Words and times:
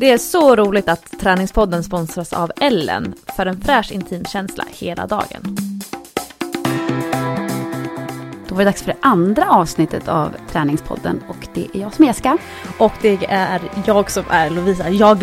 Det 0.00 0.10
är 0.10 0.18
så 0.18 0.56
roligt 0.56 0.88
att 0.88 1.20
Träningspodden 1.20 1.84
sponsras 1.84 2.32
av 2.32 2.52
Ellen 2.60 3.14
för 3.36 3.46
en 3.46 3.60
fräsch 3.60 3.92
intim 3.92 4.24
känsla 4.24 4.64
hela 4.70 5.06
dagen. 5.06 5.56
Då 8.48 8.54
var 8.54 8.58
det 8.58 8.64
dags 8.64 8.82
för 8.82 8.92
det 8.92 8.98
andra 9.00 9.50
avsnittet 9.50 10.08
av 10.08 10.34
Träningspodden 10.52 11.22
och 11.28 11.48
det 11.54 11.66
är 11.74 11.80
jag 11.80 11.94
som 11.94 12.04
är 12.04 12.08
Jessica. 12.08 12.38
Och 12.78 12.92
det 13.02 13.26
är 13.28 13.60
jag 13.86 14.10
som 14.10 14.24
är 14.30 14.50
Lovisa. 14.50 14.88
Jag 14.88 15.18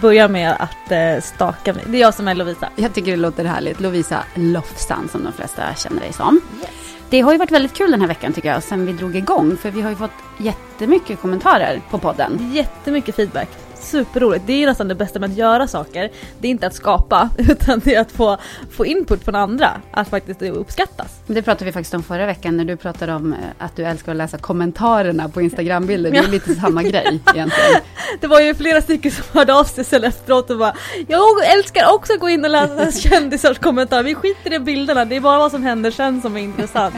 börjar 0.00 0.28
med 0.28 0.56
att 0.58 0.90
eh, 0.92 1.22
staka 1.22 1.72
mig. 1.72 1.84
Det 1.86 1.96
är 1.96 2.00
jag 2.00 2.14
som 2.14 2.28
är 2.28 2.34
Lovisa. 2.34 2.68
Jag 2.76 2.94
tycker 2.94 3.10
det 3.10 3.16
låter 3.16 3.44
härligt. 3.44 3.80
Lovisa 3.80 4.24
Lofsan 4.34 5.08
som 5.08 5.24
de 5.24 5.32
flesta 5.32 5.74
känner 5.74 6.00
dig 6.00 6.12
som. 6.12 6.40
Yes. 6.60 6.70
Det 7.10 7.20
har 7.20 7.32
ju 7.32 7.38
varit 7.38 7.52
väldigt 7.52 7.74
kul 7.74 7.90
den 7.90 8.00
här 8.00 8.08
veckan 8.08 8.32
tycker 8.32 8.48
jag, 8.48 8.62
sen 8.62 8.86
vi 8.86 8.92
drog 8.92 9.16
igång. 9.16 9.56
För 9.56 9.70
vi 9.70 9.82
har 9.82 9.90
ju 9.90 9.96
fått 9.96 10.10
jättemycket 10.38 11.20
kommentarer 11.20 11.82
på 11.90 11.98
podden. 11.98 12.52
Jättemycket 12.52 13.16
feedback 13.16 13.48
superroligt. 13.78 14.46
Det 14.46 14.62
är 14.62 14.66
nästan 14.66 14.88
det 14.88 14.94
bästa 14.94 15.18
med 15.18 15.30
att 15.30 15.36
göra 15.36 15.68
saker. 15.68 16.10
Det 16.38 16.48
är 16.48 16.50
inte 16.50 16.66
att 16.66 16.74
skapa 16.74 17.30
utan 17.38 17.80
det 17.84 17.94
är 17.94 18.00
att 18.00 18.12
få, 18.12 18.38
få 18.70 18.86
input 18.86 19.24
från 19.24 19.34
andra. 19.34 19.70
Att 19.90 20.08
faktiskt 20.08 20.40
det 20.40 20.50
uppskattas. 20.50 21.20
Det 21.26 21.42
pratade 21.42 21.64
vi 21.64 21.72
faktiskt 21.72 21.94
om 21.94 22.02
förra 22.02 22.26
veckan 22.26 22.56
när 22.56 22.64
du 22.64 22.76
pratade 22.76 23.14
om 23.14 23.32
eh, 23.32 23.38
att 23.58 23.76
du 23.76 23.84
älskar 23.84 24.12
att 24.12 24.18
läsa 24.18 24.38
kommentarerna 24.38 25.28
på 25.28 25.40
Instagrambilder. 25.40 26.10
Det 26.10 26.18
är 26.18 26.28
lite 26.28 26.54
samma 26.54 26.82
grej 26.82 27.20
egentligen. 27.34 27.80
Det 28.20 28.26
var 28.26 28.40
ju 28.40 28.54
flera 28.54 28.80
stycken 28.80 29.10
som 29.10 29.24
hörde 29.32 29.54
av 29.54 29.64
sig 29.64 29.84
sen 29.84 30.04
efteråt 30.04 30.50
och 30.50 30.58
bara 30.58 30.74
Jag 31.08 31.52
älskar 31.52 31.94
också 31.94 32.12
att 32.12 32.20
gå 32.20 32.28
in 32.28 32.44
och 32.44 32.50
läsa 32.50 32.92
kändisars 33.08 33.58
kommentarer. 33.58 34.02
Vi 34.02 34.14
skiter 34.14 34.52
i 34.52 34.58
bilderna, 34.58 35.04
det 35.04 35.16
är 35.16 35.20
bara 35.20 35.38
vad 35.38 35.50
som 35.50 35.62
händer 35.62 35.90
sen 35.90 36.22
som 36.22 36.36
är 36.36 36.40
intressant. 36.40 36.94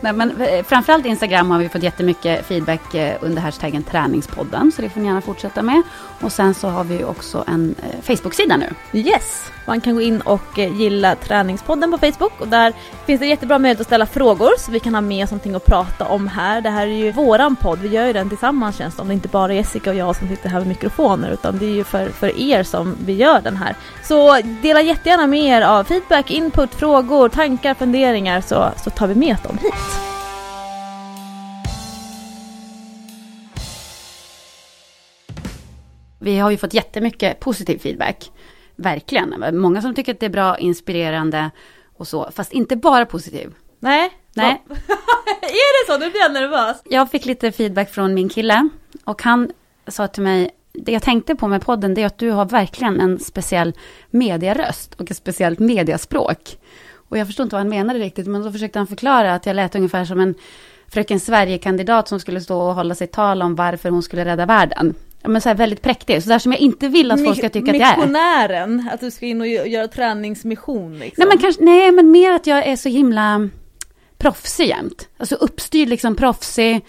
Nej, 0.00 0.12
men 0.12 0.40
eh, 0.40 0.64
framförallt 0.64 1.06
Instagram 1.06 1.50
har 1.50 1.58
vi 1.58 1.68
fått 1.68 1.82
jättemycket 1.82 2.46
feedback 2.46 2.94
eh, 2.94 3.16
under 3.20 3.42
hashtaggen 3.42 3.82
träningspodden, 3.82 4.72
så 4.72 4.82
det 4.82 4.88
får 4.88 5.00
ni 5.00 5.06
gärna 5.06 5.20
fortsätta 5.20 5.62
med. 5.62 5.82
Och 6.20 6.32
sen 6.32 6.54
så 6.54 6.68
har 6.68 6.84
vi 6.84 7.04
också 7.04 7.44
en 7.46 7.74
eh, 7.82 8.00
Facebook-sida 8.02 8.56
nu. 8.56 8.98
Yes! 8.98 9.52
Man 9.66 9.80
kan 9.80 9.94
gå 9.94 10.00
in 10.00 10.20
och 10.20 10.58
eh, 10.58 10.76
gilla 10.76 11.14
Träningspodden 11.14 11.90
på 11.90 11.98
Facebook 11.98 12.40
och 12.40 12.48
där 12.48 12.72
finns 13.06 13.20
det 13.20 13.26
jättebra 13.26 13.58
möjlighet 13.58 13.80
att 13.80 13.86
ställa 13.86 14.06
frågor 14.06 14.50
så 14.58 14.72
vi 14.72 14.80
kan 14.80 14.94
ha 14.94 15.00
med 15.00 15.24
oss 15.24 15.30
någonting 15.30 15.54
att 15.54 15.64
prata 15.64 16.08
om 16.08 16.28
här. 16.28 16.60
Det 16.60 16.70
här 16.70 16.86
är 16.86 16.90
ju 16.90 17.12
våran 17.12 17.56
podd, 17.56 17.78
vi 17.78 17.88
gör 17.88 18.06
ju 18.06 18.12
den 18.12 18.28
tillsammans 18.28 18.76
känns 18.76 18.96
det 18.96 19.02
om. 19.02 19.08
Det 19.08 19.12
är 19.12 19.14
inte 19.14 19.28
bara 19.28 19.54
Jessica 19.54 19.90
och 19.90 19.96
jag 19.96 20.16
som 20.16 20.28
sitter 20.28 20.48
här 20.48 20.58
med 20.58 20.68
mikrofoner 20.68 21.30
utan 21.30 21.58
det 21.58 21.66
är 21.66 21.74
ju 21.74 21.84
för, 21.84 22.08
för 22.08 22.40
er 22.40 22.62
som 22.62 22.96
vi 23.04 23.12
gör 23.12 23.40
den 23.40 23.56
här. 23.56 23.76
Så 24.02 24.40
dela 24.62 24.80
jättegärna 24.80 25.26
med 25.26 25.40
er 25.40 25.62
av 25.62 25.84
feedback, 25.84 26.30
input, 26.30 26.74
frågor, 26.74 27.28
tankar, 27.28 27.74
funderingar 27.74 28.40
så, 28.40 28.70
så 28.84 28.90
tar 28.90 29.06
vi 29.06 29.14
med 29.14 29.36
dem 29.42 29.58
hit. 29.62 30.17
Vi 36.18 36.38
har 36.38 36.50
ju 36.50 36.56
fått 36.56 36.74
jättemycket 36.74 37.40
positiv 37.40 37.78
feedback. 37.78 38.30
Verkligen. 38.76 39.60
Många 39.60 39.82
som 39.82 39.94
tycker 39.94 40.14
att 40.14 40.20
det 40.20 40.26
är 40.26 40.30
bra, 40.30 40.58
inspirerande 40.58 41.50
och 41.96 42.08
så. 42.08 42.30
Fast 42.34 42.52
inte 42.52 42.76
bara 42.76 43.06
positiv. 43.06 43.54
Nej. 43.80 44.10
Nej. 44.34 44.62
är 45.40 45.86
det 45.86 45.92
så? 45.92 45.98
Nu 45.98 46.10
blir 46.10 46.20
jag 46.20 46.32
nervös. 46.32 46.82
Jag 46.84 47.10
fick 47.10 47.24
lite 47.24 47.52
feedback 47.52 47.90
från 47.90 48.14
min 48.14 48.28
kille. 48.28 48.68
Och 49.04 49.22
han 49.22 49.50
sa 49.86 50.08
till 50.08 50.22
mig, 50.22 50.50
det 50.72 50.92
jag 50.92 51.02
tänkte 51.02 51.36
på 51.36 51.48
med 51.48 51.62
podden, 51.62 51.94
det 51.94 52.02
är 52.02 52.06
att 52.06 52.18
du 52.18 52.30
har 52.30 52.44
verkligen 52.44 53.00
en 53.00 53.18
speciell 53.18 53.72
medieröst 54.10 54.94
och 54.94 55.10
ett 55.10 55.16
speciellt 55.16 55.58
mediaspråk. 55.58 56.58
Och 57.08 57.18
jag 57.18 57.26
förstod 57.26 57.44
inte 57.44 57.56
vad 57.56 57.60
han 57.60 57.68
menade 57.68 57.98
riktigt, 57.98 58.26
men 58.26 58.42
då 58.42 58.52
försökte 58.52 58.78
han 58.78 58.86
förklara 58.86 59.34
att 59.34 59.46
jag 59.46 59.56
lät 59.56 59.74
ungefär 59.74 60.04
som 60.04 60.20
en 60.20 60.34
Fröken 60.88 61.20
Sverige-kandidat 61.20 62.08
som 62.08 62.20
skulle 62.20 62.40
stå 62.40 62.60
och 62.60 62.74
hålla 62.74 62.94
sig 62.94 63.06
tal 63.06 63.42
om 63.42 63.54
varför 63.54 63.90
hon 63.90 64.02
skulle 64.02 64.24
rädda 64.24 64.46
världen. 64.46 64.94
Ja, 65.22 65.28
men 65.28 65.40
så 65.40 65.48
här 65.48 65.56
väldigt 65.56 65.82
präktig, 65.82 66.22
så 66.22 66.28
där 66.28 66.38
som 66.38 66.52
jag 66.52 66.60
inte 66.60 66.88
vill 66.88 67.10
att 67.10 67.24
folk 67.24 67.38
ska 67.38 67.48
tycka 67.48 67.70
att 67.70 67.78
jag 67.78 67.88
är. 67.88 67.96
Missionären, 67.96 68.88
att 68.92 69.00
du 69.00 69.10
ska 69.10 69.26
in 69.26 69.40
och 69.40 69.46
göra 69.46 69.88
träningsmission 69.88 70.98
liksom. 70.98 71.14
Nej 71.22 71.28
men 71.28 71.38
kanske, 71.38 71.64
nej 71.64 71.92
men 71.92 72.10
mer 72.10 72.32
att 72.32 72.46
jag 72.46 72.66
är 72.66 72.76
så 72.76 72.88
himla 72.88 73.48
proffsig 74.18 74.66
jämt. 74.66 75.08
Alltså 75.16 75.34
uppstyrd 75.34 75.88
liksom 75.88 76.16
proffsig, 76.16 76.80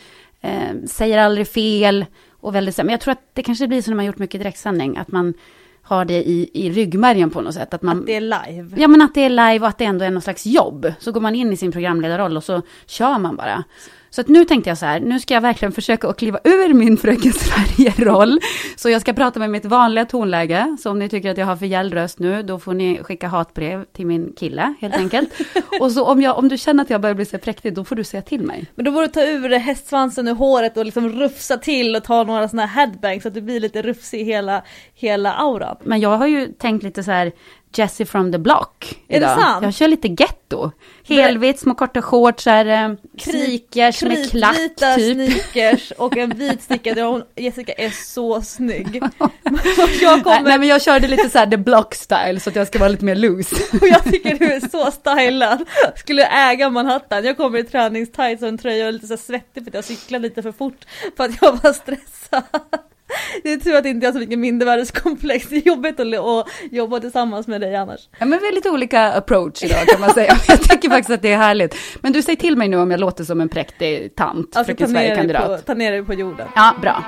eh, 0.41 0.85
säger 0.87 1.17
aldrig 1.17 1.47
fel 1.47 2.05
och 2.41 2.55
väldigt 2.55 2.75
så 2.75 2.83
men 2.83 2.91
jag 2.91 3.01
tror 3.01 3.11
att 3.11 3.29
det 3.33 3.43
kanske 3.43 3.67
blir 3.67 3.81
så 3.81 3.91
när 3.91 3.95
man 3.95 4.05
gjort 4.05 4.17
mycket 4.17 4.41
direktsändning, 4.41 4.97
att 4.97 5.11
man 5.11 5.33
har 5.81 6.05
det 6.05 6.23
i, 6.29 6.49
i 6.53 6.69
ryggmärgen 6.71 7.29
på 7.29 7.41
något 7.41 7.53
sätt. 7.53 7.73
Att, 7.73 7.81
man, 7.81 7.99
att 7.99 8.05
det 8.05 8.15
är 8.15 8.21
live? 8.21 8.75
Ja, 8.77 8.87
men 8.87 9.01
att 9.01 9.15
det 9.15 9.21
är 9.21 9.29
live 9.29 9.59
och 9.59 9.67
att 9.67 9.77
det 9.77 9.85
ändå 9.85 10.05
är 10.05 10.11
någon 10.11 10.21
slags 10.21 10.45
jobb. 10.45 10.93
Så 10.99 11.11
går 11.11 11.21
man 11.21 11.35
in 11.35 11.53
i 11.53 11.57
sin 11.57 11.71
programledarroll 11.71 12.37
och 12.37 12.43
så 12.43 12.61
kör 12.85 13.19
man 13.19 13.35
bara. 13.35 13.63
Så 14.09 14.21
att 14.21 14.27
nu 14.27 14.45
tänkte 14.45 14.69
jag 14.69 14.77
så 14.77 14.85
här, 14.85 14.99
nu 14.99 15.19
ska 15.19 15.33
jag 15.33 15.41
verkligen 15.41 15.71
försöka 15.71 16.07
att 16.07 16.17
kliva 16.17 16.39
ur 16.43 16.73
min 16.73 16.97
Fröken 16.97 17.33
Sverige-roll. 17.33 18.39
Så 18.75 18.89
jag 18.89 19.01
ska 19.01 19.13
prata 19.13 19.39
med 19.39 19.49
mitt 19.49 19.65
vanliga 19.65 20.05
tonläge. 20.05 20.77
Så 20.79 20.91
om 20.91 20.99
ni 20.99 21.09
tycker 21.09 21.31
att 21.31 21.37
jag 21.37 21.45
har 21.45 21.55
för 21.55 21.65
gäll 21.65 21.93
röst 21.93 22.19
nu, 22.19 22.43
då 22.43 22.59
får 22.59 22.73
ni 22.73 22.99
skicka 23.03 23.27
hatbrev 23.27 23.85
till 23.85 24.05
min 24.05 24.33
kille, 24.37 24.73
helt 24.79 24.95
enkelt. 24.95 25.29
och 25.79 25.91
så 25.91 26.05
om, 26.05 26.21
jag, 26.21 26.37
om 26.37 26.47
du 26.47 26.57
känner 26.57 26.83
att 26.83 26.89
jag 26.89 27.01
börjar 27.01 27.15
bli 27.15 27.25
så 27.25 27.37
präktig, 27.37 27.73
då 27.73 27.83
får 27.83 27.95
du 27.95 28.03
säga 28.03 28.21
till 28.21 28.41
mig. 28.41 28.65
Men 28.75 28.85
då 28.85 28.91
får 28.91 29.01
du 29.01 29.07
ta 29.07 29.21
ur 29.21 29.49
hästsvansen 29.49 30.27
ur 30.27 30.35
håret 30.35 30.77
och 30.77 30.85
liksom 30.85 31.09
rufsa 31.09 31.57
till 31.57 31.95
och 31.95 32.03
ta 32.03 32.23
några 32.23 32.49
sådana 32.49 32.65
här 32.65 32.85
headbangs 32.85 33.23
så 33.23 33.27
att 33.27 33.33
du 33.33 33.41
blir 33.41 33.59
lite 33.59 33.81
rufsig 33.81 34.21
i 34.21 34.23
hela, 34.23 34.63
hela 34.93 35.33
auran. 35.33 35.75
Men 35.83 35.99
jag 35.99 36.17
har 36.17 36.27
ju 36.27 36.47
tänkt 36.47 36.83
lite 36.83 37.03
så 37.03 37.11
här, 37.11 37.31
Jessie 37.73 38.05
from 38.05 38.31
the 38.31 38.37
block. 38.37 38.95
Idag. 39.07 39.31
Är 39.31 39.35
det 39.35 39.41
sant? 39.41 39.63
Jag 39.63 39.73
kör 39.73 39.87
lite 39.87 40.07
getto. 40.07 40.71
Helvitt, 41.07 41.59
små 41.59 41.75
korta 41.75 42.01
shorts, 42.01 42.45
här, 42.45 42.65
eh, 42.65 42.95
sneakers 43.17 44.03
med 44.03 44.29
klack 44.31 44.57
typ. 44.57 45.15
sneakers 45.15 45.91
och 45.91 46.17
en 46.17 46.29
vit 46.29 46.63
sneaker. 46.63 47.23
Jessica 47.35 47.73
är 47.73 47.89
så 47.89 48.41
snygg. 48.41 48.95
jag 50.01 50.23
kommer... 50.23 50.41
Nej 50.41 50.59
men 50.59 50.67
jag 50.67 50.81
körde 50.81 51.07
lite 51.07 51.29
så 51.29 51.37
här 51.37 51.47
the 51.47 51.57
block 51.57 51.95
style 51.95 52.39
så 52.39 52.49
att 52.49 52.55
jag 52.55 52.67
ska 52.67 52.79
vara 52.79 52.89
lite 52.89 53.05
mer 53.05 53.15
loose. 53.15 53.55
och 53.81 53.87
jag 53.87 54.03
tycker 54.03 54.35
du 54.35 54.45
är 54.45 54.69
så 54.69 54.91
stylad. 54.91 55.65
Skulle 55.95 56.25
äga 56.25 56.69
Manhattan. 56.69 57.23
Jag 57.23 57.37
kommer 57.37 57.59
i 57.59 57.63
träningstights 57.63 58.41
och 58.41 58.47
en 58.47 58.57
tröja 58.57 58.87
och 58.87 58.93
lite 58.93 59.07
så 59.07 59.17
svettig 59.17 59.63
för 59.63 59.69
att 59.69 59.75
jag 59.75 59.83
cyklar 59.83 60.19
lite 60.19 60.41
för 60.41 60.51
fort. 60.51 60.85
För 61.17 61.23
att 61.23 61.41
jag 61.41 61.59
var 61.63 61.73
stressad. 61.73 62.43
Det 63.43 63.53
är 63.53 63.57
tur 63.57 63.75
att 63.75 63.85
inte 63.85 64.05
jag 64.05 64.11
har 64.11 64.13
så 64.13 64.19
mycket 64.19 64.39
mindervärdeskomplex. 64.39 65.47
Det 65.49 65.55
är 65.55 65.67
jobbigt 65.67 65.99
att, 65.99 66.47
jobba 66.71 66.99
tillsammans 66.99 67.47
med 67.47 67.61
dig 67.61 67.75
annars. 67.75 67.99
Ja, 68.19 68.25
men 68.25 68.39
vi 68.39 68.45
har 68.45 68.53
lite 68.53 68.69
olika 68.69 69.13
approach 69.13 69.63
idag 69.63 69.87
kan 69.87 70.01
man 70.01 70.13
säga. 70.13 70.35
Jag 70.47 70.61
tycker 70.61 70.89
faktiskt 70.89 71.09
att 71.09 71.21
det 71.21 71.31
är 71.31 71.37
härligt. 71.37 71.75
Men 72.01 72.13
du, 72.13 72.21
säg 72.21 72.35
till 72.35 72.57
mig 72.57 72.67
nu 72.67 72.77
om 72.77 72.91
jag 72.91 72.99
låter 72.99 73.23
som 73.23 73.41
en 73.41 73.49
präktig 73.49 74.15
tant, 74.15 74.55
alltså, 74.55 74.63
fröken 74.63 74.89
Sverige-kandidat. 74.89 75.65
Ta 75.65 75.73
ner 75.73 75.91
dig 75.91 76.05
på 76.05 76.13
jorden. 76.13 76.47
Ja, 76.55 76.75
bra. 76.81 77.03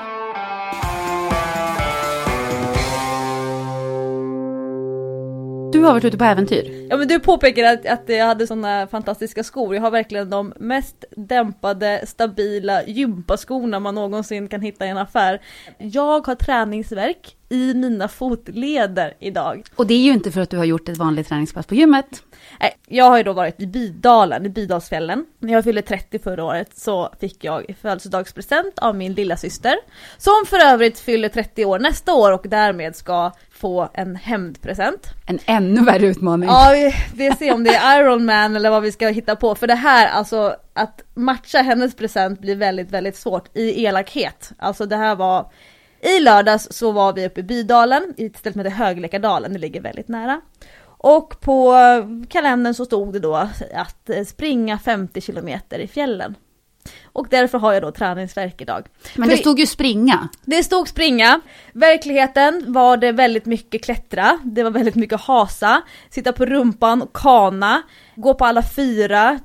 Du 5.71 5.79
har 5.79 5.93
varit 5.93 6.05
ute 6.05 6.17
på 6.17 6.23
äventyr. 6.23 6.87
Ja 6.89 6.97
men 6.97 7.07
du 7.07 7.19
påpekade 7.19 7.71
att, 7.71 7.85
att 7.85 8.09
jag 8.09 8.25
hade 8.25 8.47
sådana 8.47 8.87
fantastiska 8.87 9.43
skor. 9.43 9.75
Jag 9.75 9.81
har 9.81 9.91
verkligen 9.91 10.29
de 10.29 10.53
mest 10.59 11.05
dämpade, 11.11 12.03
stabila 12.07 12.83
gympaskorna 12.83 13.79
man 13.79 13.95
någonsin 13.95 14.47
kan 14.47 14.61
hitta 14.61 14.85
i 14.85 14.89
en 14.89 14.97
affär. 14.97 15.41
Jag 15.77 16.27
har 16.27 16.35
träningsverk 16.35 17.35
i 17.49 17.73
mina 17.73 18.07
fotleder 18.07 19.13
idag. 19.19 19.63
Och 19.75 19.87
det 19.87 19.93
är 19.93 19.97
ju 20.03 20.11
inte 20.11 20.31
för 20.31 20.41
att 20.41 20.49
du 20.49 20.57
har 20.57 20.65
gjort 20.65 20.89
ett 20.89 20.97
vanligt 20.97 21.27
träningspass 21.27 21.65
på 21.65 21.75
gymmet. 21.75 22.23
Nej, 22.59 22.77
Jag 22.87 23.05
har 23.05 23.17
ju 23.17 23.23
då 23.23 23.33
varit 23.33 23.61
i 23.61 23.67
Bydalen, 23.67 24.45
i 24.45 24.49
Bydalsfjällen. 24.49 25.25
När 25.39 25.53
jag 25.53 25.63
fyllde 25.63 25.81
30 25.81 26.19
förra 26.19 26.43
året 26.43 26.77
så 26.77 27.09
fick 27.19 27.43
jag 27.43 27.69
i 27.69 27.73
födelsedagspresent 27.73 28.79
av 28.79 28.95
min 28.95 29.13
lilla 29.13 29.37
syster 29.37 29.75
Som 30.17 30.45
för 30.47 30.59
övrigt 30.59 30.99
fyller 30.99 31.29
30 31.29 31.65
år 31.65 31.79
nästa 31.79 32.13
år 32.13 32.31
och 32.31 32.45
därmed 32.49 32.95
ska 32.95 33.31
få 33.61 33.89
en 33.93 34.15
hämndpresent. 34.15 35.07
En 35.25 35.39
ännu 35.45 35.83
värre 35.83 36.07
utmaning. 36.07 36.49
Ja, 36.49 36.71
vi, 36.73 36.95
vi 37.15 37.35
ser 37.35 37.53
om 37.53 37.63
det 37.63 37.75
är 37.75 37.99
Iron 37.99 38.25
Man 38.25 38.55
eller 38.55 38.69
vad 38.69 38.83
vi 38.83 38.91
ska 38.91 39.07
hitta 39.07 39.35
på. 39.35 39.55
För 39.55 39.67
det 39.67 39.75
här, 39.75 40.07
alltså 40.07 40.55
att 40.73 41.03
matcha 41.13 41.61
hennes 41.61 41.95
present 41.95 42.41
blir 42.41 42.55
väldigt, 42.55 42.91
väldigt 42.91 43.15
svårt 43.15 43.57
i 43.57 43.83
elakhet. 43.83 44.51
Alltså 44.57 44.85
det 44.85 44.95
här 44.95 45.15
var 45.15 45.51
i 46.01 46.19
lördags 46.19 46.67
så 46.71 46.91
var 46.91 47.13
vi 47.13 47.25
uppe 47.25 47.39
i 47.39 47.43
Bydalen, 47.43 48.13
i 48.17 48.25
ett 48.25 48.37
ställe 48.37 48.53
som 48.53 48.59
heter 48.59 48.75
Höglekardalen, 48.75 49.53
det 49.53 49.59
ligger 49.59 49.81
väldigt 49.81 50.07
nära. 50.07 50.41
Och 50.83 51.39
på 51.41 51.75
kalendern 52.29 52.73
så 52.73 52.85
stod 52.85 53.13
det 53.13 53.19
då 53.19 53.35
att 53.73 54.09
springa 54.27 54.79
50 54.79 55.21
kilometer 55.21 55.79
i 55.79 55.87
fjällen. 55.87 56.35
Och 57.03 57.27
därför 57.29 57.57
har 57.57 57.73
jag 57.73 57.81
då 57.81 57.91
träningsvärk 57.91 58.61
idag. 58.61 58.85
Men 59.15 59.29
det 59.29 59.37
stod 59.37 59.59
ju 59.59 59.67
springa. 59.67 60.29
Det 60.45 60.63
stod 60.63 60.87
springa. 60.87 61.41
Verkligheten 61.73 62.63
var 62.67 62.97
det 62.97 63.11
väldigt 63.11 63.45
mycket 63.45 63.83
klättra, 63.83 64.39
det 64.43 64.63
var 64.63 64.71
väldigt 64.71 64.95
mycket 64.95 65.21
hasa, 65.21 65.81
sitta 66.09 66.33
på 66.33 66.45
rumpan 66.45 67.01
och 67.01 67.13
kana, 67.13 67.81
gå 68.15 68.33
på 68.33 68.45
alla 68.45 68.63
fyra. 68.63 69.39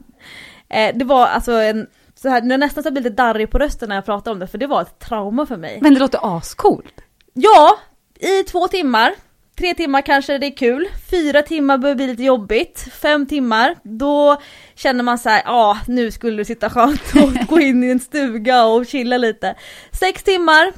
Eh, 0.68 0.96
det 0.96 1.04
var 1.04 1.26
alltså 1.26 1.52
en 1.52 1.86
så 2.14 2.28
här, 2.28 2.50
jag 2.50 2.60
nästan 2.60 2.82
så 2.82 2.90
blir 2.90 3.02
lite 3.02 3.16
darrig 3.16 3.50
på 3.50 3.58
rösten 3.58 3.88
när 3.88 3.96
jag 3.96 4.04
pratar 4.04 4.32
om 4.32 4.38
det 4.38 4.46
för 4.46 4.58
det 4.58 4.66
var 4.66 4.82
ett 4.82 4.98
trauma 4.98 5.46
för 5.46 5.56
mig. 5.56 5.78
Men 5.82 5.94
det 5.94 6.00
låter 6.00 6.36
ascoolt. 6.36 7.00
Ja, 7.32 7.78
i 8.18 8.42
två 8.42 8.68
timmar. 8.68 9.14
Tre 9.58 9.74
timmar 9.74 10.02
kanske 10.02 10.38
det 10.38 10.46
är 10.46 10.56
kul, 10.56 10.88
fyra 11.10 11.42
timmar 11.42 11.78
börjar 11.78 11.96
bli 11.96 12.06
lite 12.06 12.22
jobbigt, 12.22 12.88
fem 12.92 13.26
timmar, 13.26 13.76
då 13.82 14.40
känner 14.74 15.04
man 15.04 15.18
så 15.18 15.28
här, 15.28 15.42
ja 15.44 15.52
ah, 15.52 15.78
nu 15.88 16.10
skulle 16.10 16.36
det 16.36 16.44
sitta 16.44 16.70
skönt 16.70 17.02
att 17.14 17.46
gå 17.48 17.60
in 17.60 17.84
i 17.84 17.90
en 17.90 18.00
stuga 18.00 18.64
och 18.64 18.86
chilla 18.86 19.18
lite. 19.18 19.54
Sex 19.92 20.22
timmar, 20.22 20.72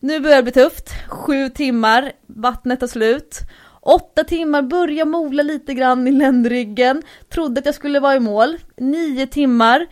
nu 0.00 0.20
börjar 0.20 0.36
det 0.36 0.42
bli 0.42 0.52
tufft, 0.52 0.88
sju 1.08 1.48
timmar, 1.48 2.12
vattnet 2.26 2.80
tar 2.80 2.86
slut. 2.86 3.38
Åtta 3.80 4.24
timmar, 4.24 4.62
börja 4.62 5.04
mola 5.04 5.42
lite 5.42 5.74
grann 5.74 6.08
i 6.08 6.12
ländryggen, 6.12 7.02
trodde 7.28 7.58
att 7.58 7.66
jag 7.66 7.74
skulle 7.74 8.00
vara 8.00 8.16
i 8.16 8.20
mål. 8.20 8.58
Nio 8.76 9.26
timmar, 9.26 9.86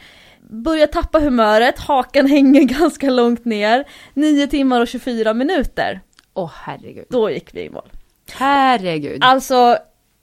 börjar 0.50 0.87
tappa 0.87 1.19
humöret, 1.19 1.79
hakan 1.79 2.26
hänger 2.26 2.62
ganska 2.81 3.11
långt 3.11 3.44
ner. 3.44 3.85
Nio 4.15 4.47
timmar 4.47 4.81
och 4.81 4.88
24 4.88 5.35
minuter. 5.35 6.00
Åh 6.35 6.44
oh, 6.44 6.50
herregud. 6.55 7.06
Då 7.11 7.31
gick 7.31 7.55
vi 7.55 7.61
i 7.61 7.71
mål. 7.71 7.91
Herregud. 8.32 9.25
Alltså, 9.25 9.79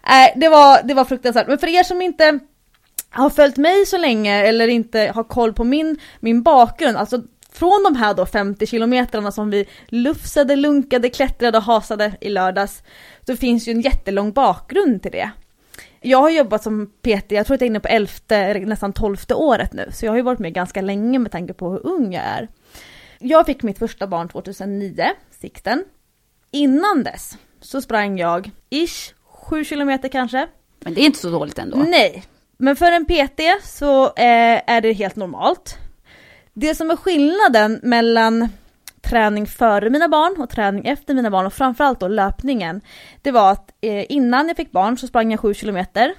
nej, 0.10 0.34
det, 0.36 0.50
var, 0.50 0.84
det 0.84 0.94
var 0.94 1.06
fruktansvärt. 1.06 1.48
Men 1.48 1.58
för 1.58 1.68
er 1.68 1.84
som 1.84 2.02
inte 2.02 2.40
har 3.10 3.30
följt 3.30 3.58
mig 3.58 3.86
så 3.86 3.98
länge 3.98 4.44
eller 4.44 4.68
inte 4.68 5.12
har 5.16 5.24
koll 5.24 5.54
på 5.54 5.64
min, 5.64 6.00
min 6.20 6.44
bakgrund, 6.44 6.98
alltså 6.98 7.24
från 7.52 7.84
de 7.84 7.96
här 7.96 8.14
då 8.14 8.26
50 8.26 8.66
kilometrarna 8.66 9.32
som 9.32 9.50
vi 9.50 9.66
lufsade, 9.88 10.56
lunkade, 10.56 11.10
klättrade 11.10 11.58
och 11.58 11.64
hasade 11.64 12.14
i 12.22 12.30
lördags, 12.30 12.84
så 13.26 13.36
finns 13.36 13.68
ju 13.68 13.72
en 13.72 13.82
jättelång 13.82 14.32
bakgrund 14.32 15.02
till 15.02 15.12
det. 15.12 15.32
Jag 16.02 16.18
har 16.18 16.30
jobbat 16.30 16.64
som 16.64 16.88
PT, 17.02 17.32
jag 17.32 17.46
tror 17.46 17.56
att 17.56 17.62
jag 17.62 17.66
är 17.68 17.70
inne 17.70 17.80
på 17.80 17.88
elfte, 17.88 18.36
eller 18.38 18.66
nästan 18.66 18.94
tolfte 18.94 19.36
året 19.36 19.74
nu, 19.74 19.90
så 19.94 20.06
jag 20.06 20.12
har 20.12 20.18
ju 20.18 20.22
varit 20.22 20.40
med 20.40 20.54
ganska 20.54 20.82
länge 20.82 21.20
med 21.20 21.32
tanke 21.32 21.54
på 21.54 21.70
hur 21.70 21.88
ung 21.88 22.14
jag 22.14 22.24
är. 22.24 22.48
Jag 23.20 23.46
fick 23.46 23.64
mitt 23.64 23.80
första 23.80 24.08
barn 24.08 24.30
2009, 24.30 25.06
Sikten. 25.32 25.84
Innan 26.52 27.04
dess 27.04 27.38
så 27.62 27.82
sprang 27.82 28.20
jag 28.20 28.52
ish 28.70 29.14
7 29.26 29.64
kilometer 29.64 30.10
kanske. 30.10 30.48
Men 30.80 30.94
det 30.94 31.02
är 31.02 31.06
inte 31.06 31.20
så 31.20 31.30
dåligt 31.30 31.60
ändå. 31.60 31.78
Nej, 31.78 32.24
men 32.58 32.76
för 32.76 32.92
en 32.92 33.06
PT 33.06 33.42
så 33.64 34.06
eh, 34.06 34.62
är 34.68 34.82
det 34.82 34.94
helt 34.94 35.16
normalt. 35.16 35.78
Det 36.54 36.76
som 36.76 36.92
är 36.92 36.96
skillnaden 36.96 37.80
mellan 37.84 38.50
träning 39.02 39.48
före 39.48 39.90
mina 39.90 40.08
barn 40.08 40.42
och 40.42 40.50
träning 40.50 40.86
efter 40.86 41.14
mina 41.14 41.30
barn 41.30 41.46
och 41.46 41.54
framförallt 41.54 42.00
då 42.00 42.08
löpningen. 42.08 42.82
Det 43.22 43.32
var 43.32 43.52
att 43.52 43.72
eh, 43.82 44.12
innan 44.12 44.48
jag 44.48 44.58
fick 44.58 44.72
barn 44.72 44.98
så 44.98 45.08
sprang 45.08 45.32
jag 45.32 45.40
7 45.40 45.54
kilometer. 45.54 46.14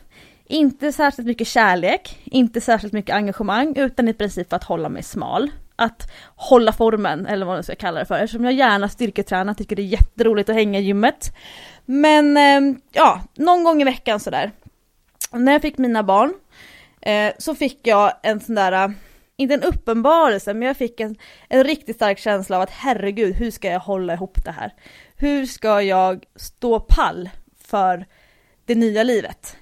Inte 0.46 0.93
särskilt 0.93 1.29
mycket 1.29 1.46
kärlek, 1.49 2.19
inte 2.25 2.61
särskilt 2.61 2.93
mycket 2.93 3.14
engagemang 3.14 3.76
utan 3.76 4.08
i 4.08 4.14
princip 4.14 4.49
för 4.49 4.56
att 4.56 4.64
hålla 4.64 4.88
mig 4.88 5.02
smal. 5.02 5.50
Att 5.78 6.10
hålla 6.36 6.72
formen 6.72 7.26
eller 7.26 7.46
vad 7.46 7.56
man 7.56 7.62
ska 7.62 7.75
kalla 7.75 8.00
det 8.00 8.06
för 8.06 8.19
eftersom 8.19 8.44
jag 8.44 8.54
gärna 8.54 8.88
styrketränar, 8.88 9.54
tycker 9.54 9.76
det 9.76 9.82
är 9.82 9.84
jätteroligt 9.84 10.48
att 10.48 10.56
hänga 10.56 10.78
i 10.78 10.82
gymmet. 10.82 11.34
Men 11.84 12.36
ehm, 12.36 12.80
ja, 12.92 13.20
någon 13.34 13.64
gång 13.64 13.82
i 13.82 13.84
veckan 13.84 14.20
sådär. 14.20 14.52
När 15.32 15.52
jag 15.52 15.62
fick 15.62 15.78
mina 15.78 16.02
barn 16.02 16.34
eh, 17.00 17.32
så 17.38 17.54
fick 17.54 17.86
jag 17.86 18.12
en 18.22 18.40
sån 18.40 18.54
där 18.54 18.72
eh, 18.72 18.88
inte 19.36 19.54
en 19.54 19.62
uppenbarelse, 19.62 20.54
men 20.54 20.69
jag 20.69 20.76
fick 20.76 21.00
en, 21.00 21.16
en 21.48 21.64
riktigt 21.64 21.96
stark 21.96 22.19
känsla 22.19 22.56
av 22.56 22.62
att 22.62 22.70
herregud, 22.70 23.34
hur 23.34 23.50
ska 23.50 23.69
jag 23.69 23.81
hålla 23.81 24.14
ihop 24.14 24.44
det 24.44 24.50
här? 24.50 24.74
Hur 25.16 25.46
ska 25.46 25.82
jag 25.82 26.24
stå 26.36 26.81
pall 26.81 27.31
för 27.64 28.06
det 28.64 28.74
nya 28.74 29.02
livet? 29.02 29.56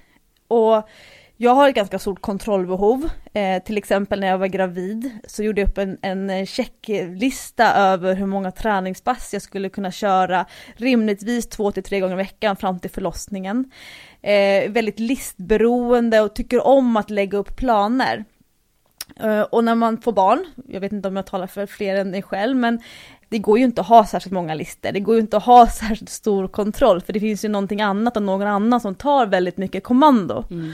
Och 0.47 0.89
jag 1.37 1.55
har 1.55 1.69
ett 1.69 1.75
ganska 1.75 1.99
stort 1.99 2.21
kontrollbehov. 2.21 3.09
Eh, 3.33 3.63
till 3.63 3.77
exempel 3.77 4.19
när 4.19 4.27
jag 4.27 4.37
var 4.37 4.47
gravid 4.47 5.11
så 5.27 5.43
gjorde 5.43 5.61
jag 5.61 5.69
upp 5.69 5.77
en, 5.77 5.97
en 6.01 6.45
checklista 6.45 7.73
över 7.73 8.15
hur 8.15 8.25
många 8.25 8.51
träningspass 8.51 9.33
jag 9.33 9.41
skulle 9.41 9.69
kunna 9.69 9.91
köra 9.91 10.45
rimligtvis 10.75 11.49
två 11.49 11.71
till 11.71 11.83
tre 11.83 11.99
gånger 11.99 12.13
i 12.13 12.17
veckan 12.17 12.55
fram 12.55 12.79
till 12.79 12.91
förlossningen. 12.91 13.71
Eh, 14.21 14.71
väldigt 14.71 14.99
listberoende 14.99 16.21
och 16.21 16.35
tycker 16.35 16.67
om 16.67 16.97
att 16.97 17.09
lägga 17.09 17.37
upp 17.37 17.55
planer. 17.55 18.25
Eh, 19.19 19.41
och 19.41 19.63
när 19.63 19.75
man 19.75 20.01
får 20.01 20.11
barn, 20.11 20.45
jag 20.67 20.81
vet 20.81 20.91
inte 20.91 21.07
om 21.07 21.15
jag 21.15 21.25
talar 21.25 21.47
för 21.47 21.65
fler 21.65 21.95
än 21.95 22.11
mig 22.11 22.21
själv, 22.21 22.57
men 22.57 22.81
det 23.29 23.39
går 23.39 23.57
ju 23.57 23.65
inte 23.65 23.81
att 23.81 23.87
ha 23.87 24.05
särskilt 24.05 24.33
många 24.33 24.53
listor, 24.53 24.91
det 24.91 24.99
går 24.99 25.15
ju 25.15 25.21
inte 25.21 25.37
att 25.37 25.45
ha 25.45 25.67
särskilt 25.79 26.09
stor 26.09 26.47
kontroll, 26.47 27.01
för 27.01 27.13
det 27.13 27.19
finns 27.19 27.45
ju 27.45 27.49
någonting 27.49 27.81
annat 27.81 28.17
och 28.17 28.23
någon 28.23 28.47
annan 28.47 28.81
som 28.81 28.95
tar 28.95 29.25
väldigt 29.25 29.57
mycket 29.57 29.83
kommando. 29.83 30.43
Mm. 30.49 30.73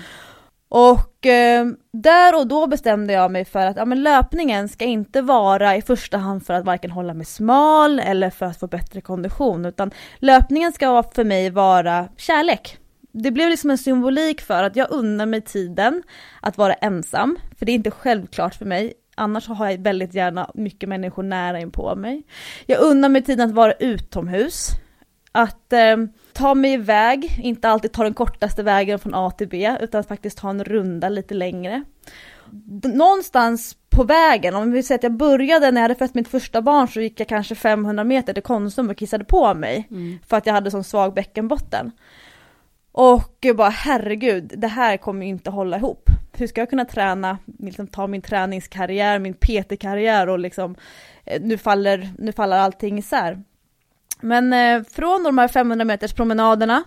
Och 0.75 1.25
eh, 1.25 1.65
där 1.91 2.39
och 2.39 2.47
då 2.47 2.67
bestämde 2.67 3.13
jag 3.13 3.31
mig 3.31 3.45
för 3.45 3.65
att 3.65 3.77
ja, 3.77 3.85
men 3.85 4.03
löpningen 4.03 4.69
ska 4.69 4.85
inte 4.85 5.21
vara 5.21 5.75
i 5.75 5.81
första 5.81 6.17
hand 6.17 6.45
för 6.45 6.53
att 6.53 6.65
varken 6.65 6.91
hålla 6.91 7.13
mig 7.13 7.25
smal 7.25 7.99
eller 7.99 8.29
för 8.29 8.45
att 8.45 8.59
få 8.59 8.67
bättre 8.67 9.01
kondition, 9.01 9.65
utan 9.65 9.91
löpningen 10.19 10.73
ska 10.73 11.03
för 11.15 11.23
mig 11.23 11.49
vara 11.49 12.07
kärlek 12.17 12.77
det 13.13 13.31
blev 13.31 13.49
liksom 13.49 13.69
en 13.69 13.77
symbolik 13.77 14.41
för 14.41 14.63
att 14.63 14.75
jag 14.75 14.91
unnar 14.91 15.25
mig 15.25 15.41
tiden 15.41 16.03
att 16.41 16.57
vara 16.57 16.73
ensam, 16.73 17.37
för 17.59 17.65
det 17.65 17.71
är 17.71 17.73
inte 17.73 17.91
självklart 17.91 18.55
för 18.55 18.65
mig. 18.65 18.93
Annars 19.15 19.47
har 19.47 19.69
jag 19.69 19.77
väldigt 19.77 20.13
gärna 20.13 20.51
mycket 20.53 20.89
människor 20.89 21.23
nära 21.23 21.59
in 21.59 21.71
på 21.71 21.95
mig. 21.95 22.23
Jag 22.65 22.79
unnar 22.79 23.09
mig 23.09 23.21
tiden 23.21 23.49
att 23.49 23.55
vara 23.55 23.73
utomhus, 23.73 24.69
att 25.35 25.73
eh, 25.73 25.97
ta 26.33 26.53
mig 26.53 26.73
iväg, 26.73 27.39
inte 27.43 27.69
alltid 27.69 27.91
ta 27.91 28.03
den 28.03 28.13
kortaste 28.13 28.63
vägen 28.63 28.99
från 28.99 29.13
A 29.15 29.31
till 29.31 29.47
B, 29.47 29.77
utan 29.81 30.03
faktiskt 30.03 30.37
ta 30.37 30.49
en 30.49 30.63
runda 30.63 31.09
lite 31.09 31.33
längre. 31.33 31.83
Någonstans 32.83 33.77
på 33.89 34.03
vägen, 34.03 34.55
om 34.55 34.71
vi 34.71 34.83
säger 34.83 34.99
att 34.99 35.03
jag 35.03 35.17
började 35.17 35.71
när 35.71 35.81
jag 35.81 35.83
hade 35.83 35.95
fött 35.95 36.13
mitt 36.13 36.27
första 36.27 36.61
barn 36.61 36.87
så 36.87 37.01
gick 37.01 37.19
jag 37.19 37.27
kanske 37.27 37.55
500 37.55 38.03
meter 38.03 38.33
till 38.33 38.43
Konsum 38.43 38.89
och 38.89 38.97
kissade 38.97 39.25
på 39.25 39.53
mig, 39.53 39.87
mm. 39.91 40.19
för 40.27 40.37
att 40.37 40.45
jag 40.45 40.53
hade 40.53 40.71
sån 40.71 40.83
svag 40.83 41.13
bäckenbotten. 41.13 41.91
Och 42.91 43.45
bara 43.55 43.69
herregud, 43.69 44.53
det 44.57 44.67
här 44.67 44.97
kommer 44.97 45.25
ju 45.25 45.29
inte 45.29 45.49
hålla 45.49 45.77
ihop. 45.77 46.09
Hur 46.33 46.47
ska 46.47 46.61
jag 46.61 46.69
kunna 46.69 46.85
träna, 46.85 47.37
liksom 47.59 47.87
ta 47.87 48.07
min 48.07 48.21
träningskarriär, 48.21 49.19
min 49.19 49.33
PT-karriär 49.33 50.29
och 50.29 50.39
liksom 50.39 50.75
eh, 51.25 51.41
nu 51.41 51.57
faller, 51.57 52.09
nu 52.17 52.31
faller 52.31 52.57
allting 52.57 52.97
isär. 52.97 53.43
Men 54.23 54.53
eh, 54.53 54.83
från 54.91 55.23
de 55.23 55.37
här 55.37 55.47
500 55.47 55.85
meters 55.85 56.13
promenaderna 56.13 56.83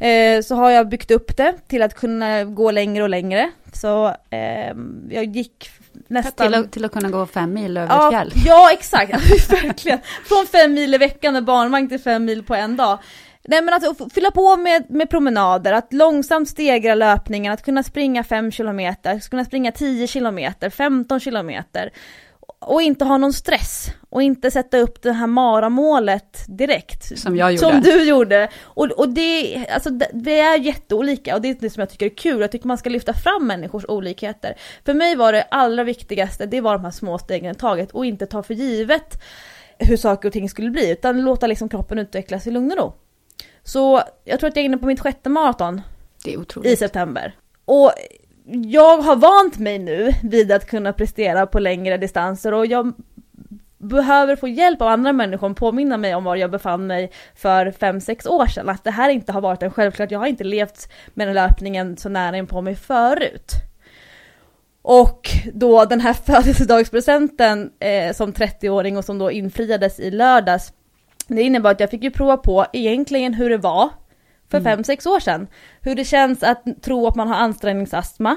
eh, 0.00 0.42
så 0.42 0.54
har 0.54 0.70
jag 0.70 0.88
byggt 0.88 1.10
upp 1.10 1.36
det 1.36 1.54
till 1.68 1.82
att 1.82 1.94
kunna 1.94 2.44
gå 2.44 2.70
längre 2.70 3.02
och 3.02 3.08
längre. 3.08 3.50
Så 3.72 4.06
eh, 4.30 4.76
jag 5.10 5.24
gick 5.24 5.70
nästan... 6.08 6.46
Till 6.46 6.54
att, 6.54 6.72
till 6.72 6.84
att 6.84 6.92
kunna 6.92 7.08
gå 7.08 7.26
fem 7.26 7.52
mil 7.54 7.76
över 7.76 7.94
ja, 7.94 8.06
ett 8.06 8.12
fjäll? 8.12 8.32
Ja, 8.46 8.72
exakt, 8.72 9.12
verkligen. 9.50 9.98
Från 10.24 10.46
fem 10.46 10.74
mil 10.74 10.94
i 10.94 10.98
veckan 10.98 11.32
med 11.32 11.44
barnvagn 11.44 11.88
till 11.88 12.00
fem 12.00 12.24
mil 12.24 12.42
på 12.42 12.54
en 12.54 12.76
dag. 12.76 12.98
Nej 13.44 13.62
men 13.62 13.74
alltså 13.74 14.08
fylla 14.14 14.30
på 14.30 14.56
med, 14.56 14.90
med 14.90 15.10
promenader, 15.10 15.72
att 15.72 15.92
långsamt 15.92 16.48
stegra 16.48 16.94
löpningen, 16.94 17.52
att 17.52 17.64
kunna 17.64 17.82
springa 17.82 18.24
5 18.24 18.50
kilometer, 18.50 19.14
att 19.14 19.30
kunna 19.30 19.44
springa 19.44 19.72
10 19.72 20.06
kilometer, 20.06 20.70
15 20.70 21.20
kilometer. 21.20 21.90
Och 22.66 22.82
inte 22.82 23.04
ha 23.04 23.18
någon 23.18 23.32
stress 23.32 23.90
och 24.10 24.22
inte 24.22 24.50
sätta 24.50 24.78
upp 24.78 25.02
det 25.02 25.12
här 25.12 25.26
maramålet 25.26 26.44
direkt. 26.48 27.18
Som 27.18 27.36
jag 27.36 27.52
gjorde. 27.52 27.58
Som 27.58 27.80
du 27.80 28.04
gjorde. 28.08 28.48
Och, 28.62 28.90
och 28.90 29.08
det, 29.08 29.66
alltså, 29.74 29.90
det 30.12 30.38
är 30.38 30.58
jätteolika 30.58 31.34
och 31.34 31.42
det 31.42 31.48
är 31.48 31.56
det 31.60 31.70
som 31.70 31.80
jag 31.80 31.90
tycker 31.90 32.06
är 32.06 32.16
kul. 32.16 32.40
Jag 32.40 32.52
tycker 32.52 32.68
man 32.68 32.78
ska 32.78 32.90
lyfta 32.90 33.14
fram 33.14 33.46
människors 33.46 33.84
olikheter. 33.88 34.56
För 34.84 34.94
mig 34.94 35.16
var 35.16 35.32
det 35.32 35.42
allra 35.42 35.84
viktigaste, 35.84 36.46
det 36.46 36.60
var 36.60 36.72
de 36.72 36.84
här 36.84 36.90
små 36.90 37.18
stegen 37.18 37.50
i 37.50 37.54
taget 37.54 37.90
och 37.90 38.06
inte 38.06 38.26
ta 38.26 38.42
för 38.42 38.54
givet 38.54 39.22
hur 39.78 39.96
saker 39.96 40.28
och 40.28 40.32
ting 40.32 40.48
skulle 40.48 40.70
bli 40.70 40.90
utan 40.90 41.22
låta 41.22 41.46
liksom 41.46 41.68
kroppen 41.68 41.98
utvecklas 41.98 42.46
i 42.46 42.50
lugn 42.50 42.72
och 42.72 42.78
ro. 42.78 42.92
Så 43.62 44.02
jag 44.24 44.40
tror 44.40 44.48
att 44.50 44.56
jag 44.56 44.62
är 44.62 44.66
inne 44.66 44.78
på 44.78 44.86
mitt 44.86 45.00
sjätte 45.00 45.28
maraton 45.28 45.80
Det 46.24 46.34
är 46.34 46.40
otroligt. 46.40 46.72
i 46.72 46.76
september. 46.76 47.34
Och 47.64 47.92
jag 48.54 48.98
har 48.98 49.16
vant 49.16 49.58
mig 49.58 49.78
nu 49.78 50.14
vid 50.22 50.52
att 50.52 50.66
kunna 50.66 50.92
prestera 50.92 51.46
på 51.46 51.58
längre 51.58 51.96
distanser 51.96 52.54
och 52.54 52.66
jag 52.66 52.92
behöver 53.78 54.36
få 54.36 54.48
hjälp 54.48 54.82
av 54.82 54.88
andra 54.88 55.12
människor 55.12 55.50
att 55.50 55.56
påminna 55.56 55.96
mig 55.96 56.14
om 56.14 56.24
var 56.24 56.36
jag 56.36 56.50
befann 56.50 56.86
mig 56.86 57.10
för 57.34 57.66
5-6 57.70 58.28
år 58.28 58.46
sedan. 58.46 58.68
Att 58.68 58.84
det 58.84 58.90
här 58.90 59.10
inte 59.10 59.32
har 59.32 59.40
varit 59.40 59.62
en 59.62 59.70
självklart, 59.70 60.10
jag 60.10 60.18
har 60.18 60.26
inte 60.26 60.44
levt 60.44 60.92
med 61.14 61.28
den 61.28 61.34
löpningen 61.34 61.96
så 61.96 62.08
nära 62.08 62.36
in 62.36 62.46
på 62.46 62.60
mig 62.60 62.76
förut. 62.76 63.52
Och 64.82 65.28
då 65.52 65.84
den 65.84 66.00
här 66.00 66.12
födelsedagspresenten 66.26 67.70
eh, 67.80 68.12
som 68.12 68.32
30-åring 68.32 68.96
och 68.96 69.04
som 69.04 69.18
då 69.18 69.30
infriades 69.30 70.00
i 70.00 70.10
lördags, 70.10 70.72
det 71.26 71.42
innebar 71.42 71.70
att 71.70 71.80
jag 71.80 71.90
fick 71.90 72.02
ju 72.02 72.10
prova 72.10 72.36
på 72.36 72.66
egentligen 72.72 73.34
hur 73.34 73.50
det 73.50 73.58
var 73.58 73.88
för 74.52 74.60
5-6 74.60 75.08
år 75.08 75.20
sedan. 75.20 75.46
Hur 75.80 75.94
det 75.94 76.04
känns 76.04 76.42
att 76.42 76.64
tro 76.82 77.06
att 77.06 77.16
man 77.16 77.28
har 77.28 77.36
ansträngningsastma, 77.36 78.36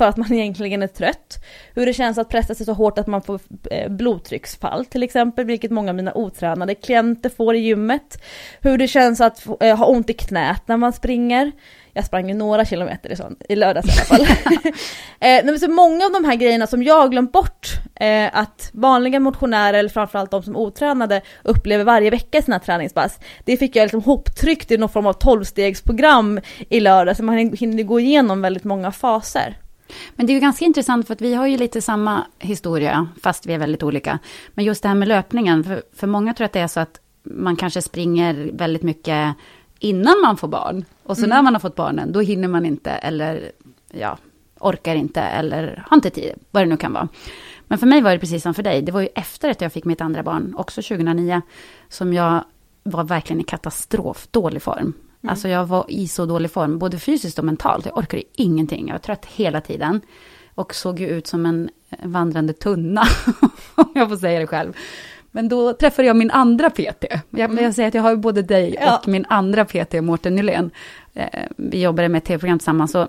för 0.00 0.08
att 0.08 0.16
man 0.16 0.32
egentligen 0.32 0.82
är 0.82 0.86
trött. 0.86 1.44
Hur 1.74 1.86
det 1.86 1.92
känns 1.92 2.18
att 2.18 2.28
pressa 2.28 2.54
sig 2.54 2.66
så 2.66 2.72
hårt 2.72 2.98
att 2.98 3.06
man 3.06 3.22
får 3.22 3.40
eh, 3.70 3.90
blodtrycksfall 3.90 4.86
till 4.86 5.02
exempel, 5.02 5.44
vilket 5.44 5.70
många 5.70 5.90
av 5.90 5.96
mina 5.96 6.14
otränade 6.14 6.74
klienter 6.74 7.28
får 7.28 7.54
i 7.54 7.58
gymmet. 7.58 8.22
Hur 8.60 8.78
det 8.78 8.88
känns 8.88 9.20
att 9.20 9.46
eh, 9.60 9.76
ha 9.76 9.86
ont 9.86 10.10
i 10.10 10.12
knät 10.12 10.68
när 10.68 10.76
man 10.76 10.92
springer. 10.92 11.52
Jag 11.92 12.04
sprang 12.04 12.28
ju 12.28 12.34
några 12.34 12.64
kilometer 12.64 13.12
i, 13.12 13.16
sån, 13.16 13.36
i 13.48 13.56
lördags 13.56 13.86
i 13.86 14.14
alla 14.14 14.24
fall. 14.24 14.26
eh, 15.20 15.44
men 15.44 15.60
så 15.60 15.70
många 15.70 16.04
av 16.04 16.12
de 16.12 16.24
här 16.24 16.34
grejerna 16.34 16.66
som 16.66 16.82
jag 16.82 17.00
har 17.00 17.08
glömt 17.08 17.32
bort 17.32 17.68
eh, 17.94 18.30
att 18.32 18.70
vanliga 18.72 19.20
motionärer, 19.20 19.78
eller 19.78 19.90
framförallt 19.90 20.30
de 20.30 20.42
som 20.42 20.54
är 20.54 20.58
otränade, 20.58 21.20
upplever 21.42 21.84
varje 21.84 22.10
vecka 22.10 22.38
i 22.38 22.42
sina 22.42 22.58
träningspass. 22.58 23.18
Det 23.44 23.56
fick 23.56 23.76
jag 23.76 23.82
liksom 23.82 24.02
hoptryckt 24.02 24.70
i 24.70 24.76
någon 24.76 24.88
form 24.88 25.06
av 25.06 25.12
tolvstegsprogram 25.12 26.40
i 26.68 26.80
lördags, 26.80 27.18
så 27.18 27.24
man 27.24 27.36
hinner 27.36 27.82
gå 27.82 28.00
igenom 28.00 28.42
väldigt 28.42 28.64
många 28.64 28.92
faser. 28.92 29.56
Men 30.14 30.26
det 30.26 30.32
är 30.32 30.34
ju 30.34 30.40
ganska 30.40 30.64
intressant 30.64 31.06
för 31.06 31.14
att 31.14 31.20
vi 31.20 31.34
har 31.34 31.46
ju 31.46 31.56
lite 31.56 31.82
samma 31.82 32.26
historia, 32.38 33.08
fast 33.22 33.46
vi 33.46 33.52
är 33.54 33.58
väldigt 33.58 33.82
olika. 33.82 34.18
Men 34.54 34.64
just 34.64 34.82
det 34.82 34.88
här 34.88 34.94
med 34.94 35.08
löpningen, 35.08 35.64
för, 35.64 35.82
för 35.96 36.06
många 36.06 36.34
tror 36.34 36.44
att 36.44 36.52
det 36.52 36.60
är 36.60 36.66
så 36.66 36.80
att 36.80 37.00
man 37.22 37.56
kanske 37.56 37.82
springer 37.82 38.50
väldigt 38.52 38.82
mycket 38.82 39.34
innan 39.80 40.20
man 40.20 40.36
får 40.36 40.48
barn. 40.48 40.84
Och 41.02 41.18
så 41.18 41.26
när 41.26 41.42
man 41.42 41.54
har 41.54 41.60
fått 41.60 41.76
barnen, 41.76 42.12
då 42.12 42.20
hinner 42.20 42.48
man 42.48 42.66
inte 42.66 42.90
eller 42.90 43.52
ja, 43.90 44.18
orkar 44.58 44.94
inte 44.94 45.20
eller 45.20 45.84
har 45.86 45.96
inte 45.96 46.10
tid, 46.10 46.34
vad 46.50 46.62
det 46.62 46.66
nu 46.66 46.76
kan 46.76 46.92
vara. 46.92 47.08
Men 47.62 47.78
för 47.78 47.86
mig 47.86 48.00
var 48.00 48.10
det 48.12 48.18
precis 48.18 48.42
som 48.42 48.54
för 48.54 48.62
dig, 48.62 48.82
det 48.82 48.92
var 48.92 49.00
ju 49.00 49.08
efter 49.14 49.50
att 49.50 49.60
jag 49.60 49.72
fick 49.72 49.84
mitt 49.84 50.00
andra 50.00 50.22
barn, 50.22 50.54
också 50.56 50.82
2009, 50.82 51.42
som 51.88 52.12
jag 52.12 52.44
var 52.82 53.04
verkligen 53.04 53.40
i 53.40 53.44
katastrof, 53.44 54.28
dålig 54.30 54.62
form. 54.62 54.92
Alltså 55.28 55.48
jag 55.48 55.66
var 55.66 55.84
i 55.88 56.08
så 56.08 56.26
dålig 56.26 56.50
form, 56.50 56.78
både 56.78 56.98
fysiskt 56.98 57.38
och 57.38 57.44
mentalt. 57.44 57.86
Jag 57.86 57.98
orkade 57.98 58.22
ingenting, 58.32 58.86
jag 58.86 58.94
var 58.94 58.98
trött 58.98 59.26
hela 59.26 59.60
tiden. 59.60 60.00
Och 60.54 60.74
såg 60.74 61.00
ju 61.00 61.08
ut 61.08 61.26
som 61.26 61.46
en 61.46 61.70
vandrande 62.02 62.52
tunna, 62.52 63.02
om 63.74 63.92
jag 63.94 64.08
får 64.08 64.16
säga 64.16 64.40
det 64.40 64.46
själv. 64.46 64.72
Men 65.32 65.48
då 65.48 65.72
träffade 65.72 66.08
jag 66.08 66.16
min 66.16 66.30
andra 66.30 66.70
PT. 66.70 67.04
Jag, 67.30 67.60
jag 67.60 67.74
säger 67.74 67.88
att 67.88 67.94
jag 67.94 68.02
har 68.02 68.16
både 68.16 68.42
dig 68.42 68.76
Ja. 68.80 68.96
och 68.98 69.08
min 69.08 69.24
andra 69.28 69.64
PT, 69.64 69.94
Mårten 70.02 70.34
Nylén. 70.34 70.70
Eh, 71.14 71.26
vi 71.56 71.82
jobbade 71.82 72.08
med 72.08 72.24
tv-program 72.24 72.58
tillsammans. 72.58 72.92
Så 72.92 73.08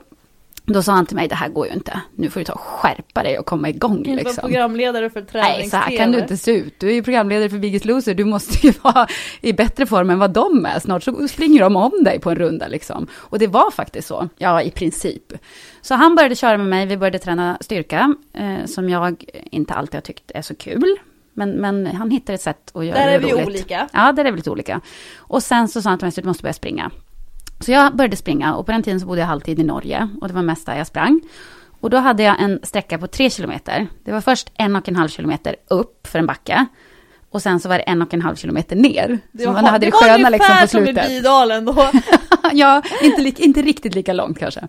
då 0.66 0.84
sa 0.84 0.92
han 0.92 1.06
till 1.06 1.16
mig, 1.16 1.28
det 1.28 1.36
här 1.36 1.50
går 1.50 1.68
ju 1.68 1.74
inte. 1.74 2.02
Nu 2.16 2.30
får 2.30 2.40
du 2.40 2.44
ta 2.44 2.54
och 2.54 2.60
skärpa 2.60 3.24
dig 3.24 3.40
och 3.40 3.46
komma 3.46 3.70
igång. 3.70 3.98
Inte 3.98 4.10
vara 4.10 4.18
Liksom. 4.24 4.42
programledare 4.50 5.10
för 5.10 5.26
Nej, 5.34 5.70
så 5.70 5.78
här 5.78 5.98
kan 5.98 6.12
du 6.12 6.20
inte 6.20 6.38
se 6.38 6.52
ut. 6.52 6.74
Du 6.80 6.90
är 6.90 6.94
ju 6.94 7.04
programledare 7.04 7.50
för 7.50 7.58
Biggest 7.58 7.86
Loser. 7.86 8.14
Du 8.14 8.26
måste 8.26 8.68
ju 8.68 8.74
vara 8.82 9.08
i 9.42 9.54
bättre 9.54 9.86
form 9.86 10.10
än 10.10 10.20
vad 10.20 10.32
de 10.32 10.66
är. 10.66 10.80
Snart 10.80 11.04
så 11.04 11.28
springer 11.28 11.62
de 11.62 11.76
om 11.76 12.04
dig 12.04 12.20
på 12.20 12.30
en 12.30 12.36
runda 12.36 12.68
liksom. 12.68 13.08
Och 13.14 13.40
det 13.40 13.48
var 13.48 13.72
faktiskt 13.72 14.08
så. 14.08 14.30
Ja, 14.38 14.62
i 14.62 14.72
princip. 14.72 15.34
Så 15.82 15.96
han 15.96 16.16
började 16.16 16.36
köra 16.36 16.58
med 16.58 16.68
mig. 16.68 16.86
Vi 16.86 16.98
började 16.98 17.20
träna 17.20 17.58
styrka. 17.62 18.16
Eh, 18.34 18.66
som 18.66 18.90
jag 18.90 19.24
inte 19.52 19.74
alltid 19.74 19.96
har 19.96 20.02
tyckt 20.02 20.32
är 20.36 20.42
så 20.42 20.56
kul. 20.56 20.98
Men, 21.34 21.52
men 21.52 21.86
han 21.86 22.12
hittade 22.12 22.34
ett 22.36 22.42
sätt 22.42 22.72
att 22.76 22.86
göra 22.86 22.98
Där 22.98 23.08
det 23.08 23.14
är 23.14 23.20
vi 23.20 23.32
roligt. 23.32 23.46
olika. 23.48 23.90
Ja, 23.94 24.12
där 24.12 24.26
är 24.26 24.32
vi 24.32 24.38
lite 24.38 24.50
olika. 24.52 24.82
Och 25.18 25.44
sen 25.44 25.68
så 25.68 25.82
sa 25.82 25.90
han 25.90 26.00
till 26.00 26.06
mig 26.06 26.10
att 26.10 26.16
du 26.16 26.24
måste 26.24 26.44
börja 26.44 26.54
springa. 26.54 26.92
Så 27.60 27.72
jag 27.72 27.96
började 27.96 28.16
springa 28.16 28.56
och 28.56 28.66
på 28.66 28.72
den 28.72 28.84
tiden 28.84 29.00
så 29.00 29.06
bodde 29.06 29.20
jag 29.20 29.28
halvtid 29.28 29.60
i 29.60 29.64
Norge. 29.64 30.10
Och 30.22 30.28
det 30.28 30.34
var 30.34 30.42
mest 30.42 30.66
där 30.66 30.78
jag 30.78 30.88
sprang. 30.88 31.22
Och 31.82 31.90
då 31.90 31.98
hade 31.98 32.24
jag 32.24 32.42
en 32.42 32.60
sträcka 32.64 32.98
på 32.98 33.08
tre 33.08 33.30
kilometer. 33.30 33.88
Det 34.04 34.12
var 34.12 34.22
först 34.22 34.52
en 34.56 34.76
och 34.76 34.90
en 34.90 34.96
halv 34.96 35.10
kilometer 35.10 35.56
upp 35.68 36.08
för 36.08 36.20
en 36.20 36.26
backe. 36.26 36.66
Och 37.30 37.42
sen 37.42 37.60
så 37.60 37.70
var 37.70 37.78
det 37.78 37.84
en 37.84 38.02
och 38.02 38.14
en 38.14 38.22
halv 38.22 38.36
kilometer 38.36 38.76
ner. 38.76 39.20
Så 39.44 39.52
man 39.52 39.66
hade 39.66 39.86
det, 39.86 39.92
var 39.92 40.00
sköna 40.00 40.30
liksom 40.30 40.52
ungefär 40.52 40.62
på 40.62 40.68
som 40.72 40.84
i 40.84 40.86
slutet. 40.86 41.08
Bydalen 41.08 41.66
då. 41.66 41.90
ja, 42.54 42.82
inte, 43.04 43.22
li- 43.22 43.36
inte 43.38 43.62
riktigt 43.62 43.96
lika 43.96 44.14
långt 44.14 44.40
kanske. 44.40 44.62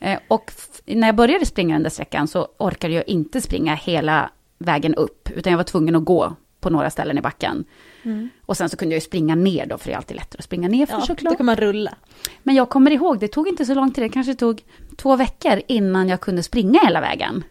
Eh, 0.00 0.18
och 0.28 0.52
när 0.86 1.08
jag 1.08 1.14
började 1.16 1.46
springa 1.46 1.74
den 1.74 1.82
där 1.82 1.90
sträckan 1.90 2.28
så 2.28 2.48
orkade 2.58 2.94
jag 2.94 3.08
inte 3.08 3.40
springa 3.40 3.74
hela 3.74 4.30
vägen 4.64 4.94
upp, 4.94 5.28
utan 5.34 5.50
jag 5.50 5.56
var 5.56 5.64
tvungen 5.64 5.96
att 5.96 6.04
gå 6.04 6.36
på 6.60 6.70
några 6.70 6.90
ställen 6.90 7.18
i 7.18 7.20
backen. 7.20 7.64
Och 8.46 8.56
sen 8.56 8.68
så 8.68 8.76
kunde 8.76 8.94
jag 8.94 8.96
ju 8.96 9.06
springa 9.06 9.34
ner 9.34 9.66
då, 9.66 9.78
för 9.78 9.86
det 9.86 9.92
är 9.92 9.96
alltid 9.96 10.16
lättare 10.16 10.38
att 10.38 10.44
springa 10.44 10.68
ner 10.68 10.86
för 10.86 10.94
Ja, 10.94 11.00
såklart. 11.00 11.32
då 11.32 11.36
kan 11.36 11.46
man 11.46 11.56
rulla. 11.56 11.94
Men 12.42 12.54
jag 12.54 12.68
kommer 12.68 12.90
ihåg, 12.90 13.18
det 13.20 13.28
tog 13.28 13.48
inte 13.48 13.64
så 13.64 13.74
lång 13.74 13.90
tid, 13.92 14.04
det 14.04 14.08
kanske 14.08 14.34
tog 14.34 14.62
två 14.96 15.16
veckor 15.16 15.60
innan 15.68 16.08
jag 16.08 16.20
kunde 16.20 16.42
springa 16.42 16.80
hela 16.84 17.00
vägen. 17.00 17.44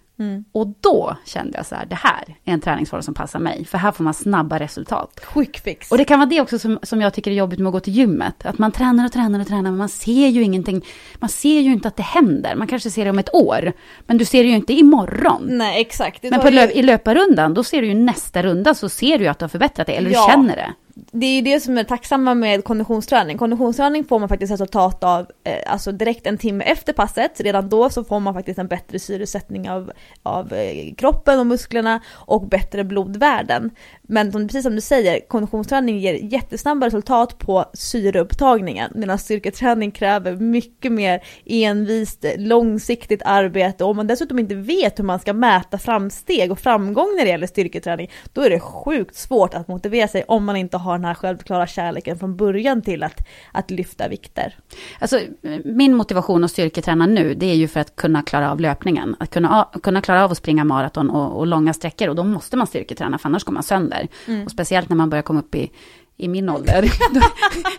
Och 0.51 0.67
då 0.81 1.17
kände 1.25 1.57
jag 1.57 1.65
så 1.65 1.75
här, 1.75 1.85
det 1.85 1.95
här 1.95 2.23
är 2.45 2.53
en 2.53 2.61
träningsform 2.61 3.01
som 3.01 3.13
passar 3.13 3.39
mig, 3.39 3.65
för 3.65 3.77
här 3.77 3.91
får 3.91 4.03
man 4.03 4.13
snabba 4.13 4.59
resultat. 4.59 5.19
Quick 5.33 5.59
fix. 5.59 5.91
Och 5.91 5.97
det 5.97 6.05
kan 6.05 6.19
vara 6.19 6.29
det 6.29 6.41
också 6.41 6.59
som, 6.59 6.79
som 6.83 7.01
jag 7.01 7.13
tycker 7.13 7.31
är 7.31 7.35
jobbigt 7.35 7.59
med 7.59 7.67
att 7.67 7.73
gå 7.73 7.79
till 7.79 7.93
gymmet. 7.93 8.45
Att 8.45 8.57
man 8.57 8.71
tränar 8.71 9.05
och 9.05 9.11
tränar 9.11 9.39
och 9.39 9.47
tränar, 9.47 9.61
men 9.63 9.77
man 9.77 9.89
ser 9.89 10.27
ju 10.27 10.43
ingenting. 10.43 10.85
Man 11.19 11.29
ser 11.29 11.59
ju 11.59 11.71
inte 11.73 11.87
att 11.87 11.95
det 11.95 12.03
händer. 12.03 12.55
Man 12.55 12.67
kanske 12.67 12.89
ser 12.89 13.03
det 13.05 13.09
om 13.11 13.19
ett 13.19 13.33
år, 13.33 13.73
men 14.07 14.17
du 14.17 14.25
ser 14.25 14.43
det 14.43 14.49
ju 14.49 14.55
inte 14.55 14.73
imorgon. 14.73 15.45
Nej 15.49 15.81
exakt. 15.81 16.23
Men 16.23 16.39
på 16.41 16.47
ju- 16.49 16.55
löp, 16.55 16.71
i 16.71 16.81
löparrundan, 16.81 17.53
då 17.53 17.63
ser 17.63 17.81
du 17.81 17.87
ju 17.87 17.93
nästa 17.93 18.43
runda, 18.43 18.73
så 18.73 18.89
ser 18.89 19.17
du 19.17 19.23
ju 19.23 19.29
att 19.29 19.39
du 19.39 19.43
har 19.43 19.49
förbättrat 19.49 19.87
det, 19.87 19.93
eller 19.97 20.11
Ja. 20.11 20.25
du 20.27 20.31
känner 20.31 20.55
det 20.55 20.73
det 21.11 21.25
är 21.25 21.35
ju 21.35 21.41
det 21.41 21.59
som 21.59 21.77
är 21.77 21.83
tacksamma 21.83 22.35
med 22.35 22.63
konditionsträning. 22.63 23.37
Konditionsträning 23.37 24.05
får 24.05 24.19
man 24.19 24.29
faktiskt 24.29 24.51
resultat 24.53 25.03
av 25.03 25.27
eh, 25.43 25.71
alltså 25.73 25.91
direkt 25.91 26.27
en 26.27 26.37
timme 26.37 26.63
efter 26.63 26.93
passet. 26.93 27.41
Redan 27.41 27.69
då 27.69 27.89
så 27.89 28.03
får 28.03 28.19
man 28.19 28.33
faktiskt 28.33 28.59
en 28.59 28.67
bättre 28.67 28.99
syresättning 28.99 29.69
av, 29.69 29.91
av 30.23 30.53
eh, 30.53 30.93
kroppen 30.95 31.39
och 31.39 31.47
musklerna 31.47 32.01
och 32.13 32.47
bättre 32.47 32.83
blodvärden. 32.83 33.71
Men 34.01 34.31
som, 34.31 34.47
precis 34.47 34.63
som 34.63 34.75
du 34.75 34.81
säger, 34.81 35.19
konditionsträning 35.27 35.99
ger 35.99 36.13
jättesnabba 36.13 36.85
resultat 36.85 37.37
på 37.37 37.65
syreupptagningen 37.73 38.91
medan 38.95 39.17
styrketräning 39.17 39.91
kräver 39.91 40.35
mycket 40.35 40.91
mer 40.91 41.23
envist, 41.45 42.25
långsiktigt 42.37 43.21
arbete 43.25 43.83
och 43.83 43.89
om 43.89 43.95
man 43.97 44.07
dessutom 44.07 44.39
inte 44.39 44.55
vet 44.55 44.99
hur 44.99 45.03
man 45.03 45.19
ska 45.19 45.33
mäta 45.33 45.77
framsteg 45.77 46.51
och 46.51 46.59
framgång 46.59 47.15
när 47.17 47.25
det 47.25 47.31
gäller 47.31 47.47
styrketräning, 47.47 48.11
då 48.33 48.41
är 48.41 48.49
det 48.49 48.59
sjukt 48.59 49.15
svårt 49.15 49.53
att 49.53 49.67
motivera 49.67 50.07
sig 50.07 50.23
om 50.27 50.45
man 50.45 50.55
inte 50.55 50.77
har 50.77 50.88
den 50.97 51.05
här 51.05 51.13
självklara 51.13 51.67
kärleken 51.67 52.19
från 52.19 52.35
början 52.35 52.81
till 52.81 53.03
att, 53.03 53.27
att 53.51 53.71
lyfta 53.71 54.07
vikter. 54.07 54.55
Alltså, 54.99 55.19
min 55.65 55.95
motivation 55.95 56.43
att 56.43 56.51
styrketräna 56.51 57.05
nu, 57.05 57.33
det 57.33 57.45
är 57.45 57.55
ju 57.55 57.67
för 57.67 57.79
att 57.79 57.95
kunna 57.95 58.21
klara 58.21 58.51
av 58.51 58.59
löpningen. 58.59 59.15
Att 59.19 59.29
kunna, 59.29 59.67
kunna 59.83 60.01
klara 60.01 60.23
av 60.23 60.31
att 60.31 60.37
springa 60.37 60.63
maraton 60.63 61.09
och, 61.09 61.39
och 61.39 61.47
långa 61.47 61.73
sträckor. 61.73 62.07
Och 62.07 62.15
då 62.15 62.23
måste 62.23 62.57
man 62.57 62.67
styrketräna, 62.67 63.17
för 63.17 63.29
annars 63.29 63.43
går 63.43 63.53
man 63.53 63.63
sönder. 63.63 64.07
Mm. 64.27 64.43
Och 64.45 64.51
speciellt 64.51 64.89
när 64.89 64.95
man 64.97 65.09
börjar 65.09 65.21
komma 65.23 65.39
upp 65.39 65.55
i, 65.55 65.71
i 66.17 66.27
min 66.27 66.49
ålder. 66.49 66.81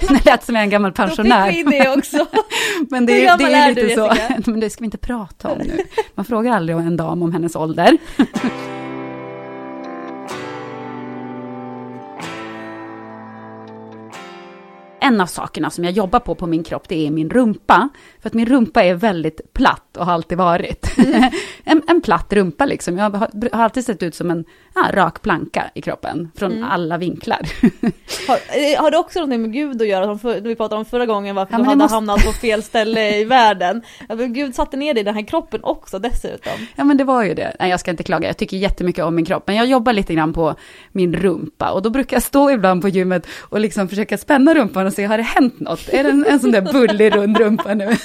Det 0.08 0.24
lät 0.26 0.44
som 0.44 0.54
jag 0.54 0.60
är 0.60 0.64
en 0.64 0.70
gammal 0.70 0.92
pensionär. 0.92 1.46
Då 1.46 1.52
fick 1.52 1.72
vi 1.72 1.78
det 1.78 1.90
också. 1.90 2.26
Men 2.90 3.06
det, 3.06 3.26
är- 3.26 3.38
det 3.38 3.44
är 3.44 3.70
är 3.70 3.74
du, 3.74 3.82
lite 3.82 3.94
så. 3.94 4.06
Jessica? 4.06 4.42
Men 4.50 4.60
det 4.60 4.70
ska 4.70 4.80
vi 4.80 4.84
inte 4.84 4.98
prata 4.98 5.48
om 5.48 5.58
nu. 5.58 5.78
Man 6.14 6.24
frågar 6.24 6.52
aldrig 6.52 6.78
en 6.78 6.96
dam 6.96 7.22
om 7.22 7.32
hennes 7.32 7.56
ålder. 7.56 7.98
En 15.00 15.20
av 15.20 15.26
sakerna 15.26 15.70
som 15.70 15.84
jag 15.84 15.92
jobbar 15.92 16.20
på 16.20 16.34
på 16.34 16.46
min 16.46 16.62
kropp, 16.62 16.88
det 16.88 17.06
är 17.06 17.10
min 17.10 17.30
rumpa. 17.30 17.88
För 18.20 18.28
att 18.28 18.34
min 18.34 18.46
rumpa 18.46 18.82
är 18.82 18.94
väldigt 18.94 19.52
platt 19.52 19.89
och 20.00 20.06
har 20.06 20.12
alltid 20.12 20.38
varit. 20.38 20.86
en, 21.64 21.82
en 21.88 22.00
platt 22.00 22.32
rumpa 22.32 22.64
liksom. 22.66 22.98
Jag 22.98 23.10
har, 23.10 23.28
har 23.56 23.64
alltid 23.64 23.84
sett 23.84 24.02
ut 24.02 24.14
som 24.14 24.30
en 24.30 24.44
ja, 24.74 24.82
rak 24.92 25.22
planka 25.22 25.70
i 25.74 25.82
kroppen, 25.82 26.30
från 26.36 26.52
Mm. 26.52 26.64
alla 26.70 26.98
vinklar. 26.98 27.40
Har, 28.28 28.34
eh, 28.36 28.82
har 28.82 28.90
det 28.90 28.98
också 28.98 29.18
någonting 29.18 29.42
med 29.42 29.52
Gud 29.52 29.82
att 29.82 29.88
göra, 29.88 30.04
som 30.04 30.18
för, 30.18 30.40
vi 30.40 30.54
pratade 30.56 30.78
om 30.78 30.84
förra 30.84 31.06
gången 31.06 31.36
varför 31.36 31.52
Ja, 31.54 31.58
du 31.58 31.64
hade 31.64 31.76
måste- 31.76 31.94
hamnat 31.94 32.24
på 32.26 32.32
fel 32.32 32.62
ställe 32.62 33.16
i 33.18 33.24
världen? 33.38 33.82
Gud 34.28 34.54
satte 34.54 34.76
ner 34.76 34.94
dig 34.94 35.00
i 35.00 35.04
den 35.04 35.14
här 35.14 35.22
kroppen 35.26 35.60
också 35.64 35.98
dessutom. 35.98 36.52
Ja 36.76 36.84
men 36.84 36.96
det 36.96 37.04
var 37.04 37.22
ju 37.24 37.34
det. 37.34 37.56
Nej 37.60 37.70
jag 37.70 37.80
ska 37.80 37.90
inte 37.90 38.02
klaga, 38.02 38.26
jag 38.28 38.36
tycker 38.36 38.56
jättemycket 38.56 39.04
om 39.04 39.14
min 39.14 39.24
kropp. 39.24 39.42
Men 39.46 39.56
jag 39.56 39.66
jobbar 39.66 39.92
lite 39.92 40.14
grann 40.14 40.32
på 40.32 40.54
min 40.92 41.14
rumpa. 41.16 41.70
Och 41.70 41.82
då 41.82 41.90
brukar 41.90 42.16
jag 42.16 42.22
stå 42.22 42.50
ibland 42.50 42.82
på 42.82 42.88
gymmet 42.88 43.26
och 43.40 43.60
liksom 43.60 43.88
försöka 43.88 44.18
spänna 44.18 44.54
rumpan 44.54 44.86
och 44.86 44.92
se, 44.92 45.04
har 45.04 45.16
det 45.16 45.22
hänt 45.22 45.60
något? 45.60 45.88
Är 45.88 46.04
det 46.04 46.10
en, 46.10 46.26
en 46.26 46.40
sån 46.40 46.50
där 46.52 46.72
bullig 46.72 47.16
rund 47.16 47.38
rumpa 47.38 47.74
nu? 47.74 47.96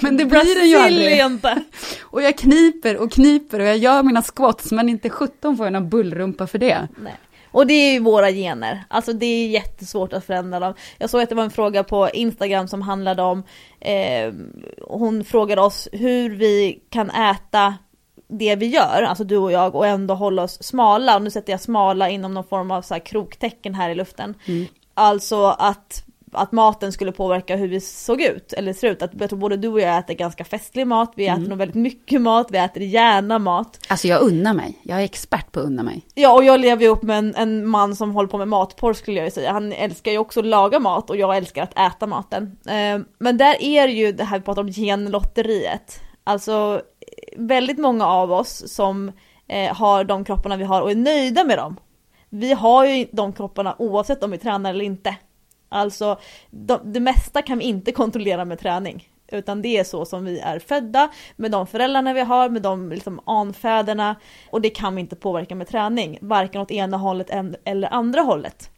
men 0.00 0.16
det 0.16 0.24
blir 0.24 0.58
den 0.60 0.68
ju 0.68 0.76
aldrig. 0.76 1.39
Brasilien! 1.42 1.64
Och 2.02 2.22
jag 2.22 2.38
kniper 2.38 2.96
och 2.96 3.12
kniper 3.12 3.60
och 3.60 3.66
jag 3.66 3.78
gör 3.78 4.02
mina 4.02 4.22
squats, 4.22 4.72
men 4.72 4.88
inte 4.88 5.10
17 5.10 5.56
får 5.56 5.66
jag 5.66 5.72
någon 5.72 5.88
bullrumpa 5.88 6.46
för 6.46 6.58
det. 6.58 6.88
Nej. 7.02 7.16
Och 7.52 7.66
det 7.66 7.74
är 7.74 7.92
ju 7.92 8.00
våra 8.00 8.30
gener, 8.30 8.84
alltså 8.88 9.12
det 9.12 9.26
är 9.26 9.48
jättesvårt 9.48 10.12
att 10.12 10.24
förändra 10.24 10.60
dem. 10.60 10.74
Jag 10.98 11.10
såg 11.10 11.20
att 11.20 11.28
det 11.28 11.34
var 11.34 11.44
en 11.44 11.50
fråga 11.50 11.84
på 11.84 12.10
Instagram 12.10 12.68
som 12.68 12.82
handlade 12.82 13.22
om, 13.22 13.42
eh, 13.80 14.32
hon 14.82 15.24
frågade 15.24 15.62
oss 15.62 15.88
hur 15.92 16.30
vi 16.30 16.82
kan 16.90 17.10
äta 17.10 17.74
det 18.28 18.56
vi 18.56 18.66
gör, 18.66 19.02
alltså 19.02 19.24
du 19.24 19.36
och 19.36 19.52
jag, 19.52 19.74
och 19.74 19.86
ändå 19.86 20.14
hålla 20.14 20.42
oss 20.42 20.62
smala. 20.62 21.16
Och 21.16 21.22
nu 21.22 21.30
sätter 21.30 21.52
jag 21.52 21.60
smala 21.60 22.08
inom 22.08 22.34
någon 22.34 22.44
form 22.44 22.70
av 22.70 22.82
så 22.82 22.94
här 22.94 23.00
kroktecken 23.06 23.74
här 23.74 23.90
i 23.90 23.94
luften. 23.94 24.34
Mm. 24.46 24.66
Alltså 24.94 25.46
att 25.46 26.04
att 26.32 26.52
maten 26.52 26.92
skulle 26.92 27.12
påverka 27.12 27.56
hur 27.56 27.68
vi 27.68 27.80
såg 27.80 28.22
ut, 28.22 28.52
eller 28.52 28.72
ser 28.72 28.90
ut. 28.90 29.02
Att 29.02 29.10
jag 29.20 29.30
tror 29.30 29.38
både 29.38 29.56
du 29.56 29.68
och 29.68 29.80
jag 29.80 29.98
äter 29.98 30.14
ganska 30.14 30.44
festlig 30.44 30.86
mat, 30.86 31.12
vi 31.16 31.26
äter 31.26 31.48
nog 31.48 31.58
väldigt 31.58 31.74
mycket 31.74 32.20
mat, 32.20 32.46
vi 32.50 32.58
äter 32.58 32.82
gärna 32.82 33.38
mat. 33.38 33.78
Alltså 33.88 34.08
jag 34.08 34.22
unnar 34.22 34.54
mig. 34.54 34.78
Jag 34.82 35.00
är 35.00 35.04
expert 35.04 35.52
på 35.52 35.60
att 35.60 35.66
unna 35.66 35.82
mig. 35.82 36.06
Ja, 36.14 36.32
och 36.32 36.44
jag 36.44 36.60
lever 36.60 36.82
ju 36.82 36.88
upp 36.88 37.02
med 37.02 37.18
en, 37.18 37.34
en 37.34 37.66
man 37.66 37.96
som 37.96 38.14
håller 38.14 38.28
på 38.28 38.38
med 38.38 38.48
matporr 38.48 38.92
skulle 38.92 39.16
jag 39.16 39.24
ju 39.24 39.30
säga. 39.30 39.52
Han 39.52 39.72
älskar 39.72 40.12
ju 40.12 40.18
också 40.18 40.40
att 40.40 40.46
laga 40.46 40.78
mat 40.78 41.10
och 41.10 41.16
jag 41.16 41.36
älskar 41.36 41.62
att 41.62 41.78
äta 41.78 42.06
maten. 42.06 42.58
Eh, 42.66 43.00
men 43.18 43.36
där 43.36 43.62
är 43.62 43.88
ju 43.88 44.12
det 44.12 44.24
här 44.24 44.38
vi 44.38 44.44
pratar 44.44 44.62
om 44.62 44.72
genlotteriet. 44.72 46.00
Alltså 46.24 46.82
väldigt 47.36 47.78
många 47.78 48.06
av 48.06 48.32
oss 48.32 48.74
som 48.74 49.12
eh, 49.48 49.74
har 49.74 50.04
de 50.04 50.24
kropparna 50.24 50.56
vi 50.56 50.64
har 50.64 50.82
och 50.82 50.90
är 50.90 50.96
nöjda 50.96 51.44
med 51.44 51.58
dem. 51.58 51.76
Vi 52.28 52.52
har 52.52 52.86
ju 52.86 53.06
de 53.12 53.32
kropparna 53.32 53.76
oavsett 53.78 54.22
om 54.22 54.30
vi 54.30 54.38
tränar 54.38 54.70
eller 54.70 54.84
inte. 54.84 55.16
Alltså 55.72 56.18
de, 56.50 56.92
det 56.92 57.00
mesta 57.00 57.42
kan 57.42 57.58
vi 57.58 57.64
inte 57.64 57.92
kontrollera 57.92 58.44
med 58.44 58.58
träning. 58.58 59.08
Utan 59.32 59.62
det 59.62 59.78
är 59.78 59.84
så 59.84 60.04
som 60.04 60.24
vi 60.24 60.38
är 60.38 60.58
födda, 60.58 61.10
med 61.36 61.50
de 61.50 61.66
föräldrarna 61.66 62.12
vi 62.12 62.20
har, 62.20 62.48
med 62.48 62.62
de 62.62 62.92
liksom 62.92 63.20
anfäderna. 63.26 64.16
Och 64.50 64.60
det 64.60 64.70
kan 64.70 64.94
vi 64.94 65.00
inte 65.00 65.16
påverka 65.16 65.54
med 65.54 65.68
träning, 65.68 66.18
varken 66.20 66.60
åt 66.60 66.70
ena 66.70 66.96
hållet 66.96 67.30
eller 67.64 67.94
andra 67.94 68.20
hållet. 68.20 68.70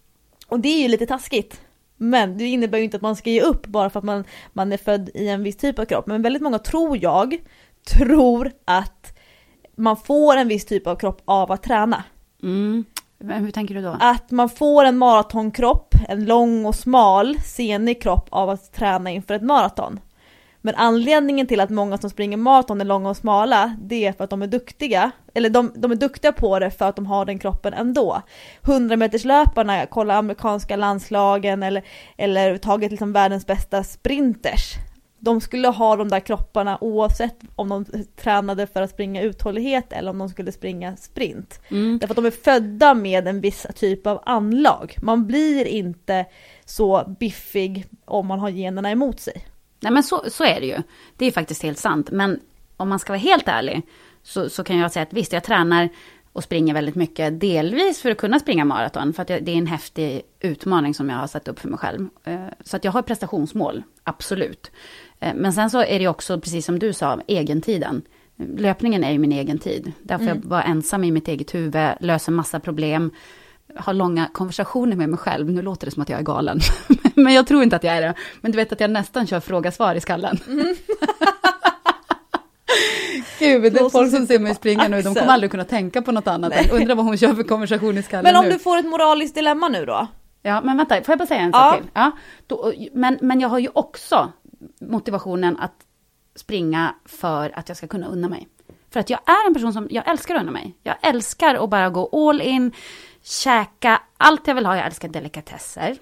Och 0.48 0.60
det 0.60 0.68
är 0.68 0.82
ju 0.82 0.88
lite 0.88 1.06
taskigt. 1.06 1.60
Men 1.96 2.38
det 2.38 2.44
innebär 2.44 2.78
ju 2.78 2.84
inte 2.84 2.96
att 2.96 3.02
man 3.02 3.16
ska 3.16 3.30
ge 3.30 3.40
upp 3.40 3.66
bara 3.66 3.90
för 3.90 3.98
att 3.98 4.04
man, 4.04 4.24
man 4.52 4.72
är 4.72 4.76
född 4.76 5.10
i 5.14 5.28
en 5.28 5.42
viss 5.42 5.56
typ 5.56 5.78
av 5.78 5.84
kropp. 5.84 6.06
Men 6.06 6.22
väldigt 6.22 6.42
många 6.42 6.58
tror 6.58 6.98
jag, 7.02 7.36
tror 7.88 8.52
att 8.64 9.18
man 9.76 9.96
får 9.96 10.36
en 10.36 10.48
viss 10.48 10.64
typ 10.64 10.86
av 10.86 10.96
kropp 10.96 11.22
av 11.24 11.52
att 11.52 11.62
träna. 11.62 12.04
Mm. 12.42 12.84
Men 13.22 13.44
hur 13.44 13.50
tänker 13.50 13.74
du 13.74 13.82
då? 13.82 13.96
Att 14.00 14.30
man 14.30 14.48
får 14.48 14.84
en 14.84 14.98
maratonkropp, 14.98 15.94
en 16.08 16.24
lång 16.24 16.66
och 16.66 16.74
smal, 16.74 17.38
senig 17.44 18.02
kropp 18.02 18.26
av 18.30 18.50
att 18.50 18.72
träna 18.72 19.10
inför 19.10 19.34
ett 19.34 19.42
maraton. 19.42 20.00
Men 20.64 20.74
anledningen 20.74 21.46
till 21.46 21.60
att 21.60 21.70
många 21.70 21.98
som 21.98 22.10
springer 22.10 22.36
maraton 22.36 22.80
är 22.80 22.84
långa 22.84 23.10
och 23.10 23.16
smala, 23.16 23.76
det 23.80 24.06
är 24.06 24.12
för 24.12 24.24
att 24.24 24.30
de 24.30 24.42
är 24.42 24.46
duktiga. 24.46 25.10
Eller 25.34 25.50
de, 25.50 25.72
de 25.74 25.92
är 25.92 25.96
duktiga 25.96 26.32
på 26.32 26.58
det 26.58 26.70
för 26.70 26.88
att 26.88 26.96
de 26.96 27.06
har 27.06 27.24
den 27.24 27.38
kroppen 27.38 27.74
ändå. 27.74 28.22
100 28.62 28.96
meterslöparna, 28.96 29.86
kolla 29.86 30.14
amerikanska 30.14 30.76
landslagen 30.76 31.62
eller, 31.62 31.82
eller 32.16 32.58
tagit 32.58 32.90
liksom 32.90 33.12
världens 33.12 33.46
bästa 33.46 33.84
sprinters 33.84 34.74
de 35.24 35.40
skulle 35.40 35.68
ha 35.68 35.96
de 35.96 36.08
där 36.08 36.20
kropparna 36.20 36.78
oavsett 36.80 37.36
om 37.56 37.68
de 37.68 37.84
tränade 38.16 38.66
för 38.66 38.82
att 38.82 38.90
springa 38.90 39.22
uthållighet 39.22 39.92
eller 39.92 40.10
om 40.10 40.18
de 40.18 40.28
skulle 40.28 40.52
springa 40.52 40.96
sprint. 40.96 41.60
Mm. 41.68 41.98
Därför 41.98 42.12
att 42.12 42.16
de 42.16 42.26
är 42.26 42.30
födda 42.30 42.94
med 42.94 43.28
en 43.28 43.40
viss 43.40 43.66
typ 43.74 44.06
av 44.06 44.22
anlag. 44.26 44.96
Man 45.02 45.26
blir 45.26 45.64
inte 45.64 46.24
så 46.64 47.14
biffig 47.20 47.86
om 48.04 48.26
man 48.26 48.38
har 48.38 48.50
generna 48.50 48.90
emot 48.90 49.20
sig. 49.20 49.46
Nej 49.80 49.92
men 49.92 50.02
så, 50.02 50.24
så 50.28 50.44
är 50.44 50.60
det 50.60 50.66
ju. 50.66 50.82
Det 51.16 51.26
är 51.26 51.32
faktiskt 51.32 51.62
helt 51.62 51.78
sant. 51.78 52.10
Men 52.10 52.40
om 52.76 52.88
man 52.88 52.98
ska 52.98 53.12
vara 53.12 53.20
helt 53.20 53.48
ärlig 53.48 53.82
så, 54.22 54.48
så 54.48 54.64
kan 54.64 54.78
jag 54.78 54.92
säga 54.92 55.02
att 55.02 55.12
visst, 55.12 55.32
jag 55.32 55.44
tränar 55.44 55.88
och 56.32 56.44
springer 56.44 56.74
väldigt 56.74 56.94
mycket, 56.94 57.40
delvis 57.40 58.00
för 58.00 58.10
att 58.10 58.16
kunna 58.16 58.40
springa 58.40 58.64
maraton, 58.64 59.12
för 59.12 59.22
att 59.22 59.28
det 59.28 59.48
är 59.48 59.56
en 59.56 59.66
häftig 59.66 60.22
utmaning 60.40 60.94
som 60.94 61.08
jag 61.08 61.16
har 61.16 61.26
satt 61.26 61.48
upp 61.48 61.58
för 61.58 61.68
mig 61.68 61.78
själv. 61.78 62.08
Eh, 62.24 62.40
så 62.64 62.76
att 62.76 62.84
jag 62.84 62.92
har 62.92 63.02
prestationsmål, 63.02 63.82
absolut. 64.04 64.70
Eh, 65.20 65.34
men 65.34 65.52
sen 65.52 65.70
så 65.70 65.84
är 65.84 65.98
det 65.98 66.08
också, 66.08 66.40
precis 66.40 66.66
som 66.66 66.78
du 66.78 66.92
sa, 66.92 67.20
egentiden. 67.26 68.02
Löpningen 68.36 69.04
är 69.04 69.12
ju 69.12 69.18
min 69.18 69.32
egen 69.32 69.58
tid. 69.58 69.92
Där 70.02 70.18
får 70.18 70.24
mm. 70.24 70.40
jag 70.42 70.48
vara 70.48 70.62
ensam 70.62 71.04
i 71.04 71.10
mitt 71.10 71.28
eget 71.28 71.54
huvud, 71.54 71.88
lösa 72.00 72.30
massa 72.30 72.60
problem, 72.60 73.10
ha 73.76 73.92
långa 73.92 74.28
konversationer 74.32 74.96
med 74.96 75.08
mig 75.08 75.18
själv. 75.18 75.50
Nu 75.50 75.62
låter 75.62 75.86
det 75.86 75.90
som 75.90 76.02
att 76.02 76.08
jag 76.08 76.18
är 76.18 76.24
galen, 76.24 76.60
men 77.14 77.34
jag 77.34 77.46
tror 77.46 77.62
inte 77.62 77.76
att 77.76 77.84
jag 77.84 77.96
är 77.96 78.02
det. 78.02 78.14
Men 78.40 78.52
du 78.52 78.56
vet 78.56 78.72
att 78.72 78.80
jag 78.80 78.90
nästan 78.90 79.26
kör 79.26 79.40
fråga-svar 79.40 79.94
i 79.94 80.00
skallen. 80.00 80.38
Mm. 80.48 80.76
Gud, 83.38 83.62
det 83.72 83.80
är 83.80 83.90
folk 83.90 84.10
som 84.10 84.26
ser 84.26 84.38
mig 84.38 84.54
springa 84.54 84.88
nu, 84.88 85.02
de 85.02 85.14
kommer 85.14 85.32
aldrig 85.32 85.50
kunna 85.50 85.64
tänka 85.64 86.02
på 86.02 86.12
något 86.12 86.26
annat. 86.26 86.52
Än, 86.52 86.70
undrar 86.70 86.94
vad 86.94 87.04
hon 87.04 87.16
kör 87.16 87.34
för 87.34 87.42
konversation 87.42 87.98
i 87.98 88.02
skallen 88.02 88.24
Men 88.24 88.36
om 88.36 88.44
nu. 88.44 88.50
du 88.52 88.58
får 88.58 88.78
ett 88.78 88.86
moraliskt 88.86 89.34
dilemma 89.34 89.68
nu 89.68 89.86
då? 89.86 90.06
Ja, 90.42 90.60
men 90.60 90.76
vänta, 90.76 90.94
får 90.94 91.12
jag 91.12 91.18
bara 91.18 91.26
säga 91.26 91.40
en 91.40 91.52
sak 91.52 91.76
till? 91.76 91.90
Ja, 91.94 92.10
då, 92.46 92.72
men, 92.92 93.18
men 93.20 93.40
jag 93.40 93.48
har 93.48 93.58
ju 93.58 93.68
också 93.72 94.32
motivationen 94.80 95.56
att 95.56 95.74
springa 96.36 96.94
för 97.04 97.58
att 97.58 97.68
jag 97.68 97.76
ska 97.76 97.86
kunna 97.86 98.06
unna 98.06 98.28
mig. 98.28 98.48
För 98.90 99.00
att 99.00 99.10
jag 99.10 99.20
är 99.26 99.46
en 99.46 99.54
person 99.54 99.72
som, 99.72 99.88
jag 99.90 100.08
älskar 100.08 100.34
att 100.34 100.42
unna 100.42 100.52
mig. 100.52 100.76
Jag 100.82 100.96
älskar 101.02 101.54
att 101.54 101.70
bara 101.70 101.90
gå 101.90 102.28
all 102.28 102.40
in, 102.40 102.72
käka 103.22 104.00
allt 104.16 104.46
jag 104.46 104.54
vill 104.54 104.66
ha. 104.66 104.76
Jag 104.76 104.86
älskar 104.86 105.08
delikatesser. 105.08 105.96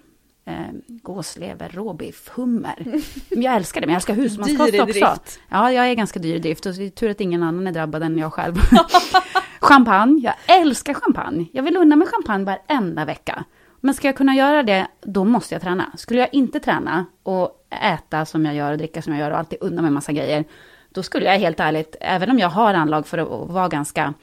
Eh, 0.50 0.70
gåslever, 0.86 1.68
råbiff, 1.68 2.30
hummer. 2.34 3.00
Jag 3.28 3.56
älskar 3.56 3.80
det, 3.80 3.86
men 3.86 3.92
jag 3.92 3.98
älskar 3.98 4.14
husmanskost 4.14 4.80
också. 4.80 5.16
Ja, 5.48 5.72
jag 5.72 5.90
är 5.90 5.94
ganska 5.94 6.20
dyr 6.20 6.34
i 6.34 6.38
drift 6.38 6.66
och 6.66 6.74
det 6.74 6.84
är 6.84 6.90
tur 6.90 7.10
att 7.10 7.20
ingen 7.20 7.42
annan 7.42 7.66
är 7.66 7.72
drabbad 7.72 8.02
än 8.02 8.18
jag 8.18 8.32
själv. 8.32 8.54
champagne, 9.60 10.20
jag 10.22 10.60
älskar 10.60 10.94
champagne. 10.94 11.46
Jag 11.52 11.62
vill 11.62 11.76
unna 11.76 11.96
mig 11.96 12.08
champagne 12.08 12.44
varenda 12.44 13.04
vecka. 13.04 13.44
Men 13.80 13.94
ska 13.94 14.08
jag 14.08 14.16
kunna 14.16 14.34
göra 14.34 14.62
det, 14.62 14.86
då 15.00 15.24
måste 15.24 15.54
jag 15.54 15.62
träna. 15.62 15.92
Skulle 15.96 16.20
jag 16.20 16.34
inte 16.34 16.60
träna 16.60 17.06
och 17.22 17.66
äta 17.82 18.24
som 18.24 18.44
jag 18.44 18.54
gör 18.54 18.72
och 18.72 18.78
dricka 18.78 19.02
som 19.02 19.12
jag 19.12 19.20
gör 19.20 19.30
och 19.30 19.38
alltid 19.38 19.58
unna 19.60 19.82
mig 19.82 19.90
massa 19.90 20.12
grejer, 20.12 20.44
då 20.90 21.02
skulle 21.02 21.26
jag 21.26 21.38
helt 21.38 21.60
ärligt, 21.60 21.96
även 22.00 22.30
om 22.30 22.38
jag 22.38 22.48
har 22.48 22.74
anlag 22.74 23.06
för 23.06 23.18
att 23.18 23.50
vara 23.50 23.68
ganska 23.68 24.14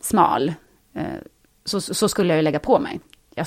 smal, 0.00 0.54
eh, 0.94 1.04
så, 1.64 1.80
så 1.80 2.08
skulle 2.08 2.28
jag 2.28 2.36
ju 2.36 2.42
lägga 2.42 2.58
på 2.58 2.78
mig. 2.78 3.00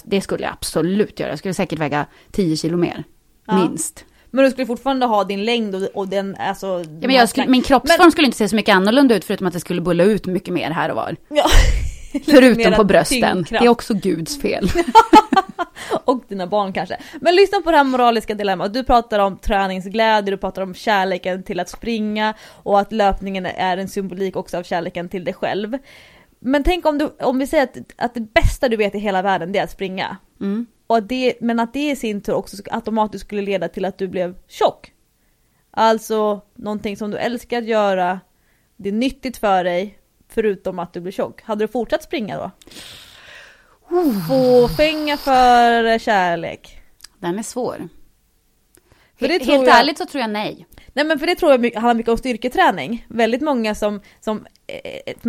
Det 0.03 0.21
skulle 0.21 0.43
jag 0.43 0.53
absolut 0.53 1.19
göra. 1.19 1.29
Jag 1.29 1.39
skulle 1.39 1.53
säkert 1.53 1.79
väga 1.79 2.05
10 2.31 2.57
kilo 2.57 2.77
mer, 2.77 3.03
ja. 3.47 3.55
minst. 3.55 4.05
Men 4.31 4.45
du 4.45 4.51
skulle 4.51 4.67
fortfarande 4.67 5.05
ha 5.05 5.23
din 5.23 5.45
längd 5.45 5.75
och, 5.75 5.81
och 5.93 6.07
den, 6.07 6.35
alltså... 6.39 6.67
Ja, 6.67 7.07
men 7.07 7.15
jag 7.15 7.29
skulle, 7.29 7.47
min 7.47 7.61
kroppsform 7.61 8.05
men... 8.05 8.11
skulle 8.11 8.25
inte 8.25 8.37
se 8.37 8.49
så 8.49 8.55
mycket 8.55 8.75
annorlunda 8.75 9.15
ut, 9.15 9.25
förutom 9.25 9.47
att 9.47 9.53
det 9.53 9.59
skulle 9.59 9.81
bulla 9.81 10.03
ut 10.03 10.25
mycket 10.25 10.53
mer 10.53 10.71
här 10.71 10.89
och 10.89 10.95
var. 10.95 11.15
Ja. 11.29 11.45
Förutom 12.25 12.73
på 12.73 12.83
brösten. 12.83 13.21
Tyngdkraft. 13.21 13.61
Det 13.61 13.65
är 13.67 13.69
också 13.69 13.93
Guds 13.93 14.41
fel. 14.41 14.69
och 16.05 16.23
dina 16.27 16.47
barn 16.47 16.73
kanske. 16.73 16.97
Men 17.21 17.35
lyssna 17.35 17.61
på 17.61 17.71
det 17.71 17.77
här 17.77 17.83
moraliska 17.83 18.33
dilemmat. 18.33 18.73
Du 18.73 18.83
pratar 18.83 19.19
om 19.19 19.37
träningsglädje, 19.37 20.31
du 20.31 20.37
pratar 20.37 20.61
om 20.61 20.73
kärleken 20.73 21.43
till 21.43 21.59
att 21.59 21.69
springa 21.69 22.33
och 22.63 22.79
att 22.79 22.91
löpningen 22.91 23.45
är 23.45 23.77
en 23.77 23.89
symbolik 23.89 24.35
också 24.35 24.57
av 24.57 24.63
kärleken 24.63 25.09
till 25.09 25.23
dig 25.23 25.33
själv. 25.33 25.77
Men 26.39 26.63
tänk 26.63 26.85
om, 26.85 26.97
du, 26.97 27.05
om 27.19 27.39
vi 27.39 27.47
säger 27.47 27.63
att, 27.63 27.77
att 27.95 28.13
det 28.13 28.21
bästa 28.21 28.69
du 28.69 28.77
vet 28.77 28.95
i 28.95 28.99
hela 28.99 29.21
världen 29.21 29.51
det 29.51 29.59
är 29.59 29.63
att 29.63 29.71
springa. 29.71 30.17
Mm. 30.41 30.65
Och 30.87 30.97
att 30.97 31.09
det, 31.09 31.33
men 31.41 31.59
att 31.59 31.73
det 31.73 31.89
i 31.91 31.95
sin 31.95 32.21
tur 32.21 32.33
också 32.33 32.57
automatiskt 32.71 33.25
skulle 33.25 33.41
leda 33.41 33.67
till 33.67 33.85
att 33.85 33.97
du 33.97 34.07
blev 34.07 34.35
tjock. 34.47 34.93
Alltså 35.71 36.41
någonting 36.55 36.97
som 36.97 37.11
du 37.11 37.17
älskar 37.17 37.57
att 37.57 37.65
göra, 37.67 38.19
det 38.77 38.89
är 38.89 38.93
nyttigt 38.93 39.37
för 39.37 39.63
dig, 39.63 39.99
förutom 40.29 40.79
att 40.79 40.93
du 40.93 41.01
blir 41.01 41.11
tjock. 41.11 41.41
Hade 41.41 41.63
du 41.63 41.67
fortsatt 41.67 42.03
springa 42.03 42.37
då? 42.37 42.51
Fåfänga 44.27 45.17
för 45.17 45.99
kärlek. 45.99 46.81
Den 47.19 47.39
är 47.39 47.43
svår. 47.43 47.89
Helt 49.19 49.45
jag... 49.45 49.67
ärligt 49.67 49.97
så 49.97 50.05
tror 50.05 50.21
jag 50.21 50.29
nej. 50.29 50.67
Nej 50.93 51.05
men 51.05 51.19
för 51.19 51.27
det 51.27 51.35
tror 51.35 51.51
jag 51.51 51.73
handlar 51.73 51.93
mycket 51.93 52.11
om 52.11 52.17
styrketräning. 52.17 53.05
Väldigt 53.09 53.41
många 53.41 53.75
som, 53.75 54.01
som 54.19 54.45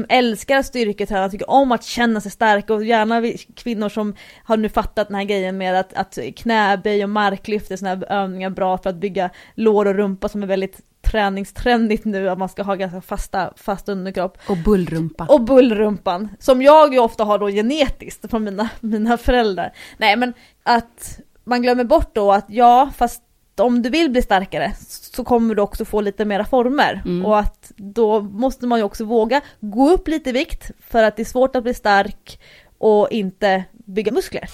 älskar 0.09 0.63
styrketräning, 0.63 1.31
tycker 1.31 1.51
om 1.51 1.73
att 1.73 1.85
känna 1.85 2.21
sig 2.21 2.31
starka 2.31 2.75
och 2.75 2.85
gärna 2.85 3.23
kvinnor 3.57 3.89
som 3.89 4.15
har 4.45 4.57
nu 4.57 4.69
fattat 4.69 5.09
den 5.09 5.15
här 5.15 5.25
grejen 5.25 5.59
med 5.59 5.81
att, 5.81 5.95
att 5.95 6.19
knäböj 6.37 7.05
och 7.05 7.11
marklyft 7.11 7.71
är 7.71 7.77
sådana 7.77 8.07
här 8.07 8.23
övningar 8.23 8.51
bra 8.51 8.79
för 8.79 8.91
att 8.91 8.97
bygga 8.97 9.31
lår 9.55 9.87
och 9.87 9.95
rumpa 9.95 10.29
som 10.29 10.43
är 10.43 10.47
väldigt 10.47 10.81
träningstrendigt 11.03 12.05
nu 12.05 12.31
att 12.31 12.39
man 12.39 12.49
ska 12.49 12.63
ha 12.63 12.75
ganska 12.75 13.01
fasta, 13.01 13.53
fast 13.57 13.89
underkropp. 13.89 14.39
Och 14.49 14.57
bullrumpa. 14.57 15.27
Och 15.29 15.41
bullrumpan. 15.41 16.29
Som 16.39 16.63
jag 16.63 16.95
ju 16.95 16.99
ofta 16.99 17.25
har 17.25 17.39
då 17.39 17.49
genetiskt 17.49 18.31
från 18.31 18.45
mina, 18.45 18.71
mina 18.81 19.17
föräldrar. 19.17 19.73
Nej 19.99 20.17
men 20.17 20.35
att 20.63 21.21
man 21.45 21.63
glömmer 21.63 21.85
bort 21.85 22.15
då 22.15 22.33
att 22.33 22.47
ja, 22.49 22.91
fast 22.97 23.23
om 23.61 23.83
du 23.83 23.91
vill 23.91 24.11
bli 24.11 24.23
starkare 24.23 24.73
så 24.89 25.25
kommer 25.25 25.55
du 25.55 25.63
också 25.63 25.85
få 25.85 26.01
lite 26.01 26.25
mera 26.25 26.45
former. 26.45 27.03
Mm. 27.05 27.27
Och 27.27 27.39
att 27.39 27.73
då 27.77 28.21
måste 28.21 28.67
man 28.67 28.79
ju 28.79 28.85
också 28.85 29.05
våga 29.05 29.41
gå 29.61 29.91
upp 29.91 30.09
lite 30.09 30.31
i 30.31 30.33
vikt 30.33 30.71
för 30.81 31.03
att 31.03 31.17
det 31.17 31.23
är 31.23 31.25
svårt 31.25 31.57
att 31.57 31.63
bli 31.63 31.75
stark 31.75 32.41
och 32.79 33.09
inte 33.11 33.65
bygga 33.73 34.13
muskler. 34.13 34.51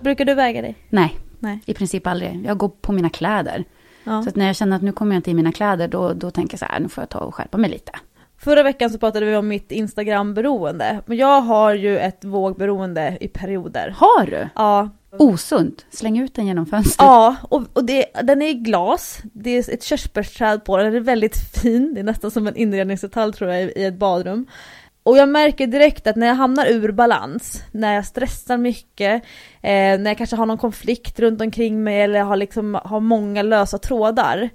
Brukar 0.00 0.24
du 0.24 0.34
väga 0.34 0.62
dig? 0.62 0.74
Nej, 0.88 1.18
Nej. 1.38 1.60
i 1.66 1.74
princip 1.74 2.06
aldrig. 2.06 2.42
Jag 2.46 2.58
går 2.58 2.68
på 2.68 2.92
mina 2.92 3.10
kläder. 3.10 3.64
Ja. 4.04 4.22
Så 4.22 4.28
att 4.28 4.36
när 4.36 4.46
jag 4.46 4.56
känner 4.56 4.76
att 4.76 4.82
nu 4.82 4.92
kommer 4.92 5.14
jag 5.14 5.18
inte 5.18 5.30
i 5.30 5.34
mina 5.34 5.52
kläder, 5.52 5.88
då, 5.88 6.12
då 6.12 6.30
tänker 6.30 6.54
jag 6.54 6.58
så 6.58 6.64
här, 6.64 6.80
nu 6.80 6.88
får 6.88 7.02
jag 7.02 7.08
ta 7.08 7.18
och 7.18 7.34
skärpa 7.34 7.58
mig 7.58 7.70
lite. 7.70 7.92
Förra 8.38 8.62
veckan 8.62 8.90
så 8.90 8.98
pratade 8.98 9.26
vi 9.26 9.36
om 9.36 9.48
mitt 9.48 9.72
Instagram-beroende. 9.72 11.00
Men 11.06 11.16
jag 11.16 11.40
har 11.40 11.74
ju 11.74 11.98
ett 11.98 12.24
vågberoende 12.24 13.18
i 13.20 13.28
perioder. 13.28 13.94
Har 13.96 14.26
du? 14.26 14.48
Ja, 14.54 14.90
Osunt. 15.18 15.86
Släng 15.90 16.18
ut 16.18 16.34
den 16.34 16.46
genom 16.46 16.66
fönstret. 16.66 17.06
ja 17.06 17.36
och, 17.42 17.62
och 17.72 17.84
det, 17.84 18.06
den 18.22 18.42
är 18.42 18.48
i 18.48 18.54
glas. 18.54 19.18
Det 19.32 19.50
är 19.50 19.74
ett 19.74 19.82
körsbärsträd 19.82 20.64
på 20.64 20.76
den. 20.76 20.86
Den 20.86 20.94
är 20.94 21.00
väldigt 21.00 21.36
fin. 21.36 21.94
Det 21.94 22.00
är 22.00 22.04
nästan 22.04 22.30
som 22.30 22.46
en 22.46 22.56
inredningsdetalj 22.56 23.32
tror 23.32 23.50
jag 23.50 23.62
i, 23.62 23.84
ett 23.84 23.98
badrum. 23.98 24.46
Och 25.02 25.16
jag 25.16 25.28
märker 25.28 25.66
direkt 25.66 26.06
att 26.06 26.16
när 26.16 26.26
jag 26.26 26.34
hamnar 26.34 26.66
ur 26.66 26.92
balans, 26.92 27.62
när 27.72 27.94
jag 27.94 28.06
stressar 28.06 28.56
mycket, 28.56 29.22
eh, 29.62 29.98
när 29.98 30.06
jag 30.06 30.18
kanske 30.18 30.36
har 30.36 30.46
någon 30.46 30.58
konflikt 30.58 31.20
runt 31.20 31.40
omkring 31.40 31.84
mig 31.84 32.00
eller 32.00 32.20
har, 32.20 32.36
liksom, 32.36 32.80
har 32.84 33.00
många 33.00 33.42
lösa 33.42 33.78
trådar, 33.78 34.50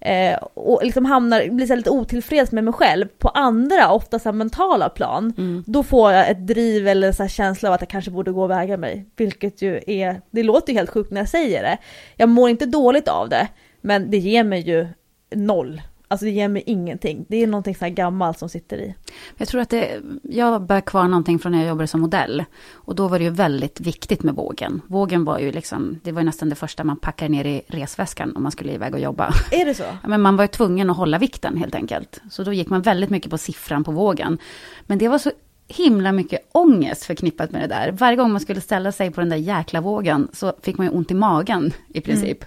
eh, 0.00 0.38
och 0.54 0.84
liksom 0.84 1.04
hamnar, 1.04 1.48
blir 1.50 1.66
så 1.66 1.76
lite 1.76 1.90
otillfreds 1.90 2.52
med 2.52 2.64
mig 2.64 2.72
själv 2.72 3.06
på 3.18 3.28
andra, 3.28 3.92
ofta 3.92 4.18
så 4.18 4.32
mentala 4.32 4.88
plan, 4.88 5.32
då 5.66 5.82
får 5.82 6.12
jag 6.12 6.30
ett 6.30 6.46
driv 6.46 6.88
eller 6.88 7.12
så 7.12 7.22
här 7.22 7.30
känsla 7.30 7.68
av 7.68 7.74
att 7.74 7.80
jag 7.80 7.88
kanske 7.88 8.10
borde 8.10 8.32
gå 8.32 8.42
och 8.42 8.50
väga 8.50 8.76
mig. 8.76 9.06
Vilket 9.16 9.62
ju 9.62 9.80
är, 9.86 10.20
det 10.30 10.42
låter 10.42 10.72
ju 10.72 10.78
helt 10.78 10.90
sjukt 10.90 11.10
när 11.10 11.20
jag 11.20 11.28
säger 11.28 11.62
det. 11.62 11.78
Jag 12.16 12.28
mår 12.28 12.50
inte 12.50 12.66
dåligt 12.66 13.08
av 13.08 13.28
det, 13.28 13.48
men 13.80 14.10
det 14.10 14.18
ger 14.18 14.44
mig 14.44 14.60
ju 14.60 14.86
noll. 15.34 15.82
Alltså 16.08 16.26
det 16.26 16.30
ger 16.32 16.48
mig 16.48 16.62
ingenting. 16.66 17.24
Det 17.28 17.42
är 17.42 17.46
någonting 17.46 17.74
så 17.74 17.84
här 17.84 17.92
gammalt 17.92 18.38
som 18.38 18.48
sitter 18.48 18.78
i. 18.78 18.94
Jag 19.36 19.48
tror 19.48 19.60
att 19.60 19.70
det, 19.70 20.00
jag 20.22 20.62
bär 20.62 20.80
kvar 20.80 21.08
någonting 21.08 21.38
från 21.38 21.52
när 21.52 21.58
jag 21.58 21.68
jobbade 21.68 21.86
som 21.86 22.00
modell. 22.00 22.44
Och 22.72 22.94
då 22.94 23.08
var 23.08 23.18
det 23.18 23.24
ju 23.24 23.30
väldigt 23.30 23.80
viktigt 23.80 24.22
med 24.22 24.34
vågen. 24.34 24.82
Vågen 24.86 25.24
var 25.24 25.38
ju 25.38 25.52
liksom, 25.52 26.00
det 26.02 26.12
var 26.12 26.20
ju 26.20 26.26
nästan 26.26 26.48
det 26.48 26.54
första 26.54 26.84
man 26.84 26.96
packade 26.96 27.28
ner 27.28 27.44
i 27.44 27.62
resväskan 27.66 28.36
om 28.36 28.42
man 28.42 28.52
skulle 28.52 28.72
iväg 28.72 28.94
och 28.94 29.00
jobba. 29.00 29.34
Är 29.50 29.64
det 29.64 29.74
så? 29.74 29.82
Ja, 30.02 30.08
Men 30.08 30.20
man 30.22 30.36
var 30.36 30.44
ju 30.44 30.48
tvungen 30.48 30.90
att 30.90 30.96
hålla 30.96 31.18
vikten 31.18 31.56
helt 31.56 31.74
enkelt. 31.74 32.20
Så 32.30 32.42
då 32.42 32.52
gick 32.52 32.68
man 32.68 32.82
väldigt 32.82 33.10
mycket 33.10 33.30
på 33.30 33.38
siffran 33.38 33.84
på 33.84 33.92
vågen. 33.92 34.38
Men 34.86 34.98
det 34.98 35.08
var 35.08 35.18
så 35.18 35.30
himla 35.68 36.12
mycket 36.12 36.40
ångest 36.52 37.04
förknippat 37.04 37.50
med 37.50 37.62
det 37.62 37.66
där. 37.66 37.92
Varje 37.92 38.16
gång 38.16 38.32
man 38.32 38.40
skulle 38.40 38.60
ställa 38.60 38.92
sig 38.92 39.10
på 39.10 39.20
den 39.20 39.28
där 39.28 39.36
jäkla 39.36 39.80
vågen 39.80 40.28
så 40.32 40.52
fick 40.62 40.78
man 40.78 40.86
ju 40.86 40.92
ont 40.92 41.10
i 41.10 41.14
magen 41.14 41.72
i 41.88 42.00
princip. 42.00 42.44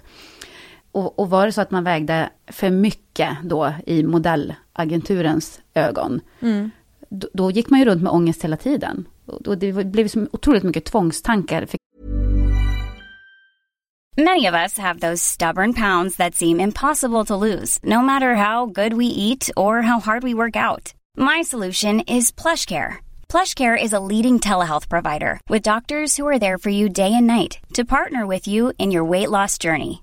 Och, 0.92 1.18
och 1.18 1.30
var 1.30 1.46
det 1.46 1.52
så 1.52 1.60
att 1.60 1.70
man 1.70 1.84
vägde 1.84 2.30
för 2.46 2.70
mycket 2.70 3.36
då 3.42 3.72
i 3.86 4.02
modellagenturens 4.02 5.60
ögon, 5.74 6.20
då, 7.08 7.28
då 7.32 7.50
gick 7.50 7.70
man 7.70 7.78
ju 7.78 7.84
runt 7.84 8.02
med 8.02 8.12
ångest 8.12 8.44
hela 8.44 8.56
tiden. 8.56 9.08
Och, 9.26 9.48
och 9.48 9.58
det 9.58 9.72
blev 9.72 10.08
så 10.08 10.26
otroligt 10.32 10.62
mycket 10.62 10.84
tvångstankar. 10.84 11.66
För 11.66 11.78
Many 14.16 14.46
of 14.46 14.54
us 14.54 14.78
have 14.78 15.00
those 15.00 15.22
stubborn 15.22 15.72
pounds 15.72 16.16
that 16.16 16.34
seem 16.34 16.60
impossible 16.60 17.24
to 17.24 17.36
lose, 17.36 17.78
no 17.82 18.02
matter 18.02 18.34
how 18.34 18.66
good 18.66 18.92
we 18.92 19.06
eat 19.06 19.50
or 19.56 19.82
how 19.82 20.00
hard 20.00 20.22
we 20.22 20.34
work 20.34 20.56
out. 20.56 20.92
My 21.16 21.42
solution 21.42 22.00
is 22.00 22.32
PlushCare. 22.32 22.96
PlushCare 23.28 23.82
is 23.82 23.92
a 23.92 24.00
leading 24.00 24.38
telehealth 24.38 24.88
provider 24.88 25.40
with 25.48 25.62
doctors 25.62 26.16
who 26.16 26.28
are 26.28 26.38
there 26.38 26.58
for 26.58 26.70
you 26.70 26.88
day 26.88 27.12
and 27.14 27.26
night 27.26 27.58
to 27.74 27.84
partner 27.84 28.26
with 28.26 28.48
you 28.48 28.72
in 28.78 28.90
your 28.90 29.04
weight 29.04 29.30
loss 29.30 29.58
journey. 29.58 30.02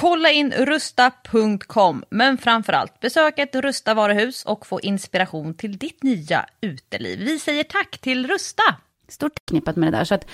Kolla 0.00 0.30
in 0.30 0.52
rusta.com, 0.52 2.04
men 2.10 2.38
framförallt 2.38 3.00
besök 3.00 3.38
ett 3.38 3.54
Rusta 3.54 3.94
varuhus 3.94 4.44
och 4.44 4.66
få 4.66 4.80
inspiration 4.80 5.54
till 5.54 5.78
ditt 5.78 6.02
nya 6.02 6.46
uteliv. 6.60 7.18
Vi 7.18 7.38
säger 7.38 7.64
tack 7.64 7.98
till 7.98 8.28
Rusta! 8.28 8.62
Stort 9.08 9.46
knippat 9.46 9.76
med 9.76 9.92
det 9.92 9.98
där. 9.98 10.04
Så 10.04 10.14
att 10.14 10.26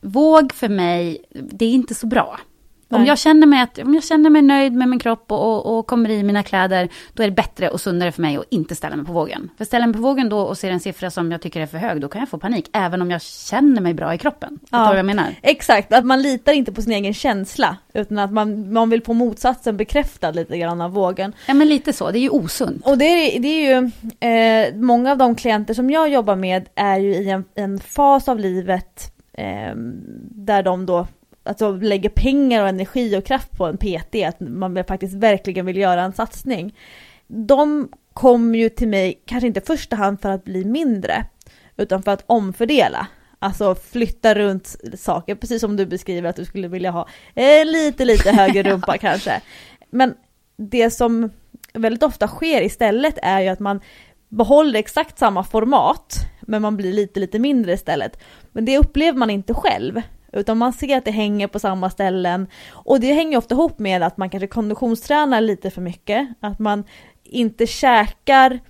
våg 0.00 0.52
för 0.52 0.68
mig, 0.68 1.24
det 1.30 1.64
är 1.64 1.70
inte 1.70 1.94
så 1.94 2.06
bra. 2.06 2.40
Om 2.88 3.04
jag, 3.04 3.18
känner 3.18 3.46
mig 3.46 3.60
att, 3.60 3.78
om 3.78 3.94
jag 3.94 4.04
känner 4.04 4.30
mig 4.30 4.42
nöjd 4.42 4.72
med 4.72 4.88
min 4.88 4.98
kropp 4.98 5.32
och, 5.32 5.42
och, 5.42 5.78
och 5.78 5.86
kommer 5.86 6.10
i 6.10 6.22
mina 6.22 6.42
kläder, 6.42 6.88
då 7.12 7.22
är 7.22 7.26
det 7.26 7.34
bättre 7.34 7.68
och 7.68 7.80
sundare 7.80 8.12
för 8.12 8.22
mig 8.22 8.36
att 8.36 8.44
inte 8.50 8.74
ställa 8.74 8.96
mig 8.96 9.06
på 9.06 9.12
vågen. 9.12 9.50
För 9.58 9.64
ställa 9.64 9.86
mig 9.86 9.94
på 9.94 10.00
vågen 10.00 10.28
då 10.28 10.38
och 10.38 10.58
ser 10.58 10.70
en 10.70 10.80
siffra 10.80 11.10
som 11.10 11.32
jag 11.32 11.40
tycker 11.40 11.60
är 11.60 11.66
för 11.66 11.78
hög, 11.78 12.00
då 12.00 12.08
kan 12.08 12.20
jag 12.20 12.28
få 12.28 12.38
panik, 12.38 12.70
även 12.72 13.02
om 13.02 13.10
jag 13.10 13.22
känner 13.22 13.80
mig 13.80 13.94
bra 13.94 14.14
i 14.14 14.18
kroppen. 14.18 14.58
Du 14.70 14.78
vad 14.78 14.98
jag 14.98 15.06
menar? 15.06 15.34
Exakt, 15.42 15.92
att 15.92 16.04
man 16.04 16.22
litar 16.22 16.52
inte 16.52 16.72
på 16.72 16.82
sin 16.82 16.92
egen 16.92 17.14
känsla 17.14 17.76
utan 17.94 18.18
att 18.18 18.32
man, 18.32 18.72
man 18.72 18.90
vill 18.90 19.02
få 19.02 19.12
motsatsen 19.12 19.76
bekräftad 19.76 20.30
lite 20.30 20.58
grann 20.58 20.80
av 20.80 20.92
vågen. 20.92 21.32
Ja, 21.46 21.54
men 21.54 21.68
lite 21.68 21.92
så. 21.92 22.10
Det 22.10 22.18
är 22.18 22.20
ju 22.20 22.30
osunt. 22.30 22.86
Och 22.86 22.98
det 22.98 23.04
är, 23.04 23.40
det 23.40 23.48
är 23.48 23.80
ju, 23.80 23.90
eh, 24.20 24.74
många 24.74 25.12
av 25.12 25.18
de 25.18 25.34
klienter 25.34 25.74
som 25.74 25.90
jag 25.90 26.08
jobbar 26.08 26.36
med 26.36 26.68
är 26.74 26.98
ju 26.98 27.14
i 27.14 27.30
en, 27.30 27.44
en 27.54 27.80
fas 27.80 28.28
av 28.28 28.38
livet 28.38 29.12
eh, 29.32 29.74
där 30.30 30.62
de 30.62 30.86
då 30.86 31.06
alltså, 31.44 31.72
lägger 31.72 32.08
pengar 32.08 32.62
och 32.62 32.68
energi 32.68 33.16
och 33.16 33.24
kraft 33.24 33.50
på 33.50 33.66
en 33.66 33.76
PT, 33.76 34.14
att 34.28 34.40
man 34.40 34.84
faktiskt 34.84 35.14
verkligen 35.14 35.66
vill 35.66 35.76
göra 35.76 36.02
en 36.02 36.12
satsning. 36.12 36.74
De 37.26 37.88
kommer 38.12 38.58
ju 38.58 38.68
till 38.68 38.88
mig, 38.88 39.22
kanske 39.26 39.46
inte 39.46 39.60
i 39.60 39.66
första 39.66 39.96
hand 39.96 40.20
för 40.20 40.30
att 40.30 40.44
bli 40.44 40.64
mindre, 40.64 41.24
utan 41.76 42.02
för 42.02 42.10
att 42.10 42.24
omfördela. 42.26 43.06
Alltså 43.38 43.74
flytta 43.74 44.34
runt 44.34 44.76
saker, 44.98 45.34
precis 45.34 45.60
som 45.60 45.76
du 45.76 45.86
beskriver 45.86 46.28
att 46.30 46.36
du 46.36 46.44
skulle 46.44 46.68
vilja 46.68 46.90
ha 46.90 47.08
eh, 47.34 47.64
lite, 47.64 48.04
lite 48.04 48.30
högre 48.32 48.62
rumpa 48.62 48.98
kanske. 48.98 49.40
Men 49.90 50.14
det 50.56 50.90
som 50.90 51.30
väldigt 51.72 52.02
ofta 52.02 52.28
sker 52.28 52.62
istället 52.62 53.18
är 53.22 53.40
ju 53.40 53.48
att 53.48 53.60
man 53.60 53.80
behåller 54.28 54.78
exakt 54.78 55.18
samma 55.18 55.44
format, 55.44 56.16
men 56.40 56.62
man 56.62 56.76
blir 56.76 56.92
lite, 56.92 57.20
lite 57.20 57.38
mindre 57.38 57.72
istället. 57.72 58.22
Men 58.52 58.64
det 58.64 58.78
upplever 58.78 59.18
man 59.18 59.30
inte 59.30 59.54
själv, 59.54 60.00
utan 60.34 60.58
man 60.58 60.72
ser 60.72 60.96
att 60.96 61.04
det 61.04 61.10
hänger 61.10 61.46
på 61.46 61.58
samma 61.58 61.90
ställen. 61.90 62.46
Och 62.70 63.00
det 63.00 63.12
hänger 63.12 63.38
ofta 63.38 63.54
ihop 63.54 63.78
med 63.78 64.02
att 64.02 64.16
man 64.16 64.30
kanske 64.30 64.46
konditionstränar 64.46 65.40
lite 65.40 65.70
för 65.70 65.80
mycket, 65.80 66.28
att 66.40 66.58
man 66.58 66.84
inte 67.24 67.66
käkar 67.66 68.60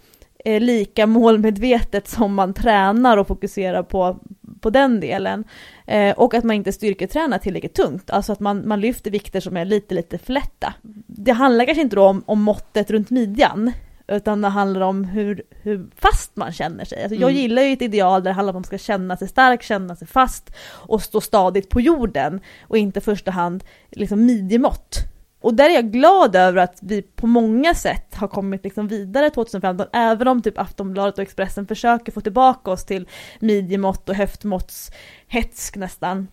eh, 0.44 0.60
lika 0.60 1.06
målmedvetet 1.06 2.08
som 2.08 2.34
man 2.34 2.54
tränar 2.54 3.16
och 3.16 3.26
fokuserar 3.26 3.82
på, 3.82 4.18
på 4.60 4.70
den 4.70 5.00
delen. 5.00 5.44
Eh, 5.86 6.18
och 6.18 6.34
att 6.34 6.44
man 6.44 6.56
inte 6.56 6.72
styrketränar 6.72 7.38
tillräckligt 7.38 7.74
tungt, 7.74 8.10
alltså 8.10 8.32
att 8.32 8.40
man, 8.40 8.68
man 8.68 8.80
lyfter 8.80 9.10
vikter 9.10 9.40
som 9.40 9.56
är 9.56 9.64
lite, 9.64 9.94
lite 9.94 10.18
för 10.18 10.32
lätta. 10.32 10.74
Det 11.06 11.32
handlar 11.32 11.64
kanske 11.64 11.82
inte 11.82 11.96
då 11.96 12.04
om, 12.04 12.22
om 12.26 12.42
måttet 12.42 12.90
runt 12.90 13.10
midjan, 13.10 13.72
utan 14.08 14.40
det 14.40 14.48
handlar 14.48 14.80
om 14.80 15.04
hur, 15.04 15.42
hur 15.50 15.90
fast 15.96 16.36
man 16.36 16.52
känner 16.52 16.84
sig. 16.84 17.02
Alltså 17.02 17.14
jag 17.14 17.30
Mm. 17.30 17.42
gillar 17.42 17.62
ju 17.62 17.72
ett 17.72 17.82
ideal 17.82 18.22
där 18.22 18.30
det 18.30 18.34
handlar 18.34 18.52
om 18.52 18.56
att 18.56 18.70
man 18.70 18.78
ska 18.78 18.78
känna 18.78 19.16
sig 19.16 19.28
stark, 19.28 19.62
känna 19.62 19.96
sig 19.96 20.08
fast 20.08 20.50
och 20.68 21.02
stå 21.02 21.20
stadigt 21.20 21.68
på 21.70 21.80
jorden 21.80 22.40
och 22.62 22.78
inte 22.78 22.98
i 22.98 23.02
första 23.02 23.30
hand 23.30 23.64
liksom 23.90 24.26
midjemått. 24.26 24.98
Och 25.40 25.54
där 25.54 25.70
är 25.70 25.74
jag 25.74 25.92
glad 25.92 26.36
över 26.36 26.62
att 26.62 26.78
vi 26.82 27.02
på 27.02 27.26
många 27.26 27.74
sätt 27.74 28.14
har 28.14 28.28
kommit 28.28 28.64
liksom 28.64 28.88
vidare 28.88 29.30
2015, 29.30 29.86
även 29.92 30.28
om 30.28 30.42
typ 30.42 30.58
Aftonbladet 30.58 31.14
och 31.14 31.22
Expressen 31.22 31.66
försöker 31.66 32.12
få 32.12 32.20
tillbaka 32.20 32.70
oss 32.70 32.84
till 32.84 33.08
midjemått 33.40 34.08
och 34.08 34.14
höftmåttshets 34.14 35.72
nästan. 35.76 36.28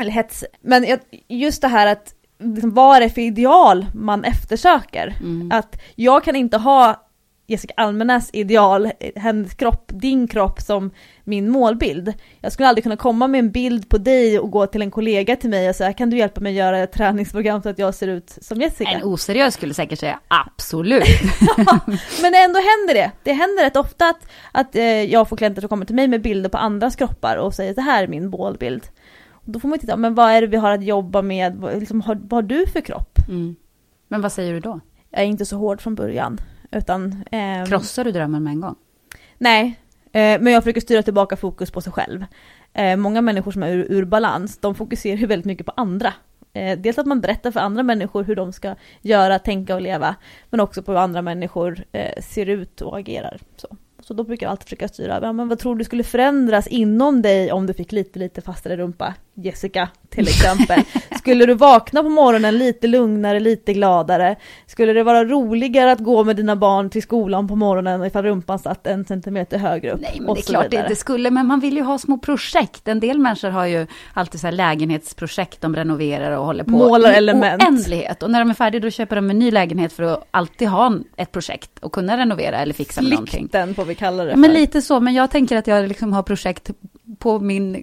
Eller 0.00 0.10
hets. 0.10 0.44
Men 0.60 0.86
just 1.28 1.62
det 1.62 1.68
här 1.68 1.86
att 1.86 2.14
liksom, 2.38 2.74
vad 2.74 2.96
är 2.96 3.00
det 3.00 3.10
för 3.10 3.20
ideal 3.20 3.86
man 3.94 4.24
eftersöker? 4.24 5.16
Mm. 5.20 5.52
Att 5.52 5.80
jag 5.94 6.24
kan 6.24 6.36
inte 6.36 6.56
ha 6.56 7.08
Jessica 7.52 7.74
Almenäs 7.76 8.30
ideal, 8.32 8.90
hennes 9.16 9.54
kropp, 9.54 9.90
din 9.94 10.28
kropp 10.28 10.60
som 10.60 10.90
min 11.24 11.50
målbild. 11.50 12.12
Jag 12.40 12.52
skulle 12.52 12.68
aldrig 12.68 12.82
kunna 12.82 12.96
komma 12.96 13.26
med 13.26 13.38
en 13.38 13.50
bild 13.50 13.88
på 13.88 13.98
dig 13.98 14.38
och 14.38 14.50
gå 14.50 14.66
till 14.66 14.82
en 14.82 14.90
kollega 14.90 15.36
till 15.36 15.50
mig 15.50 15.68
och 15.68 15.76
säga 15.76 15.92
kan 15.92 16.10
du 16.10 16.16
hjälpa 16.16 16.40
mig 16.40 16.54
göra 16.54 16.78
ett 16.78 16.92
träningsprogram 16.92 17.62
så 17.62 17.68
att 17.68 17.78
jag 17.78 17.94
ser 17.94 18.08
ut 18.08 18.38
som 18.40 18.60
Jessica? 18.60 18.90
En 18.90 19.02
oseriös 19.02 19.54
skulle 19.54 19.74
säkert 19.74 19.98
säga 19.98 20.20
absolut. 20.28 21.04
Men 22.22 22.34
ändå 22.34 22.58
händer 22.58 22.94
det. 22.94 23.10
Det 23.22 23.32
händer 23.32 23.64
rätt 23.64 23.76
ofta 23.76 24.08
att, 24.08 24.28
att 24.52 24.76
eh, 24.76 24.84
jag 24.84 25.28
får 25.28 25.36
klienter 25.36 25.60
som 25.60 25.68
kommer 25.68 25.86
till 25.86 25.94
mig 25.94 26.08
med 26.08 26.22
bilder 26.22 26.50
på 26.50 26.58
andras 26.58 26.96
kroppar 26.96 27.36
och 27.36 27.54
säger 27.54 27.74
det 27.74 27.82
här 27.82 28.02
är 28.02 28.08
min 28.08 28.30
målbild. 28.30 28.82
Då 29.44 29.60
får 29.60 29.68
man 29.68 29.78
titta, 29.78 29.96
men 29.96 30.14
vad 30.14 30.30
är 30.30 30.40
det 30.40 30.46
vi 30.46 30.56
har 30.56 30.70
att 30.70 30.84
jobba 30.84 31.22
med? 31.22 31.56
Vad, 31.56 31.78
liksom, 31.78 32.00
har, 32.00 32.14
vad 32.14 32.32
har 32.32 32.42
du 32.42 32.66
för 32.66 32.80
kropp? 32.80 33.18
Mm. 33.28 33.56
Men 34.08 34.20
vad 34.20 34.32
säger 34.32 34.52
du 34.52 34.60
då? 34.60 34.80
Jag 35.10 35.20
är 35.20 35.26
inte 35.26 35.46
så 35.46 35.56
hård 35.56 35.80
från 35.80 35.94
början. 35.94 36.38
Utan, 36.72 37.24
ehm, 37.30 37.66
Krossar 37.66 38.04
du 38.04 38.12
drömmen 38.12 38.42
med 38.42 38.50
en 38.50 38.60
gång? 38.60 38.74
Nej, 39.38 39.78
eh, 40.12 40.40
men 40.40 40.46
jag 40.46 40.62
försöker 40.62 40.80
styra 40.80 41.02
tillbaka 41.02 41.36
fokus 41.36 41.70
på 41.70 41.80
sig 41.80 41.92
själv. 41.92 42.24
Eh, 42.72 42.96
många 42.96 43.20
människor 43.20 43.50
som 43.52 43.62
är 43.62 43.68
ur, 43.68 43.86
ur 43.92 44.04
balans, 44.04 44.58
de 44.58 44.74
fokuserar 44.74 45.16
ju 45.16 45.26
väldigt 45.26 45.46
mycket 45.46 45.66
på 45.66 45.72
andra. 45.76 46.12
Eh, 46.52 46.78
dels 46.78 46.98
att 46.98 47.06
man 47.06 47.20
berättar 47.20 47.50
för 47.50 47.60
andra 47.60 47.82
människor 47.82 48.24
hur 48.24 48.36
de 48.36 48.52
ska 48.52 48.74
göra, 49.00 49.38
tänka 49.38 49.74
och 49.74 49.80
leva, 49.80 50.14
men 50.50 50.60
också 50.60 50.82
på 50.82 50.92
hur 50.92 50.98
andra 50.98 51.22
människor 51.22 51.84
eh, 51.92 52.22
ser 52.22 52.46
ut 52.46 52.80
och 52.80 52.98
agerar. 52.98 53.40
Så. 53.56 53.76
Så 54.00 54.14
då 54.14 54.24
brukar 54.24 54.46
jag 54.46 54.50
alltid 54.50 54.64
försöka 54.64 54.88
styra, 54.88 55.18
ja, 55.22 55.32
men 55.32 55.48
vad 55.48 55.58
tror 55.58 55.76
du 55.76 55.84
skulle 55.84 56.04
förändras 56.04 56.66
inom 56.66 57.22
dig 57.22 57.52
om 57.52 57.66
du 57.66 57.74
fick 57.74 57.92
lite, 57.92 58.18
lite 58.18 58.40
fastare 58.40 58.76
rumpa? 58.76 59.14
Jessica, 59.34 59.88
till 60.10 60.28
exempel. 60.28 60.80
Skulle 61.18 61.46
du 61.46 61.54
vakna 61.54 62.02
på 62.02 62.08
morgonen 62.08 62.58
lite 62.58 62.86
lugnare, 62.86 63.40
lite 63.40 63.72
gladare? 63.72 64.36
Skulle 64.66 64.92
det 64.92 65.02
vara 65.02 65.24
roligare 65.24 65.92
att 65.92 65.98
gå 65.98 66.24
med 66.24 66.36
dina 66.36 66.56
barn 66.56 66.90
till 66.90 67.02
skolan 67.02 67.48
på 67.48 67.56
morgonen 67.56 68.04
ifall 68.04 68.24
rumpan 68.24 68.58
satt 68.58 68.86
en 68.86 69.04
centimeter 69.04 69.58
högre 69.58 69.90
upp? 69.92 70.00
Nej, 70.00 70.16
men 70.20 70.34
det 70.34 70.40
är 70.40 70.42
klart 70.42 70.70
det 70.70 70.76
inte 70.76 70.96
skulle, 70.96 71.30
men 71.30 71.46
man 71.46 71.60
vill 71.60 71.76
ju 71.76 71.82
ha 71.82 71.98
små 71.98 72.18
projekt. 72.18 72.88
En 72.88 73.00
del 73.00 73.18
människor 73.18 73.48
har 73.50 73.66
ju 73.66 73.86
alltid 74.14 74.40
så 74.40 74.46
här 74.46 74.52
lägenhetsprojekt 74.52 75.60
de 75.60 75.76
renoverar 75.76 76.36
och 76.36 76.46
håller 76.46 76.64
på 76.64 76.70
Målar 76.70 77.12
element. 77.12 77.62
oändlighet. 77.62 78.22
Och 78.22 78.30
när 78.30 78.38
de 78.38 78.50
är 78.50 78.54
färdiga 78.54 78.80
då 78.80 78.90
köper 78.90 79.16
de 79.16 79.30
en 79.30 79.38
ny 79.38 79.50
lägenhet 79.50 79.92
för 79.92 80.02
att 80.02 80.28
alltid 80.30 80.68
ha 80.68 80.94
ett 81.16 81.32
projekt 81.32 81.78
och 81.78 81.92
kunna 81.92 82.16
renovera 82.18 82.58
eller 82.58 82.74
fixa 82.74 83.02
med 83.02 83.10
någonting. 83.10 83.40
Flikten 83.40 83.74
får 83.74 83.84
vi 83.84 83.94
kalla 83.94 84.24
det 84.24 84.30
Ja, 84.30 84.36
men 84.36 84.50
för. 84.50 84.58
lite 84.58 84.82
så, 84.82 85.00
men 85.00 85.14
jag 85.14 85.30
tänker 85.30 85.56
att 85.56 85.66
jag 85.66 85.88
liksom 85.88 86.12
har 86.12 86.22
projekt 86.22 86.70
på 87.18 87.40
min 87.40 87.82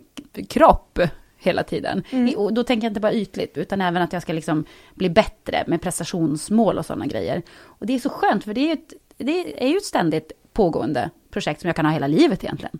kropp 0.49 0.99
hela 1.39 1.63
tiden. 1.63 2.03
Mm. 2.11 2.35
Och 2.37 2.53
då 2.53 2.63
tänker 2.63 2.85
jag 2.85 2.89
inte 2.89 2.99
bara 2.99 3.13
ytligt, 3.13 3.57
utan 3.57 3.81
även 3.81 4.01
att 4.01 4.13
jag 4.13 4.21
ska 4.21 4.33
liksom 4.33 4.65
bli 4.95 5.09
bättre 5.09 5.63
med 5.67 5.81
prestationsmål 5.81 6.77
och 6.77 6.85
sådana 6.85 7.05
grejer. 7.05 7.41
Och 7.63 7.85
det 7.85 7.95
är 7.95 7.99
så 7.99 8.09
skönt, 8.09 8.43
för 8.43 8.53
det 8.53 8.61
är 8.61 8.65
ju 8.65 8.73
ett, 8.73 8.93
det 9.17 9.63
är 9.63 9.67
ju 9.67 9.77
ett 9.77 9.83
ständigt 9.83 10.31
pågående 10.53 11.09
projekt 11.31 11.61
som 11.61 11.67
jag 11.67 11.75
kan 11.75 11.85
ha 11.85 11.93
hela 11.93 12.07
livet 12.07 12.43
egentligen. 12.43 12.79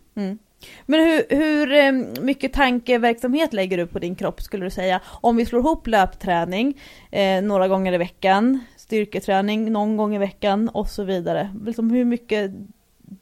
Men 0.85 0.99
hur, 0.99 1.23
hur 1.29 1.73
eh, 1.73 1.91
mycket 2.23 2.53
tankeverksamhet 2.53 3.53
lägger 3.53 3.77
du 3.77 3.87
på 3.87 3.99
din 3.99 4.15
kropp 4.15 4.41
skulle 4.41 4.65
du 4.65 4.69
säga? 4.69 5.01
Om 5.05 5.35
vi 5.35 5.45
slår 5.45 5.61
ihop 5.61 5.87
löpträning 5.87 6.81
eh, 7.11 7.41
några 7.41 7.67
gånger 7.67 7.93
i 7.93 7.97
veckan, 7.97 8.59
styrketräning 8.77 9.71
någon 9.71 9.97
gång 9.97 10.15
i 10.15 10.17
veckan 10.17 10.69
och 10.69 10.87
så 10.87 11.03
vidare. 11.03 11.55
Liksom 11.65 11.91
hur 11.91 12.05
mycket 12.05 12.51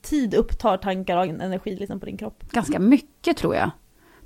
tid 0.02 0.34
upptar 0.34 0.78
tankar 0.78 1.18
och 1.18 1.26
energi 1.26 1.76
liksom 1.76 2.00
på 2.00 2.06
din 2.06 2.18
kropp? 2.18 2.52
Ganska 2.52 2.80
mycket 2.80 3.38
tror 3.38 3.56
jag. 3.56 3.72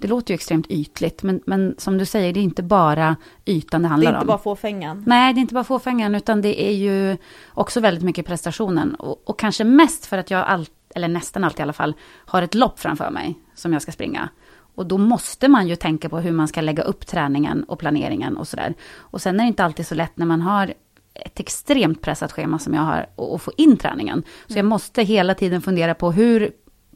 Det 0.02 0.08
låter 0.08 0.32
ju 0.34 0.36
extremt 0.36 0.68
ytligt, 0.68 1.24
men, 1.24 1.42
men 1.46 1.76
som 1.78 1.98
du 1.98 2.06
säger, 2.06 2.34
det 2.34 2.40
är 2.40 2.44
inte 2.44 2.64
bara 2.64 3.16
ytan 3.46 3.82
det 3.82 3.86
Det 3.86 3.90
handlar 3.90 4.12
är 4.12 4.16
inte 4.16 4.22
om. 4.22 4.28
bara 4.28 4.38
fåfängan. 4.38 5.04
Nej, 5.08 5.34
det 5.34 5.40
är 5.40 5.42
inte 5.42 5.54
bara 5.54 5.64
fåfängan, 5.64 6.16
utan 6.16 6.42
det 6.42 6.64
är 6.68 6.74
ju 6.74 7.18
också 7.54 7.80
väldigt 7.80 8.04
mycket 8.04 8.26
prestationen. 8.26 8.96
Och, 8.96 9.22
och 9.30 9.40
kanske 9.40 9.64
mest 9.64 10.06
för 10.06 10.18
att 10.18 10.32
jag, 10.32 10.46
all, 10.48 10.66
eller 10.96 11.08
nästan 11.08 11.44
alltid 11.44 11.60
i 11.60 11.64
alla 11.64 11.74
fall, 11.74 11.94
har 12.26 12.42
ett 12.42 12.56
lopp 12.56 12.80
framför 12.80 13.10
mig 13.10 13.40
som 13.56 13.74
jag 13.74 13.82
ska 13.82 13.92
springa. 13.92 14.30
Och 14.76 14.86
då 14.86 14.98
måste 14.98 15.48
man 15.48 15.68
ju 15.68 15.76
tänka 15.76 16.10
på 16.10 16.20
hur 16.20 16.32
man 16.32 16.48
ska 16.48 16.62
lägga 16.62 16.84
upp 16.84 17.08
träningen 17.08 17.64
och 17.64 17.80
planeringen 17.80 18.38
och 18.38 18.48
sådär. 18.48 18.74
Och 18.98 19.22
sen 19.22 19.40
är 19.40 19.44
det 19.44 19.48
inte 19.48 19.64
alltid 19.66 19.88
så 19.88 19.96
lätt 19.96 20.18
när 20.18 20.26
man 20.26 20.42
har 20.42 20.74
ett 21.14 21.40
extremt 21.40 22.02
pressat 22.02 22.32
schema 22.32 22.60
som 22.60 22.74
jag 22.74 22.82
har 22.82 23.06
och, 23.16 23.34
och 23.34 23.42
få 23.42 23.52
in 23.58 23.78
träningen. 23.78 24.24
Så 24.48 24.58
jag 24.58 24.66
måste 24.66 25.04
hela 25.04 25.34
tiden 25.34 25.62
fundera 25.62 25.94
på 25.96 26.12
hur 26.12 26.52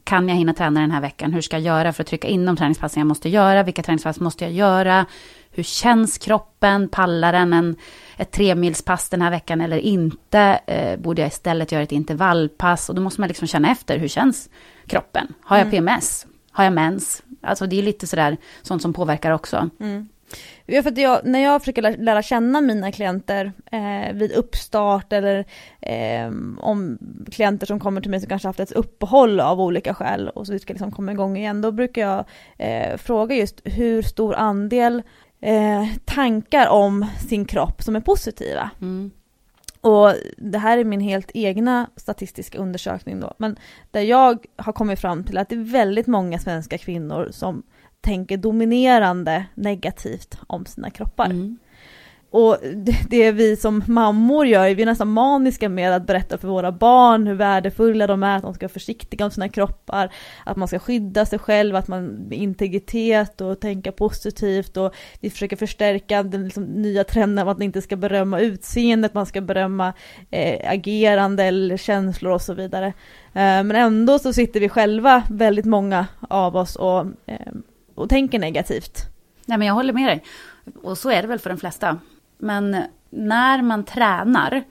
kan 0.06 0.28
jag 0.28 0.36
hinna 0.36 0.54
träna 0.54 0.80
den 0.80 0.90
här 0.90 1.00
veckan? 1.00 1.32
Hur 1.32 1.40
ska 1.40 1.56
jag 1.56 1.62
göra 1.62 1.92
för 1.92 2.02
att 2.02 2.06
trycka 2.06 2.28
in 2.28 2.46
de 2.46 2.56
träningspassen 2.56 3.00
jag 3.00 3.06
måste 3.06 3.28
göra? 3.28 3.62
Vilka 3.62 3.82
träningspass 3.82 4.20
måste 4.20 4.44
jag 4.44 4.52
göra? 4.52 5.06
Hur 5.50 5.62
känns 5.62 6.18
kroppen? 6.18 6.88
Pallar 6.88 7.32
den 7.32 7.52
en, 7.52 7.76
ett 8.16 8.30
tremilspass 8.30 9.08
den 9.08 9.22
här 9.22 9.30
veckan 9.30 9.60
eller 9.60 9.78
inte? 9.78 10.60
Eh, 10.66 10.98
borde 10.98 11.22
jag 11.22 11.28
istället 11.28 11.72
göra 11.72 11.82
ett 11.82 11.92
intervallpass? 11.92 12.88
Och 12.88 12.94
då 12.94 13.02
måste 13.02 13.20
man 13.20 13.28
liksom 13.28 13.48
känna 13.48 13.70
efter, 13.70 13.98
hur 13.98 14.08
känns 14.08 14.50
kroppen? 14.86 15.34
Har 15.40 15.58
jag 15.58 15.70
PMS? 15.70 16.26
Har 16.50 16.64
jag 16.64 16.72
mens? 16.72 17.22
Alltså 17.42 17.66
det 17.66 17.78
är 17.78 17.82
lite 17.82 18.06
sådär, 18.06 18.36
sånt 18.62 18.82
som 18.82 18.92
påverkar 18.92 19.30
också. 19.30 19.70
Ja, 20.66 20.82
för 20.82 20.98
jag, 20.98 21.20
när 21.24 21.38
jag 21.38 21.62
försöker 21.62 21.82
lära, 21.82 21.96
lära 21.98 22.22
känna 22.22 22.60
mina 22.60 22.92
klienter 22.92 23.52
eh, 23.72 24.12
vid 24.14 24.32
uppstart 24.32 25.12
eller 25.12 25.44
eh, 25.80 26.32
om 26.58 26.98
klienter 27.32 27.66
som 27.66 27.80
kommer 27.80 28.00
till 28.00 28.10
mig 28.10 28.20
som 28.20 28.28
kanske 28.28 28.48
haft 28.48 28.60
ett 28.60 28.72
uppehåll 28.72 29.40
av 29.40 29.60
olika 29.60 29.94
skäl 29.94 30.28
och 30.28 30.46
så 30.46 30.52
vi 30.52 30.58
ska 30.58 30.72
liksom 30.72 30.92
komma 30.92 31.12
igång 31.12 31.36
igen, 31.36 31.60
då 31.60 31.72
brukar 31.72 32.02
jag 32.02 32.24
eh, 32.58 32.96
fråga 32.96 33.36
just 33.36 33.60
hur 33.64 34.02
stor 34.02 34.34
andel 34.34 35.02
eh, 35.40 35.86
tankar 36.04 36.68
om 36.68 37.06
sin 37.28 37.44
kropp 37.44 37.82
som 37.82 37.96
är 37.96 38.00
positiva. 38.00 38.70
Mm. 38.80 39.10
Och 39.80 40.14
det 40.36 40.58
här 40.58 40.78
är 40.78 40.84
min 40.84 41.00
helt 41.00 41.30
egna 41.34 41.90
statistiska 41.96 42.58
undersökning 42.58 43.20
då, 43.20 43.34
men 43.38 43.56
där 43.90 44.00
jag 44.00 44.46
har 44.56 44.72
kommit 44.72 45.00
fram 45.00 45.24
till 45.24 45.38
att 45.38 45.48
det 45.48 45.54
är 45.54 45.72
väldigt 45.72 46.06
många 46.06 46.38
svenska 46.38 46.78
kvinnor 46.78 47.28
som 47.32 47.62
tänker 48.06 48.36
dominerande 48.36 49.46
negativt 49.54 50.38
om 50.46 50.66
sina 50.66 50.90
kroppar. 50.90 51.26
Mm. 51.26 51.58
Och 52.30 52.58
det, 53.08 53.32
vi 53.32 53.56
som 53.56 53.82
mammor 53.86 54.46
gör, 54.46 54.74
vi 54.74 54.82
är 54.82 54.86
nästan 54.86 55.08
maniska 55.08 55.68
med 55.68 55.92
att 55.92 56.06
berätta 56.06 56.38
för 56.38 56.48
våra 56.48 56.72
barn 56.72 57.26
hur 57.26 57.34
värdefulla 57.34 58.06
de 58.06 58.22
är, 58.22 58.36
att 58.36 58.42
de 58.42 58.54
ska 58.54 58.64
vara 58.66 58.72
försiktiga 58.72 59.24
om 59.24 59.30
sina 59.30 59.48
kroppar, 59.48 60.12
att 60.44 60.56
man 60.56 60.68
ska 60.68 60.78
skydda 60.78 61.26
sig 61.26 61.38
själv, 61.38 61.76
att 61.76 61.88
man 61.88 62.32
integritet 62.32 63.40
och 63.40 63.60
tänka 63.60 63.92
positivt 63.92 64.76
och 64.76 64.94
vi 65.20 65.30
försöker 65.30 65.56
förstärka 65.56 66.22
den 66.22 66.44
liksom, 66.44 66.64
nya 66.64 67.04
trenden 67.04 67.48
att 67.48 67.58
man 67.58 67.62
inte 67.62 67.82
ska 67.82 67.96
berömma 67.96 68.40
utseendet, 68.40 69.14
man 69.14 69.26
ska 69.26 69.40
berömma 69.40 69.92
eh, 70.30 70.70
agerande 70.70 71.44
eller 71.44 71.76
känslor 71.76 72.32
och 72.32 72.42
så 72.42 72.54
vidare. 72.54 72.86
Eh, 73.32 73.62
men 73.62 73.76
ändå 73.76 74.18
så 74.18 74.32
sitter 74.32 74.60
vi 74.60 74.68
själva, 74.68 75.22
väldigt 75.30 75.66
många 75.66 76.06
av 76.20 76.56
oss, 76.56 76.76
och, 76.76 77.00
eh, 77.26 77.52
och 77.96 78.08
tänker 78.08 78.38
negativt. 78.38 79.02
Nej, 79.46 79.58
men 79.58 79.66
jag 79.66 79.74
håller 79.74 79.92
med 79.92 80.08
dig. 80.08 80.24
Och 80.82 80.98
så 80.98 81.10
är 81.10 81.22
det 81.22 81.28
väl 81.28 81.38
för 81.38 81.50
de 81.50 81.58
flesta. 81.58 81.98
Men 82.38 82.82
när 83.10 83.62
man 83.62 83.84
tränar, 83.84 84.64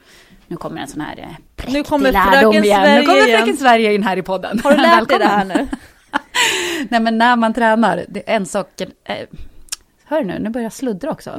nu 0.48 0.58
kommer 0.58 0.82
en 0.82 0.88
sån 0.88 1.02
här 1.02 1.20
eh, 1.20 1.74
Nu 1.74 1.84
kommer 1.84 2.12
lärdom 2.12 2.54
igen. 2.54 2.82
Sverige 2.84 3.00
Nu 3.00 3.06
kommer 3.06 3.28
igen. 3.28 3.40
fröken 3.40 3.58
Sverige 3.58 3.94
in 3.94 4.04
här 4.04 4.18
i 4.18 4.22
podden. 4.22 4.60
Har 4.64 4.72
du 4.72 4.78
lärt 4.78 5.10
dig 5.10 5.20
det 5.20 5.26
här 5.26 5.46
nu? 5.46 5.68
Nej 6.90 7.00
men 7.00 7.18
när 7.18 7.36
man 7.36 7.54
tränar, 7.54 8.06
det 8.08 8.30
är 8.30 8.36
en 8.36 8.46
sak... 8.46 8.68
Hör 10.08 10.24
nu, 10.24 10.40
nu 10.40 10.50
börjar 10.50 10.66
jag 10.66 10.74
sluddra 10.74 11.12
också. 11.12 11.30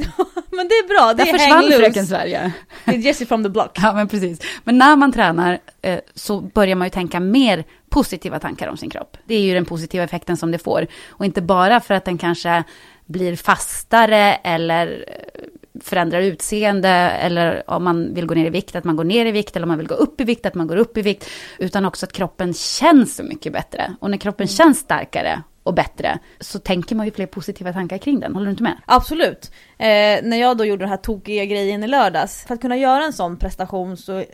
Men 0.51 0.69
det 0.69 0.75
är 0.75 0.89
bra, 0.89 1.15
det 1.15 1.25
Där 1.25 1.35
är 1.35 1.39
försvann 1.39 1.81
fröken 1.81 2.07
Sverige. 2.07 2.53
Det 2.85 2.91
är 2.91 2.99
Jessie 2.99 3.27
from 3.27 3.43
the 3.43 3.49
block. 3.49 3.79
Ja 3.83 3.93
men 3.93 4.09
precis. 4.09 4.41
Men 4.65 4.79
när 4.79 4.97
man 4.97 5.13
tränar 5.13 5.59
eh, 5.83 6.01
så 6.15 6.41
börjar 6.41 6.77
man 6.77 6.87
ju 6.87 6.91
tänka 6.91 7.21
mer 7.21 7.65
positiva 7.89 8.39
tankar 8.39 8.69
om 8.69 8.77
sin 8.77 8.91
kropp. 8.91 9.17
Det 9.25 9.35
är 9.35 9.41
ju 9.41 9.55
den 9.55 9.65
positiva 9.65 10.05
effekten 10.05 10.37
som 10.37 10.51
det 10.51 10.59
får. 10.59 10.87
Och 11.09 11.25
inte 11.25 11.43
bara 11.43 11.81
för 11.81 11.95
att 11.95 12.05
den 12.05 12.19
kanske 12.19 12.65
blir 13.07 13.37
fastare 13.37 14.35
eller 14.35 15.05
eh, 15.09 15.81
förändrar 15.83 16.21
utseende 16.21 16.89
eller 16.89 17.71
om 17.71 17.85
man 17.85 18.15
vill 18.15 18.27
gå 18.27 18.35
ner 18.35 18.47
i 18.47 18.51
vikt, 18.51 18.77
att 18.77 18.85
man 18.85 18.97
går 18.97 19.05
ner 19.05 19.27
i 19.27 19.33
vikt 19.33 19.57
eller 19.57 19.65
om 19.65 19.69
man 19.69 19.79
vill 19.79 19.89
gå 19.89 19.95
upp 19.95 20.21
i 20.21 20.25
vikt, 20.25 20.47
att 20.47 20.55
man 20.55 20.67
går 20.67 20.77
upp 20.77 20.97
i 20.97 21.03
vikt. 21.03 21.31
Utan 21.59 21.85
också 21.85 22.07
att 22.07 22.13
kroppen 22.13 22.55
känns 22.55 23.17
så 23.17 23.23
mycket 23.23 23.53
bättre. 23.53 23.97
Och 24.01 24.11
när 24.11 24.19
kroppen 24.19 24.47
känns 24.47 24.79
starkare 24.79 25.43
och 25.67 25.75
bättre 25.75 26.19
så 26.41 26.59
tänker 26.59 26.97
man 26.97 27.07
ju 27.07 27.13
fler 27.13 27.27
positiva 27.27 27.73
tankar 27.73 27.99
kring 27.99 28.21
den. 28.21 28.35
Håller 28.35 28.47
du 28.47 28.51
inte 28.51 28.63
med? 28.63 28.81
Absolut. 28.87 29.53
Eh, 29.79 30.23
när 30.23 30.37
jag 30.37 30.57
då 30.57 30.65
gjorde 30.65 30.83
den 30.83 30.89
här 30.89 30.97
tokiga 30.97 31.45
grejen 31.45 31.85
i 31.85 31.87
lördags, 31.87 32.45
för 32.47 32.55
att 32.55 32.61
kunna 32.61 32.77
göra 32.77 33.05
en 33.05 33.13
sån 33.13 33.37
prestation 33.37 33.97
så 33.97 34.19
eh, 34.19 34.25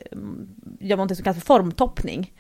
gör 0.81 0.97
man 0.97 1.07
något 1.07 1.17
som 1.17 1.25
kallas 1.25 1.39
för 1.39 1.47
formtoppning. 1.47 2.33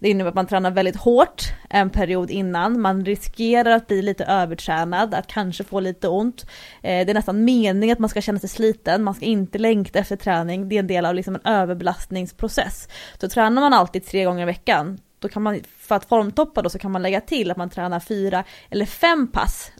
Det 0.00 0.10
innebär 0.10 0.28
att 0.28 0.34
man 0.34 0.46
tränar 0.46 0.70
väldigt 0.70 0.96
hårt 0.96 1.42
en 1.70 1.90
period 1.90 2.30
innan, 2.30 2.80
man 2.80 3.04
riskerar 3.04 3.70
att 3.70 3.86
bli 3.86 4.02
lite 4.02 4.24
övertränad, 4.24 5.14
att 5.14 5.26
kanske 5.26 5.64
få 5.64 5.80
lite 5.80 6.08
ont. 6.08 6.42
Eh, 6.82 7.06
det 7.06 7.12
är 7.12 7.14
nästan 7.14 7.44
meningen 7.44 7.92
att 7.92 7.98
man 7.98 8.10
ska 8.10 8.20
känna 8.20 8.38
sig 8.38 8.48
sliten, 8.48 9.04
man 9.04 9.14
ska 9.14 9.24
inte 9.24 9.58
längta 9.58 9.98
efter 9.98 10.16
träning, 10.16 10.68
det 10.68 10.74
är 10.74 10.80
en 10.80 10.86
del 10.86 11.06
av 11.06 11.14
liksom 11.14 11.34
en 11.34 11.52
överbelastningsprocess. 11.52 12.88
Så 13.20 13.28
tränar 13.28 13.62
man 13.62 13.72
alltid 13.72 14.06
tre 14.06 14.24
gånger 14.24 14.42
i 14.42 14.46
veckan, 14.46 14.98
då 15.18 15.28
kan 15.28 15.42
man, 15.42 15.60
för 15.78 15.94
att 15.94 16.04
formtoppa 16.04 16.62
då 16.62 16.70
så 16.70 16.78
kan 16.78 16.90
man 16.90 17.02
lägga 17.02 17.20
till 17.20 17.50
att 17.50 17.56
man 17.56 17.70
tränar 17.70 18.00
fyra 18.00 18.44
eller 18.70 18.86
fem 18.86 19.28
pass 19.32 19.72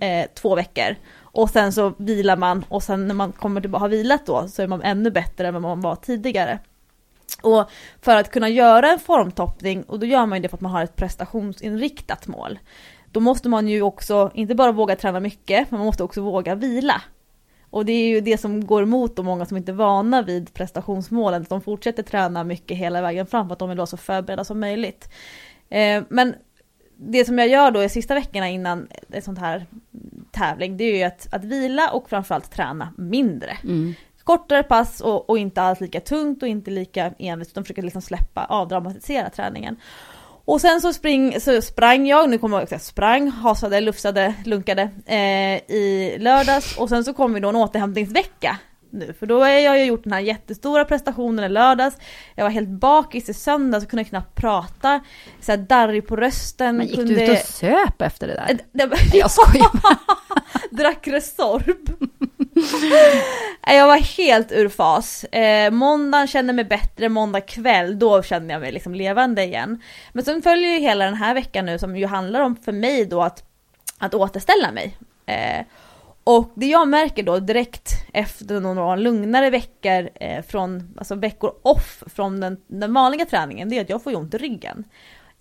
eh, 0.00 0.26
två 0.34 0.54
veckor. 0.54 0.96
Och 1.18 1.50
sen 1.50 1.72
så 1.72 1.94
vilar 1.96 2.36
man 2.36 2.64
och 2.68 2.82
sen 2.82 3.08
när 3.08 3.14
man 3.14 3.32
kommer 3.32 3.60
tillbaka, 3.60 3.80
har 3.80 3.88
vilat 3.88 4.26
då 4.26 4.48
så 4.48 4.62
är 4.62 4.66
man 4.66 4.82
ännu 4.82 5.10
bättre 5.10 5.48
än 5.48 5.54
vad 5.54 5.62
man 5.62 5.80
var 5.80 5.96
tidigare. 5.96 6.58
Och 7.42 7.70
för 8.00 8.16
att 8.16 8.30
kunna 8.30 8.48
göra 8.48 8.92
en 8.92 8.98
formtoppning, 8.98 9.82
och 9.82 9.98
då 9.98 10.06
gör 10.06 10.26
man 10.26 10.38
ju 10.38 10.42
det 10.42 10.48
för 10.48 10.56
att 10.56 10.60
man 10.60 10.72
har 10.72 10.84
ett 10.84 10.96
prestationsinriktat 10.96 12.26
mål. 12.26 12.58
Då 13.10 13.20
måste 13.20 13.48
man 13.48 13.68
ju 13.68 13.82
också, 13.82 14.30
inte 14.34 14.54
bara 14.54 14.72
våga 14.72 14.96
träna 14.96 15.20
mycket, 15.20 15.70
men 15.70 15.78
man 15.78 15.86
måste 15.86 16.04
också 16.04 16.20
våga 16.20 16.54
vila. 16.54 17.02
Och 17.72 17.84
det 17.84 17.92
är 17.92 18.08
ju 18.08 18.20
det 18.20 18.38
som 18.38 18.66
går 18.66 18.82
emot 18.82 19.16
de 19.16 19.26
många 19.26 19.46
som 19.46 19.56
inte 19.56 19.72
är 19.72 19.76
vana 19.76 20.22
vid 20.22 20.54
prestationsmålen, 20.54 21.42
att 21.42 21.48
de 21.48 21.60
fortsätter 21.60 22.02
träna 22.02 22.44
mycket 22.44 22.76
hela 22.76 23.02
vägen 23.02 23.26
fram 23.26 23.48
för 23.48 23.52
att 23.52 23.58
de 23.58 23.68
vill 23.68 23.78
vara 23.78 23.86
så 23.86 23.96
förberedda 23.96 24.44
som 24.44 24.60
möjligt. 24.60 25.08
Eh, 25.68 26.02
men 26.08 26.34
det 26.96 27.24
som 27.24 27.38
jag 27.38 27.48
gör 27.48 27.70
då 27.70 27.82
i 27.82 27.88
sista 27.88 28.14
veckorna 28.14 28.48
innan 28.48 28.88
ett 29.12 29.24
sånt 29.24 29.38
här 29.38 29.66
tävling, 30.30 30.76
det 30.76 30.84
är 30.84 30.96
ju 30.96 31.02
att, 31.02 31.34
att 31.34 31.44
vila 31.44 31.90
och 31.90 32.08
framförallt 32.08 32.50
träna 32.50 32.92
mindre. 32.96 33.58
Kortare 34.24 34.62
pass 34.62 35.00
och, 35.00 35.30
och 35.30 35.38
inte 35.38 35.62
alls 35.62 35.80
lika 35.80 36.00
tungt 36.00 36.42
och 36.42 36.48
inte 36.48 36.70
lika 36.70 37.14
envist, 37.18 37.50
utan 37.50 37.64
försöka 37.64 37.82
liksom 37.82 38.02
släppa, 38.02 38.44
avdramatisera 38.44 39.30
träningen. 39.30 39.76
Och 40.44 40.60
sen 40.60 40.80
så, 40.80 40.92
spring, 40.92 41.40
så 41.40 41.62
sprang 41.62 42.06
jag, 42.06 42.30
nu 42.30 42.38
kommer 42.38 42.60
jag 42.60 42.72
ihåg, 42.72 42.80
sprang, 42.80 43.30
hasade, 43.30 43.80
lufsade, 43.80 44.34
lunkade 44.44 44.90
eh, 45.06 45.76
i 45.76 46.16
lördags. 46.20 46.78
Och 46.78 46.88
sen 46.88 47.04
så 47.04 47.14
kom 47.14 47.34
ju 47.34 47.40
då 47.40 47.48
en 47.48 47.56
återhämtningsvecka 47.56 48.58
nu, 48.92 49.14
för 49.18 49.26
då 49.26 49.40
har 49.40 49.48
jag 49.48 49.78
ju 49.78 49.84
gjort 49.84 50.04
den 50.04 50.12
här 50.12 50.20
jättestora 50.20 50.84
prestationen 50.84 51.44
i 51.44 51.48
lördags. 51.48 51.96
Jag 52.34 52.44
var 52.44 52.50
helt 52.50 52.68
bakis 52.68 53.28
i 53.28 53.34
söndags 53.34 53.84
och 53.84 53.90
kunde 53.90 54.04
knappt 54.04 54.34
prata, 54.34 55.00
så 55.40 55.52
här 55.52 55.58
darrig 55.58 56.06
på 56.06 56.16
rösten. 56.16 56.76
Men 56.76 56.86
gick 56.86 56.96
kunde... 56.96 57.14
du 57.14 57.22
ut 57.22 57.30
och 57.30 57.46
söp 57.46 58.02
efter 58.02 58.26
det 58.28 58.34
där? 58.34 58.46
Eh, 58.50 58.56
det- 58.72 58.86
Nej, 58.86 59.10
jag 59.12 59.30
skojar. 59.30 59.70
Drack 60.70 61.08
Resorb. 61.08 61.90
Jag 63.66 63.86
var 63.86 63.96
helt 64.16 64.52
ur 64.52 64.68
fas. 64.68 65.24
Eh, 65.24 65.70
måndagen 65.70 66.26
kände 66.26 66.52
mig 66.52 66.64
bättre, 66.64 67.08
måndag 67.08 67.40
kväll, 67.40 67.98
då 67.98 68.22
kände 68.22 68.52
jag 68.52 68.60
mig 68.60 68.72
liksom 68.72 68.94
levande 68.94 69.44
igen. 69.44 69.82
Men 70.12 70.24
sen 70.24 70.42
följer 70.42 70.70
ju 70.70 70.78
hela 70.78 71.04
den 71.04 71.14
här 71.14 71.34
veckan 71.34 71.66
nu 71.66 71.78
som 71.78 71.96
ju 71.96 72.06
handlar 72.06 72.40
om 72.40 72.56
för 72.56 72.72
mig 72.72 73.06
då 73.06 73.22
att, 73.22 73.44
att 73.98 74.14
återställa 74.14 74.72
mig. 74.72 74.96
Eh, 75.26 75.64
och 76.24 76.52
det 76.54 76.66
jag 76.66 76.88
märker 76.88 77.22
då 77.22 77.38
direkt 77.38 77.92
efter 78.12 78.60
några 78.60 78.96
lugnare 78.96 79.50
veckor 79.50 80.10
eh, 80.14 80.42
från, 80.42 80.94
alltså 80.98 81.14
veckor 81.14 81.52
off 81.62 82.02
från 82.06 82.40
den, 82.40 82.56
den 82.66 82.94
vanliga 82.94 83.26
träningen, 83.26 83.68
det 83.68 83.78
är 83.78 83.80
att 83.80 83.90
jag 83.90 84.02
får 84.02 84.12
ju 84.12 84.18
ont 84.18 84.34
i 84.34 84.38
ryggen. 84.38 84.84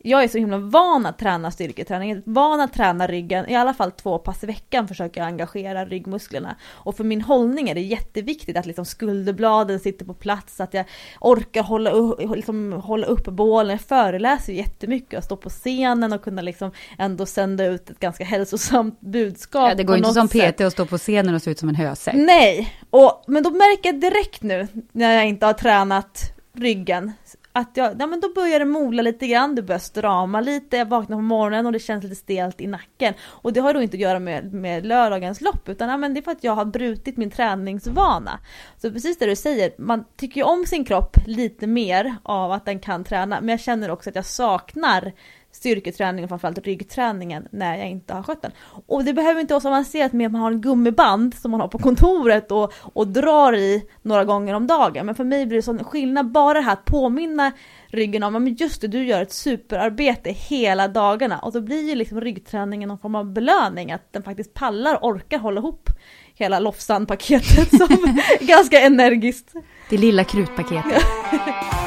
Jag 0.04 0.24
är 0.24 0.28
så 0.28 0.38
himla 0.38 0.58
van 0.58 1.06
att 1.06 1.20
träna 1.20 1.52
styrketräning, 1.52 2.22
van 2.26 2.62
att 2.62 2.74
träna 2.74 3.08
ryggen, 3.08 3.50
i 3.50 3.56
alla 3.56 3.74
fall 3.74 3.92
två 3.92 4.18
pass 4.18 4.44
i 4.44 4.48
veckan 4.48 4.88
försöker 4.88 5.22
jag 5.22 5.28
engagera 5.28 5.86
ryggmusklerna. 5.86 6.56
Och 6.72 6.98
för 6.98 7.04
min 7.04 7.22
hållning 7.22 7.70
är 7.70 7.76
det 7.76 7.82
jätteviktigt 7.82 8.58
att 8.58 8.66
liksom 8.66 8.86
skulderbladen 8.86 9.80
sitter 9.80 10.06
på 10.06 10.14
plats, 10.14 10.60
att 10.60 10.74
jag 10.74 10.86
orkar 11.20 11.64
hålla, 11.64 11.90
upp, 11.92 12.36
liksom 12.36 12.74
hålla 12.74 13.08
upp 13.08 13.26
bålen. 13.26 13.72
Jag 13.72 13.82
föreläser 13.82 14.54
jättemycket 14.54 15.18
och 15.18 15.24
står 15.24 15.36
på 15.36 15.50
scenen 15.50 16.14
och 16.14 16.24
kunna 16.24 16.42
liksom 16.42 16.72
ändå 16.98 17.26
sända 17.26 17.66
ut 17.66 17.90
ett 17.90 18.00
ganska 18.00 18.24
hälsosamt 18.24 19.02
budskap. 19.02 19.70
Ja, 19.70 19.76
det 19.76 19.84
går 19.84 19.98
inte 19.98 20.14
som 20.14 20.28
sätt. 20.28 20.58
PT 20.58 20.62
att 20.62 20.74
stå 20.74 20.86
på 20.86 20.98
scenen 20.98 21.36
och 21.36 21.42
se 21.42 21.52
ut 21.52 21.60
som 21.60 21.70
en 21.70 21.76
hösäck. 21.76 22.14
Nej, 22.16 22.76
och, 22.90 23.24
men 23.28 23.44
då 23.44 23.50
märker 23.50 23.90
jag 23.90 24.02
direkt 24.02 24.44
nu 24.44 24.68
när 24.92 25.16
jag 25.16 25.28
inte 25.28 25.46
har 25.46 25.54
tränat 25.54 26.34
ryggen 26.54 27.12
att 27.54 27.78
jag, 27.78 27.96
ja, 28.00 28.08
men 28.08 28.20
då 28.20 28.34
börjar 28.34 28.60
det 28.60 28.66
mola 28.66 29.02
lite 29.02 29.28
grann, 29.28 29.56
det 29.56 29.62
börjar 29.62 29.80
strama 29.80 30.42
lite, 30.42 30.78
jag 30.78 30.90
vaknar 30.90 31.18
på 31.18 31.22
morgonen 31.22 31.66
och 31.66 31.72
det 31.72 31.80
känns 31.80 32.04
lite 32.04 32.16
stelt 32.16 32.62
i 32.62 32.68
nacken. 32.68 33.14
Och 33.22 33.54
det 33.54 33.60
har 33.60 33.74
då 33.74 33.82
inte 33.82 33.98
att 33.98 34.02
göra 34.02 34.20
med, 34.20 34.54
med 34.54 34.86
lördagens 34.86 35.42
lopp 35.42 35.70
utan 35.70 35.90
ja, 35.90 35.98
men 35.98 36.14
det 36.14 36.20
är 36.20 36.22
för 36.22 36.32
att 36.32 36.44
jag 36.44 36.56
har 36.56 36.66
brutit 36.66 37.18
min 37.18 37.32
träningsvana. 37.32 38.40
Så 38.78 38.92
precis 38.92 39.18
det 39.18 39.26
du 39.26 39.36
säger, 39.36 39.72
man 39.78 40.06
tycker 40.16 40.42
ju 40.42 40.44
om 40.44 40.66
sin 40.66 40.86
kropp 40.86 41.18
lite 41.26 41.68
mer 41.68 42.16
av 42.24 42.52
att 42.52 42.66
den 42.66 42.80
kan 42.80 43.04
träna 43.04 43.42
men 43.42 43.50
jag 43.50 43.60
känner 43.60 43.92
också 43.92 44.10
att 44.10 44.16
jag 44.16 44.26
saknar 44.26 45.12
styrketräningen, 45.52 46.30
framförallt 46.30 46.58
ryggträningen, 46.58 47.48
när 47.52 47.78
jag 47.78 47.90
inte 47.90 48.14
har 48.14 48.24
skött 48.24 48.42
den. 48.42 48.52
Och 48.86 49.04
det 49.04 49.14
behöver 49.14 49.42
inte 49.42 49.54
vara 49.54 49.62
så 49.62 49.68
avancerat 49.68 50.14
med 50.14 50.26
att 50.26 50.32
man 50.32 50.42
har 50.42 50.52
en 50.52 50.62
gummiband 50.62 51.36
som 51.36 51.52
man 51.52 51.62
har 51.62 51.68
på 51.68 51.78
kontoret 51.78 52.52
och, 52.52 52.74
och 52.94 53.08
drar 53.08 53.54
i 53.54 53.86
några 54.02 54.26
gånger 54.26 54.54
om 54.54 54.68
dagen. 54.68 55.06
Men 55.06 55.16
för 55.16 55.24
mig 55.24 55.46
blir 55.46 55.58
det 55.58 55.62
sån 55.62 55.84
skillnad 55.84 56.32
bara 56.32 56.54
det 56.54 56.66
här 56.66 56.74
att 56.74 56.86
påminna 56.86 57.52
ryggen 57.88 58.24
om 58.24 58.36
att 58.36 58.60
just 58.60 58.82
det, 58.82 58.88
du 58.88 59.06
gör 59.06 59.22
ett 59.22 59.34
superarbete 59.34 60.32
hela 60.32 60.88
dagarna. 60.88 61.40
Och 61.40 61.52
då 61.52 61.62
blir 61.62 61.90
ju 61.90 61.96
liksom 61.96 62.22
ryggträningen 62.22 62.90
någon 62.90 63.00
form 63.00 63.16
av 63.16 63.34
belöning, 63.34 63.92
att 63.92 64.14
den 64.14 64.24
faktiskt 64.24 64.54
pallar 64.54 64.96
och 64.96 65.10
orkar 65.10 65.40
hålla 65.40 65.60
ihop 65.60 65.90
hela 66.36 66.60
Lofsan-paketet 66.60 67.70
som 67.78 67.92
är 67.92 68.46
ganska 68.46 68.80
energiskt. 68.80 69.54
Det 69.90 69.98
lilla 69.98 70.24
krutpaketet. 70.24 71.04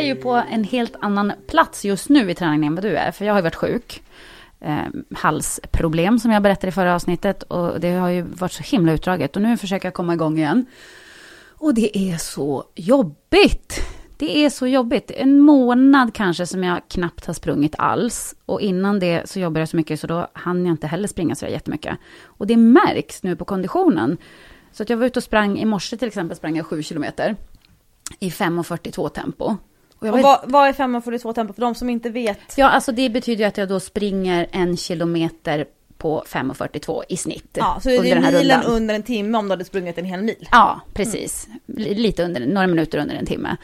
är 0.00 0.06
ju 0.06 0.14
på 0.14 0.42
en 0.50 0.64
helt 0.64 0.96
annan 1.00 1.32
plats 1.46 1.84
just 1.84 2.08
nu 2.08 2.30
i 2.30 2.34
träningen 2.34 2.64
än 2.64 2.74
vad 2.74 2.84
du 2.84 2.96
är, 2.96 3.12
för 3.12 3.24
jag 3.24 3.32
har 3.32 3.38
ju 3.38 3.42
varit 3.42 3.54
sjuk. 3.54 4.02
Eh, 4.60 4.86
halsproblem 5.14 6.18
som 6.18 6.30
jag 6.30 6.42
berättade 6.42 6.68
i 6.68 6.72
förra 6.72 6.94
avsnittet 6.94 7.42
och 7.42 7.80
det 7.80 7.90
har 7.90 8.08
ju 8.08 8.22
varit 8.22 8.52
så 8.52 8.62
himla 8.62 8.92
utdraget 8.92 9.36
och 9.36 9.42
nu 9.42 9.56
försöker 9.56 9.86
jag 9.86 9.94
komma 9.94 10.14
igång 10.14 10.38
igen. 10.38 10.66
Och 11.60 11.74
det 11.74 11.98
är 11.98 12.16
så 12.16 12.64
jobbigt. 12.74 13.82
Det 14.16 14.44
är 14.44 14.50
så 14.50 14.66
jobbigt. 14.66 15.10
En 15.14 15.40
månad 15.40 16.14
kanske 16.14 16.46
som 16.46 16.64
jag 16.64 16.80
knappt 16.88 17.26
har 17.26 17.34
sprungit 17.34 17.74
alls. 17.78 18.34
Och 18.46 18.60
innan 18.60 18.98
det 18.98 19.30
så 19.30 19.40
jobbade 19.40 19.60
jag 19.60 19.68
så 19.68 19.76
mycket 19.76 20.00
så 20.00 20.06
då 20.06 20.28
hann 20.32 20.66
jag 20.66 20.72
inte 20.72 20.86
heller 20.86 21.08
springa 21.08 21.34
så 21.34 21.46
jättemycket. 21.46 21.98
Och 22.24 22.46
det 22.46 22.56
märks 22.56 23.22
nu 23.22 23.36
på 23.36 23.44
konditionen. 23.44 24.16
Så 24.72 24.82
att 24.82 24.90
jag 24.90 24.96
var 24.96 25.06
ute 25.06 25.18
och 25.18 25.24
sprang 25.24 25.58
i 25.58 25.64
morse 25.64 25.96
till 25.96 26.08
exempel, 26.08 26.36
sprang 26.36 26.56
jag 26.56 26.66
7 26.66 26.82
kilometer. 26.82 27.36
I 28.18 28.30
5.42 28.30 29.08
tempo. 29.08 29.56
Och, 30.00 30.08
och 30.08 30.20
vad, 30.20 30.40
vad 30.44 30.68
är 30.68 30.72
5.42 30.72 31.32
tempo 31.32 31.52
för 31.52 31.60
de 31.60 31.74
som 31.74 31.90
inte 31.90 32.10
vet? 32.10 32.38
Ja, 32.56 32.68
alltså 32.68 32.92
det 32.92 33.10
betyder 33.10 33.44
ju 33.44 33.48
att 33.48 33.58
jag 33.58 33.68
då 33.68 33.80
springer 33.80 34.48
en 34.52 34.76
kilometer 34.76 35.66
på 35.98 36.24
5.42 36.28 37.02
i 37.08 37.16
snitt. 37.16 37.48
Ja, 37.52 37.78
så 37.82 37.90
är 37.90 38.02
det 38.02 38.32
milen 38.32 38.62
under 38.62 38.94
en 38.94 39.02
timme 39.02 39.38
om 39.38 39.44
du 39.44 39.52
hade 39.52 39.64
sprungit 39.64 39.98
en 39.98 40.04
hel 40.04 40.22
mil? 40.22 40.48
Ja, 40.50 40.80
precis. 40.92 41.48
Mm. 41.48 41.94
Lite 41.96 42.24
under, 42.24 42.46
några 42.46 42.66
minuter 42.66 42.98
under 42.98 43.14
en 43.14 43.26
timme. 43.26 43.56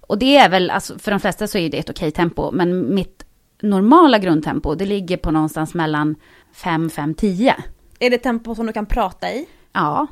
Och 0.00 0.18
det 0.18 0.36
är 0.36 0.48
väl, 0.48 0.70
alltså 0.70 0.98
för 0.98 1.10
de 1.10 1.20
flesta 1.20 1.46
så 1.46 1.58
är 1.58 1.68
det 1.68 1.78
ett 1.78 1.90
okej 1.90 2.10
tempo, 2.10 2.50
men 2.50 2.94
mitt 2.94 3.24
normala 3.62 4.18
grundtempo, 4.18 4.74
det 4.74 4.86
ligger 4.86 5.16
på 5.16 5.30
någonstans 5.30 5.74
mellan 5.74 6.16
5, 6.52 6.90
5, 6.90 7.14
10. 7.14 7.54
Är 7.98 8.10
det 8.10 8.18
tempo 8.18 8.54
som 8.54 8.66
du 8.66 8.72
kan 8.72 8.86
prata 8.86 9.32
i? 9.32 9.46
Ja, 9.72 10.06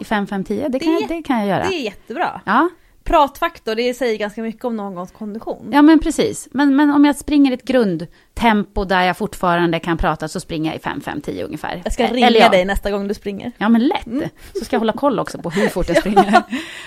i 0.00 0.04
5, 0.04 0.26
5, 0.26 0.44
10, 0.44 0.68
det, 0.68 0.78
kan, 0.78 1.02
det 1.08 1.22
kan 1.22 1.38
jag 1.38 1.48
göra. 1.48 1.68
Det 1.68 1.74
är 1.74 1.84
jättebra. 1.84 2.40
Ja. 2.44 2.68
Pratfaktor, 3.04 3.74
det 3.74 3.94
säger 3.94 4.18
ganska 4.18 4.42
mycket 4.42 4.64
om 4.64 4.76
någons 4.76 5.12
kondition. 5.12 5.70
Ja 5.72 5.82
men 5.82 5.98
precis. 5.98 6.48
Men, 6.50 6.76
men 6.76 6.90
om 6.90 7.04
jag 7.04 7.16
springer 7.16 7.52
ett 7.52 7.64
grundtempo 7.64 8.84
där 8.84 9.02
jag 9.02 9.16
fortfarande 9.16 9.80
kan 9.80 9.96
prata 9.98 10.28
så 10.28 10.40
springer 10.40 10.70
jag 10.70 10.76
i 10.76 10.82
5, 10.82 11.00
5, 11.00 11.20
10 11.20 11.44
ungefär. 11.44 11.80
Jag 11.84 11.92
ska 11.92 12.06
ringa 12.06 12.30
ja. 12.30 12.48
dig 12.48 12.64
nästa 12.64 12.90
gång 12.90 13.08
du 13.08 13.14
springer. 13.14 13.52
Ja 13.58 13.68
men 13.68 13.86
lätt. 13.86 14.06
Mm. 14.06 14.28
Så 14.58 14.64
ska 14.64 14.74
jag 14.74 14.80
hålla 14.80 14.92
koll 14.92 15.18
också 15.18 15.38
på 15.38 15.50
hur 15.50 15.68
fort 15.68 15.88
jag 15.88 15.98
springer. 16.00 16.42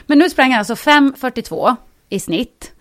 men 0.07 0.17
nu 0.17 0.29
sprang 0.29 0.51
jag 0.51 0.59
alltså 0.59 0.73
5.42 0.73 1.75
i 2.09 2.19
snitt. 2.19 2.71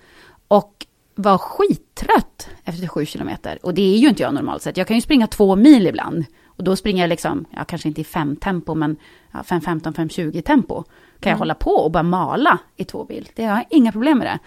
Och 0.48 0.86
var 1.14 1.38
skittrött 1.38 2.48
efter 2.64 2.86
7 2.86 3.06
kilometer. 3.06 3.58
Och 3.62 3.74
det 3.74 3.94
är 3.94 3.98
ju 3.98 4.08
inte 4.08 4.22
jag 4.22 4.34
normalt 4.34 4.62
sett. 4.62 4.76
Jag 4.76 4.86
kan 4.86 4.96
ju 4.96 5.00
springa 5.00 5.26
två 5.26 5.56
mil 5.56 5.86
ibland. 5.86 6.24
Och 6.56 6.64
då 6.64 6.76
springer 6.76 7.02
jag 7.02 7.08
liksom, 7.08 7.44
ja 7.50 7.64
kanske 7.64 7.88
inte 7.88 8.00
i 8.00 8.04
5 8.04 8.36
tempo, 8.36 8.74
men 8.74 8.96
ja, 9.32 9.38
5.15, 9.46 9.94
5.20 9.94 10.42
tempo. 10.42 10.74
Kan 10.82 11.30
mm. 11.30 11.30
jag 11.30 11.38
hålla 11.38 11.54
på 11.54 11.70
och 11.70 11.90
bara 11.90 12.02
mala 12.02 12.58
i 12.76 12.84
två 12.84 13.04
bil. 13.04 13.28
Det 13.34 13.44
har 13.44 13.56
jag 13.56 13.66
inga 13.70 13.92
problem 13.92 14.18
med 14.18 14.26
det. 14.26 14.38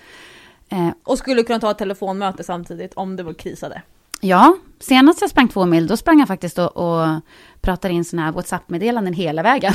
Eh, 0.76 0.90
och 1.04 1.18
skulle 1.18 1.44
kunna 1.44 1.60
ta 1.60 1.72
ett 1.72 1.78
telefonmöte 1.78 2.44
samtidigt 2.44 2.94
om 2.94 3.16
det 3.16 3.24
var 3.24 3.34
krisade? 3.34 3.82
Ja, 4.22 4.58
senast 4.80 5.22
jag 5.22 5.30
sprang 5.30 5.48
två 5.48 5.66
mil, 5.66 5.88
då 5.88 5.98
sprang 5.98 6.20
jag 6.20 6.28
faktiskt 6.28 6.60
och, 6.60 6.78
och 6.78 7.22
pratade 7.62 7.94
in 7.94 8.06
sådana 8.06 8.26
här 8.26 8.32
WhatsApp-meddelanden 8.32 9.14
hela 9.14 9.44
vägen. 9.44 9.74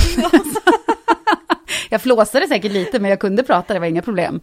jag 1.91 2.03
flåsade 2.03 2.49
säkert 2.49 2.73
lite, 2.73 2.99
men 2.99 3.11
jag 3.11 3.21
kunde 3.21 3.43
prata, 3.43 3.75
det 3.75 3.81
var 3.81 3.87
inga 3.87 4.03
problem. 4.03 4.41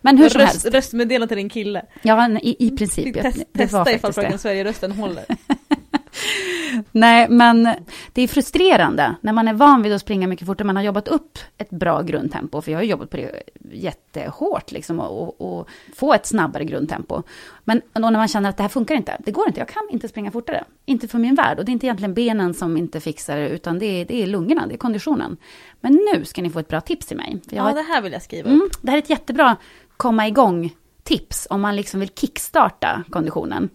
Men 0.00 0.18
hur 0.18 0.28
som 0.28 0.40
Röst, 0.40 0.52
helst. 0.52 0.66
Röstmeddelande 0.66 1.28
till 1.28 1.36
din 1.36 1.48
kille. 1.48 1.84
Ja, 2.02 2.28
i, 2.28 2.66
i 2.66 2.70
princip. 2.70 3.22
Test, 3.22 3.38
det 3.52 3.58
testa 3.58 3.92
ifall 3.92 4.12
Fröken 4.12 4.38
Sverige-rösten 4.38 4.92
håller. 4.92 5.24
Nej, 6.92 7.28
men 7.28 7.68
det 8.12 8.22
är 8.22 8.28
frustrerande 8.28 9.14
när 9.20 9.32
man 9.32 9.48
är 9.48 9.54
van 9.54 9.82
vid 9.82 9.92
att 9.92 10.00
springa 10.00 10.26
mycket 10.26 10.46
fortare. 10.46 10.66
Man 10.66 10.76
har 10.76 10.82
jobbat 10.82 11.08
upp 11.08 11.38
ett 11.58 11.70
bra 11.70 12.02
grundtempo, 12.02 12.60
för 12.60 12.72
jag 12.72 12.78
har 12.78 12.84
jobbat 12.84 13.10
på 13.10 13.16
det 13.16 13.42
jättehårt, 13.72 14.72
liksom, 14.72 15.00
och, 15.00 15.40
och 15.40 15.68
få 15.96 16.14
ett 16.14 16.26
snabbare 16.26 16.64
grundtempo. 16.64 17.22
Men 17.64 17.82
när 17.94 18.10
man 18.10 18.28
känner 18.28 18.48
att 18.48 18.56
det 18.56 18.62
här 18.62 18.68
funkar 18.68 18.94
inte, 18.94 19.16
det 19.24 19.30
går 19.30 19.46
inte, 19.46 19.60
jag 19.60 19.68
kan 19.68 19.88
inte 19.90 20.08
springa 20.08 20.30
fortare. 20.30 20.64
Inte 20.84 21.08
för 21.08 21.18
min 21.18 21.34
värld, 21.34 21.58
och 21.58 21.64
det 21.64 21.70
är 21.70 21.72
inte 21.72 21.86
egentligen 21.86 22.14
benen 22.14 22.54
som 22.54 22.76
inte 22.76 23.00
fixar 23.00 23.36
det, 23.36 23.48
utan 23.48 23.78
det 23.78 23.86
är, 23.86 24.04
det 24.04 24.22
är 24.22 24.26
lungorna, 24.26 24.66
det 24.66 24.74
är 24.74 24.78
konditionen. 24.78 25.36
Men 25.80 25.92
nu 26.12 26.24
ska 26.24 26.42
ni 26.42 26.50
få 26.50 26.58
ett 26.58 26.68
bra 26.68 26.80
tips 26.80 27.12
i 27.12 27.14
mig. 27.14 27.40
ja, 27.50 27.70
ett, 27.70 27.76
det 27.76 27.82
här 27.82 28.02
vill 28.02 28.12
jag 28.12 28.22
skriva 28.22 28.50
upp. 28.50 28.54
Mm, 28.54 28.68
det 28.82 28.90
här 28.90 28.98
är 28.98 29.02
ett 29.02 29.10
jättebra 29.10 29.56
komma 29.96 30.28
igång-tips 30.28 31.46
om 31.50 31.60
man 31.60 31.76
liksom 31.76 32.00
vill 32.00 32.08
kickstarta 32.08 33.04
konditionen. 33.10 33.68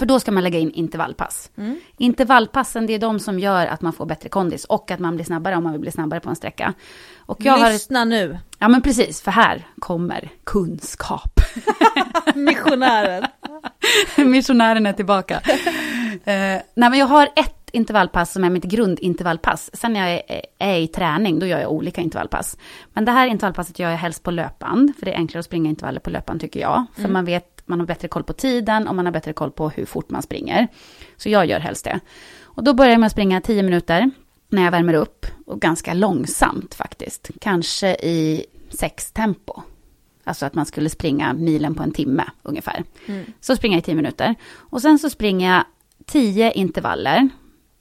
För 0.00 0.06
då 0.06 0.20
ska 0.20 0.32
man 0.32 0.42
lägga 0.42 0.58
in 0.58 0.70
intervallpass. 0.70 1.50
Mm. 1.56 1.80
Intervallpassen, 1.96 2.86
det 2.86 2.92
är 2.92 2.98
de 2.98 3.18
som 3.18 3.38
gör 3.38 3.66
att 3.66 3.82
man 3.82 3.92
får 3.92 4.06
bättre 4.06 4.28
kondis 4.28 4.64
och 4.64 4.90
att 4.90 5.00
man 5.00 5.14
blir 5.14 5.24
snabbare 5.24 5.56
om 5.56 5.62
man 5.62 5.72
vill 5.72 5.80
bli 5.80 5.90
snabbare 5.90 6.20
på 6.20 6.28
en 6.30 6.36
sträcka. 6.36 6.74
Och 7.18 7.38
jag 7.40 7.72
Lyssna 7.72 7.98
har... 7.98 8.06
nu. 8.06 8.38
Ja 8.58 8.68
men 8.68 8.82
precis, 8.82 9.22
för 9.22 9.30
här 9.30 9.66
kommer 9.78 10.28
kunskap. 10.44 11.40
Missionären. 12.34 13.26
Missionären 14.16 14.86
är 14.86 14.92
tillbaka. 14.92 15.36
uh, 15.36 16.22
nej 16.24 16.62
men 16.74 16.94
jag 16.94 17.06
har 17.06 17.28
ett 17.36 17.60
intervallpass 17.72 18.32
som 18.32 18.44
är 18.44 18.50
mitt 18.50 18.64
grundintervallpass. 18.64 19.70
Sen 19.72 19.92
när 19.92 20.08
jag 20.08 20.22
är, 20.28 20.42
är 20.58 20.78
i 20.78 20.88
träning, 20.88 21.38
då 21.38 21.46
gör 21.46 21.60
jag 21.60 21.72
olika 21.72 22.00
intervallpass. 22.00 22.56
Men 22.92 23.04
det 23.04 23.12
här 23.12 23.26
intervallpasset 23.26 23.78
gör 23.78 23.90
jag 23.90 23.98
helst 23.98 24.22
på 24.22 24.30
löpband, 24.30 24.96
för 24.98 25.06
det 25.06 25.12
är 25.12 25.16
enklare 25.16 25.38
att 25.38 25.44
springa 25.44 25.70
intervaller 25.70 26.00
på 26.00 26.10
löpband 26.10 26.40
tycker 26.40 26.60
jag. 26.60 26.84
För 26.94 27.00
mm. 27.00 27.12
man 27.12 27.24
vet, 27.24 27.49
man 27.70 27.80
har 27.80 27.86
bättre 27.86 28.08
koll 28.08 28.24
på 28.24 28.32
tiden 28.32 28.88
och 28.88 28.94
man 28.94 29.04
har 29.04 29.12
bättre 29.12 29.32
koll 29.32 29.50
på 29.50 29.68
hur 29.68 29.86
fort 29.86 30.10
man 30.10 30.22
springer. 30.22 30.68
Så 31.16 31.28
jag 31.28 31.46
gör 31.46 31.60
helst 31.60 31.84
det. 31.84 32.00
Och 32.42 32.64
då 32.64 32.74
börjar 32.74 32.92
jag 32.92 33.00
med 33.00 33.06
att 33.06 33.12
springa 33.12 33.40
10 33.40 33.62
minuter 33.62 34.10
när 34.48 34.64
jag 34.64 34.70
värmer 34.70 34.94
upp. 34.94 35.26
Och 35.46 35.60
ganska 35.60 35.94
långsamt 35.94 36.74
faktiskt. 36.74 37.30
Kanske 37.40 37.88
i 37.94 38.46
sex 38.70 39.12
tempo. 39.12 39.62
Alltså 40.24 40.46
att 40.46 40.54
man 40.54 40.66
skulle 40.66 40.90
springa 40.90 41.32
milen 41.32 41.74
på 41.74 41.82
en 41.82 41.92
timme 41.92 42.24
ungefär. 42.42 42.84
Mm. 43.06 43.24
Så 43.40 43.56
springer 43.56 43.76
jag 43.76 43.82
i 43.82 43.84
10 43.84 43.94
minuter. 43.94 44.34
Och 44.52 44.82
sen 44.82 44.98
så 44.98 45.10
springer 45.10 45.52
jag 45.52 45.64
10 46.06 46.52
intervaller 46.52 47.28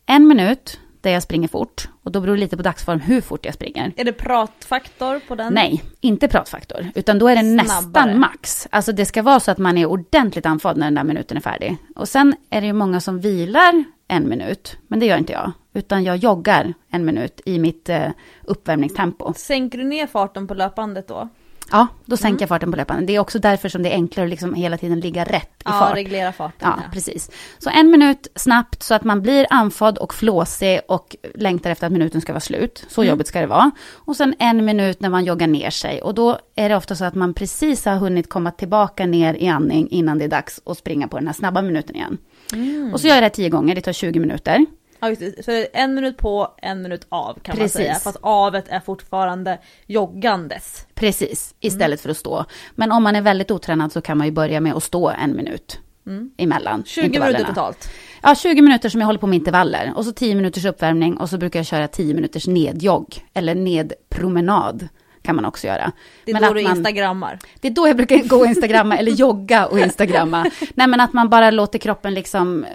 en 0.06 0.28
minut 0.28 0.80
där 1.02 1.12
jag 1.12 1.24
springer 1.24 1.48
fort. 1.48 1.90
Och 2.04 2.12
då 2.12 2.22
beror 2.22 2.36
det 2.36 2.40
lite 2.40 2.58
på 2.58 2.64
dagsform 2.64 3.00
hur 3.00 3.22
fort 3.22 3.46
jag 3.46 3.54
springer. 3.54 3.92
Är 3.96 4.04
det 4.06 4.14
pratfaktor 4.14 5.20
på 5.28 5.36
den? 5.36 5.54
Nej, 5.54 5.84
inte 6.02 6.28
pratfaktor. 6.28 6.88
Utan 6.96 7.20
då 7.20 7.28
är 7.28 7.36
det 7.36 7.42
Snabbare. 7.42 8.06
nästan 8.06 8.20
max. 8.20 8.68
Alltså 8.72 8.92
det 8.92 9.06
ska 9.06 9.22
vara 9.22 9.40
så 9.40 9.52
att 9.52 9.58
man 9.58 9.78
är 9.78 9.86
ordentligt 9.86 10.46
andfådd 10.46 10.78
när 10.78 10.86
den 10.86 10.96
där 10.96 11.04
minuten 11.04 11.38
är 11.38 11.42
färdig. 11.42 11.78
Och 11.96 12.08
sen 12.10 12.36
är 12.50 12.62
det 12.62 12.68
ju 12.68 12.74
många 12.74 13.02
som 13.02 13.20
vilar 13.20 13.84
en 14.08 14.30
minut. 14.30 14.78
Men 14.88 15.00
det 15.00 15.06
gör 15.06 15.18
inte 15.18 15.34
jag. 15.34 15.52
Utan 15.74 16.04
jag 16.04 16.18
joggar 16.18 16.74
en 16.90 17.06
minut 17.06 17.42
i 17.46 17.60
mitt 17.60 17.90
eh, 17.90 18.08
uppvärmningstempo. 18.44 19.34
Sänker 19.36 19.78
du 19.78 19.84
ner 19.84 20.08
farten 20.08 20.48
på 20.48 20.54
löpbandet 20.54 21.08
då? 21.08 21.30
Ja, 21.72 21.88
då 22.06 22.18
sänker 22.18 22.30
mm. 22.30 22.40
jag 22.40 22.50
farten 22.50 22.72
på 22.72 22.78
löpande. 22.78 23.06
Det 23.06 23.16
är 23.16 23.20
också 23.20 23.40
därför 23.40 23.70
som 23.70 23.84
det 23.84 23.90
är 23.90 23.94
enklare 23.94 24.26
att 24.26 24.30
liksom 24.30 24.54
hela 24.54 24.78
tiden 24.78 25.00
ligga 25.00 25.24
rätt 25.24 25.50
i 25.60 25.62
ja, 25.66 25.72
fart. 25.72 25.96
reglera 25.96 26.32
farten. 26.32 26.70
Ja, 26.70 26.74
ja, 26.78 26.84
precis. 26.94 27.32
Så 27.60 27.70
en 27.70 27.92
minut 27.92 28.28
snabbt 28.36 28.84
så 28.84 28.94
att 28.94 29.04
man 29.04 29.22
blir 29.22 29.48
andfådd 29.50 29.98
och 29.98 30.14
flåsig 30.14 30.80
och 30.88 31.16
längtar 31.36 31.70
efter 31.70 31.88
att 31.88 31.94
minuten 31.94 32.22
ska 32.22 32.34
vara 32.34 32.40
slut. 32.40 32.86
Så 32.90 33.02
mm. 33.02 33.10
jobbigt 33.10 33.28
ska 33.28 33.42
det 33.42 33.48
vara. 33.48 33.72
Och 33.94 34.16
sen 34.16 34.36
en 34.40 34.66
minut 34.66 35.02
när 35.02 35.10
man 35.10 35.26
joggar 35.26 35.48
ner 35.48 35.70
sig. 35.70 36.02
Och 36.02 36.14
då 36.14 36.40
är 36.56 36.70
det 36.70 36.76
ofta 36.76 36.96
så 36.96 37.06
att 37.06 37.16
man 37.16 37.34
precis 37.34 37.86
har 37.86 37.96
hunnit 37.96 38.30
komma 38.30 38.52
tillbaka 38.52 39.06
ner 39.06 39.34
i 39.34 39.48
andning 39.48 39.88
innan 39.90 40.18
det 40.18 40.26
är 40.26 40.30
dags 40.30 40.62
att 40.66 40.78
springa 40.78 41.08
på 41.08 41.18
den 41.18 41.28
här 41.28 41.34
snabba 41.34 41.62
minuten 41.62 41.96
igen. 41.96 42.18
Mm. 42.54 42.94
Och 42.94 43.02
så 43.02 43.08
gör 43.08 43.16
jag 43.16 43.24
det 43.24 43.30
tio 43.30 43.50
gånger, 43.50 43.76
det 43.76 43.82
tar 43.82 43.94
20 43.94 44.20
minuter. 44.20 44.66
Ja, 45.00 45.10
just 45.10 45.22
det. 45.22 45.44
Så 45.44 45.66
en 45.74 45.94
minut 45.94 46.18
på, 46.18 46.56
en 46.58 46.82
minut 46.82 47.06
av 47.10 47.34
kan 47.34 47.56
Precis. 47.56 47.76
man 47.76 47.84
säga. 47.84 47.96
Fast 47.96 48.18
avet 48.22 48.66
är 48.68 48.80
fortfarande 48.80 49.60
joggandes. 49.86 50.88
Precis, 50.94 51.56
istället 51.60 51.88
mm. 51.88 51.98
för 51.98 52.10
att 52.10 52.18
stå. 52.18 52.46
Men 52.76 52.92
om 52.92 53.04
man 53.04 53.16
är 53.16 53.22
väldigt 53.22 53.52
otränad 53.52 53.92
så 53.92 54.02
kan 54.02 54.18
man 54.18 54.28
ju 54.28 54.34
börja 54.34 54.60
med 54.60 54.74
att 54.74 54.84
stå 54.84 55.10
en 55.10 55.36
minut. 55.36 55.80
Mm. 56.08 56.32
Emellan 56.38 56.84
20 56.86 57.20
minuter 57.20 57.44
totalt? 57.44 57.90
Ja, 58.22 58.36
20 58.36 58.62
minuter 58.62 58.90
som 58.90 59.02
jag 59.02 59.06
håller 59.06 59.20
på 59.20 59.28
med 59.28 59.36
intervaller. 59.36 59.94
Och 59.96 60.06
så 60.06 60.12
10 60.12 60.36
minuters 60.36 60.66
uppvärmning 60.66 61.18
och 61.18 61.30
så 61.30 61.38
brukar 61.38 61.60
jag 61.60 61.66
köra 61.66 61.88
10 61.88 62.14
minuters 62.14 62.48
nedjogg. 62.48 63.26
Eller 63.34 63.56
nedpromenad 63.56 64.88
kan 65.22 65.36
man 65.36 65.46
också 65.46 65.68
göra. 65.68 65.92
Det 66.26 66.32
är 66.32 66.34
men 66.34 66.42
då 66.42 66.54
du 66.54 66.64
man, 66.64 66.78
instagrammar? 66.78 67.40
Det 67.62 67.68
är 67.68 67.72
då 67.72 67.88
jag 67.88 67.98
brukar 67.98 68.18
gå 68.18 68.36
och 68.36 68.46
instagramma, 68.46 68.98
eller 68.98 69.12
jogga 69.12 69.66
och 69.66 69.80
instagramma. 69.86 70.46
Nej 70.74 70.88
men 70.88 71.00
att 71.00 71.14
man 71.14 71.30
bara 71.30 71.52
låter 71.52 71.80
kroppen 71.80 72.14
liksom 72.14 72.64
eh, 72.64 72.70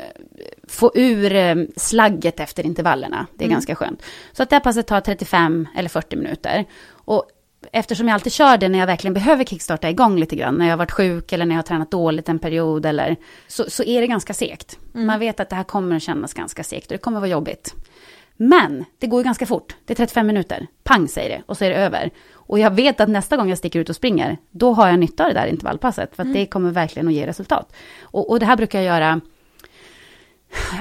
få 0.68 0.92
ur 0.94 1.34
eh, 1.34 1.54
slagget 1.76 2.40
efter 2.40 2.66
intervallerna. 2.66 3.26
Det 3.34 3.44
är 3.44 3.46
mm. 3.46 3.54
ganska 3.54 3.74
skönt. 3.74 4.02
Så 4.32 4.42
att 4.42 4.50
det 4.50 4.56
här 4.56 4.60
passet 4.60 4.86
tar 4.86 5.00
35 5.00 5.68
eller 5.76 5.88
40 5.88 6.16
minuter. 6.16 6.64
Och 6.90 7.24
eftersom 7.72 8.08
jag 8.08 8.14
alltid 8.14 8.32
kör 8.32 8.56
det 8.56 8.68
när 8.68 8.78
jag 8.78 8.86
verkligen 8.86 9.14
behöver 9.14 9.44
kickstarta 9.44 9.90
igång 9.90 10.18
lite 10.18 10.36
grann, 10.36 10.54
när 10.54 10.66
jag 10.66 10.72
har 10.72 10.78
varit 10.78 10.92
sjuk 10.92 11.32
eller 11.32 11.46
när 11.46 11.54
jag 11.54 11.58
har 11.58 11.66
tränat 11.66 11.90
dåligt 11.90 12.28
en 12.28 12.38
period 12.38 12.86
eller 12.86 13.16
så, 13.46 13.70
så 13.70 13.84
är 13.84 14.00
det 14.00 14.06
ganska 14.06 14.34
segt. 14.34 14.78
Mm. 14.94 15.06
Man 15.06 15.18
vet 15.18 15.40
att 15.40 15.50
det 15.50 15.56
här 15.56 15.64
kommer 15.64 15.96
att 15.96 16.02
kännas 16.02 16.34
ganska 16.34 16.64
segt 16.64 16.86
och 16.86 16.92
det 16.92 16.98
kommer 16.98 17.18
att 17.18 17.22
vara 17.22 17.30
jobbigt. 17.30 17.74
Men 18.36 18.84
det 18.98 19.06
går 19.06 19.20
ju 19.20 19.24
ganska 19.24 19.46
fort. 19.46 19.76
Det 19.84 19.92
är 19.92 19.96
35 19.96 20.26
minuter. 20.26 20.66
Pang 20.82 21.08
säger 21.08 21.28
det 21.36 21.42
och 21.46 21.56
så 21.56 21.64
är 21.64 21.70
det 21.70 21.76
över. 21.76 22.10
Och 22.32 22.58
jag 22.58 22.70
vet 22.70 23.00
att 23.00 23.08
nästa 23.08 23.36
gång 23.36 23.48
jag 23.48 23.58
sticker 23.58 23.80
ut 23.80 23.88
och 23.88 23.96
springer, 23.96 24.38
då 24.50 24.72
har 24.72 24.88
jag 24.88 24.98
nytta 24.98 25.24
av 25.24 25.28
det 25.28 25.40
där 25.40 25.46
intervallpasset. 25.46 26.16
För 26.16 26.22
att 26.22 26.26
mm. 26.26 26.38
det 26.38 26.46
kommer 26.46 26.70
verkligen 26.70 27.08
att 27.08 27.14
ge 27.14 27.26
resultat. 27.26 27.74
Och, 28.02 28.30
och 28.30 28.40
det 28.40 28.46
här 28.46 28.56
brukar 28.56 28.80
jag 28.80 28.86
göra 28.86 29.20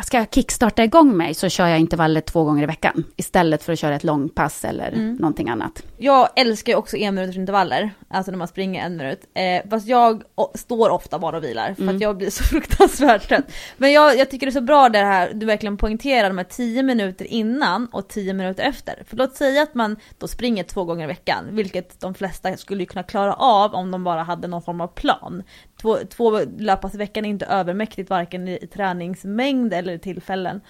ska 0.03 0.17
jag 0.17 0.27
kickstarta 0.31 0.83
igång 0.83 1.17
mig 1.17 1.33
så 1.33 1.49
kör 1.49 1.67
jag 1.67 1.79
intervaller 1.79 2.21
två 2.21 2.43
gånger 2.43 2.63
i 2.63 2.65
veckan. 2.65 3.03
Istället 3.15 3.63
för 3.63 3.73
att 3.73 3.79
köra 3.79 3.95
ett 3.95 4.03
långpass 4.03 4.65
eller 4.65 4.91
Mm. 4.91 5.15
någonting 5.15 5.49
annat. 5.49 5.83
Jag 5.97 6.29
älskar 6.35 6.71
ju 6.73 6.77
också 6.77 6.97
en 6.97 7.15
minuters 7.15 7.37
intervaller, 7.37 7.91
alltså 8.09 8.31
när 8.31 8.37
man 8.37 8.47
springer 8.47 8.85
en 8.85 8.97
minut. 8.97 9.19
Eh, 9.33 9.69
fast 9.69 9.87
jag 9.87 10.23
står 10.55 10.89
ofta 10.89 11.19
bara 11.19 11.37
och 11.37 11.43
vilar 11.43 11.73
för 11.73 11.87
att 11.87 12.01
jag 12.01 12.17
blir 12.17 12.29
så 12.29 12.43
fruktansvärt 12.49 13.27
trött. 13.27 13.45
Men 13.77 13.91
jag, 13.91 14.17
jag 14.17 14.29
tycker 14.31 14.45
det 14.45 14.49
är 14.49 14.53
så 14.53 14.61
bra 14.61 14.89
det 14.89 14.97
här, 14.97 15.31
du 15.33 15.45
verkligen 15.45 15.77
poängterar 15.77 16.27
de 16.27 16.37
här 16.37 16.45
10 16.45 16.83
minuter 16.83 17.25
innan 17.25 17.87
och 17.91 18.07
10 18.07 18.33
minuter 18.33 18.63
efter. 18.63 19.03
För 19.07 19.17
låt 19.17 19.35
säga 19.35 19.63
att 19.63 19.75
man 19.75 19.95
då 20.17 20.27
springer 20.27 20.63
två 20.63 20.83
gånger 20.83 21.03
i 21.03 21.07
veckan, 21.07 21.45
vilket 21.51 21.99
de 22.01 22.13
flesta 22.13 22.57
skulle 22.57 22.85
kunna 22.85 23.03
klara 23.03 23.33
av 23.33 23.73
om 23.73 23.91
de 23.91 24.03
bara 24.03 24.23
hade 24.23 24.47
någon 24.47 24.61
form 24.61 24.81
av 24.81 24.87
plan. 24.87 25.43
Två, 25.83 25.97
två 26.09 26.39
löppass 26.57 26.95
i 26.95 26.97
veckan 26.97 27.25
är 27.25 27.29
inte 27.29 27.45
övermäktigt 27.45 28.09
varken 28.09 28.47
i, 28.47 28.59
i 28.61 28.67
träningsmängd 28.67 29.73
eller 29.73 29.97
tillfällen. 29.97 30.61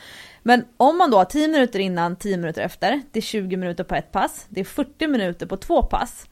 Men 0.44 0.66
om 0.78 0.98
man 0.98 1.12
då 1.12 1.18
har 1.18 1.26
10 1.26 1.48
minuter 1.48 1.80
innan, 1.80 2.16
10 2.16 2.38
minuter 2.38 2.62
efter, 2.62 3.02
det 3.12 3.20
är 3.20 3.22
20 3.22 3.58
minuter 3.58 3.84
på 3.84 3.96
ett 3.96 4.12
pass, 4.12 4.46
det 4.50 4.60
är 4.60 4.66
40 4.66 5.08
minuter 5.08 5.46
på 5.46 5.58
två 5.58 5.84
pass. 5.84 6.26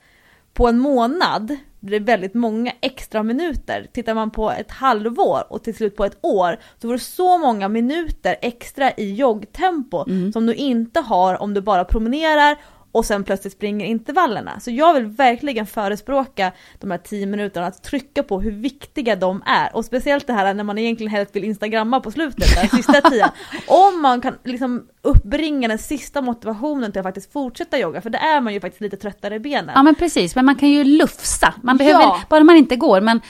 På 0.54 0.68
en 0.68 0.80
månad 0.80 1.58
blir 1.80 2.00
det 2.00 2.06
väldigt 2.06 2.34
många 2.34 2.72
extra 2.82 3.24
minuter. 3.24 3.88
Tittar 3.94 4.14
man 4.14 4.32
på 4.32 4.52
ett 4.52 4.72
halvår 4.72 5.44
och 5.50 5.64
till 5.64 5.76
slut 5.76 5.96
på 5.96 6.06
ett 6.06 6.18
år 6.22 6.58
så 6.82 6.88
får 6.88 6.94
du 6.94 7.00
så 7.00 7.38
många 7.38 7.70
minuter 7.70 8.36
extra 8.42 8.92
i 8.92 9.14
joggtempo 9.14 10.06
som 10.34 10.46
du 10.46 10.54
inte 10.54 11.00
har 11.00 11.42
om 11.42 11.54
du 11.54 11.62
bara 11.62 11.86
promenerar 11.86 12.58
och 12.92 13.06
sen 13.06 13.24
plötsligt 13.24 13.54
springer 13.54 13.86
intervallerna. 13.86 14.60
Så 14.60 14.72
jag 14.72 14.94
vill 14.94 15.06
verkligen 15.06 15.66
förespråka 15.68 16.52
de 16.80 16.92
här 16.92 16.98
10 16.98 17.26
minuterna, 17.26 17.68
att 17.68 17.84
trycka 17.84 18.24
på 18.24 18.42
hur 18.42 18.52
viktiga 18.52 19.16
de 19.16 19.44
är. 19.46 19.76
Och 19.76 19.86
speciellt 19.86 20.28
det 20.28 20.34
här 20.34 20.54
när 20.54 20.64
man 20.64 20.78
egentligen 20.78 21.12
helst 21.12 21.36
vill 21.36 21.44
instagramma 21.44 22.00
på 22.00 22.12
slutet, 22.12 22.56
den 22.56 22.70
sista 22.78 23.02
tiden. 23.02 23.30
Om 23.68 24.02
man 24.02 24.22
kan 24.22 24.38
liksom 24.44 24.88
uppbringa 25.02 25.68
den 25.68 25.78
sista 25.78 26.22
motivationen 26.22 26.92
till 26.92 27.00
att 27.00 27.06
faktiskt 27.06 27.34
fortsätta 27.34 27.78
jogga, 27.80 28.02
för 28.02 28.10
det 28.10 28.18
är 28.18 28.42
man 28.42 28.54
ju 28.54 28.60
faktiskt 28.60 28.82
lite 28.82 28.98
tröttare 28.98 29.36
i 29.36 29.40
benen. 29.40 29.72
Ja 29.76 29.84
men 29.84 29.96
precis, 29.96 30.36
men 30.36 30.46
man 30.46 30.56
kan 30.56 30.70
ju 30.70 30.84
lufsa. 30.84 31.54
Man 31.64 31.78
Ja. 31.80 31.86
behöver, 31.86 32.16
bara 32.30 32.44
man 32.44 32.56
inte 32.58 32.76
går, 32.76 33.02
men 33.02 33.22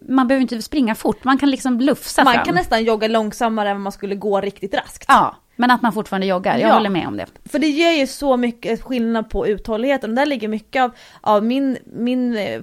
man 0.00 0.28
behöver 0.28 0.42
inte 0.42 0.62
springa 0.62 0.94
fort. 0.94 1.24
Man 1.24 1.38
kan 1.38 1.50
liksom 1.50 1.80
lufsa 1.80 2.24
man 2.24 2.34
fram. 2.34 2.44
kan 2.44 2.54
nästan 2.54 2.84
jogga 2.84 3.08
långsammare 3.08 3.68
än 3.70 3.76
vad 3.76 3.82
man 3.82 3.92
skulle 3.92 4.14
gå 4.14 4.40
riktigt 4.40 4.74
raskt. 4.74 5.04
Ja, 5.08 5.36
men 5.56 5.70
att 5.70 5.82
man 5.82 5.92
fortfarande 5.92 6.26
joggar. 6.26 6.58
Jag 6.58 6.68
Ja. 6.70 6.74
håller 6.74 6.90
med 6.90 7.06
om 7.06 7.16
det. 7.16 7.26
För 7.44 7.58
det 7.58 7.66
ger 7.68 7.92
ju 7.92 8.06
så 8.06 8.36
mycket 8.36 8.82
skillnad 8.82 9.30
på 9.30 9.46
uthålligheten 9.46 10.10
och 10.10 10.16
där 10.16 10.26
ligger 10.26 10.48
mycket 10.48 10.82
av, 10.82 10.90
av 11.20 11.44
min, 11.44 11.78
min 11.84 12.36
eh, 12.36 12.60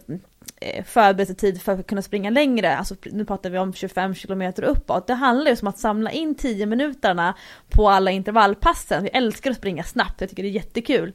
eh, 0.62 0.84
förberedelsetid 0.86 1.62
för 1.62 1.72
att 1.80 1.88
kunna 1.88 2.02
springa 2.02 2.30
längre, 2.30 2.78
alltså 2.78 2.96
nu 3.12 3.26
pratar 3.26 3.50
vi 3.50 3.58
om 3.58 3.74
25 3.74 4.16
kilometer 4.16 4.64
uppåt. 4.64 5.08
Det 5.08 5.14
handlar 5.14 5.52
ju 5.52 5.58
om 5.62 5.68
att 5.68 5.80
samla 5.80 6.12
in 6.12 6.36
10 6.36 6.66
minuterna 6.66 7.34
på 7.70 7.90
alla 7.90 8.12
intervallpassen. 8.12 9.04
Jag 9.04 9.16
älskar 9.16 9.52
att 9.52 9.58
springa 9.58 9.84
snabbt, 9.84 10.22
jag 10.22 10.30
tycker 10.30 10.44
det 10.44 10.50
är 10.50 10.52
jättekul. 10.52 11.14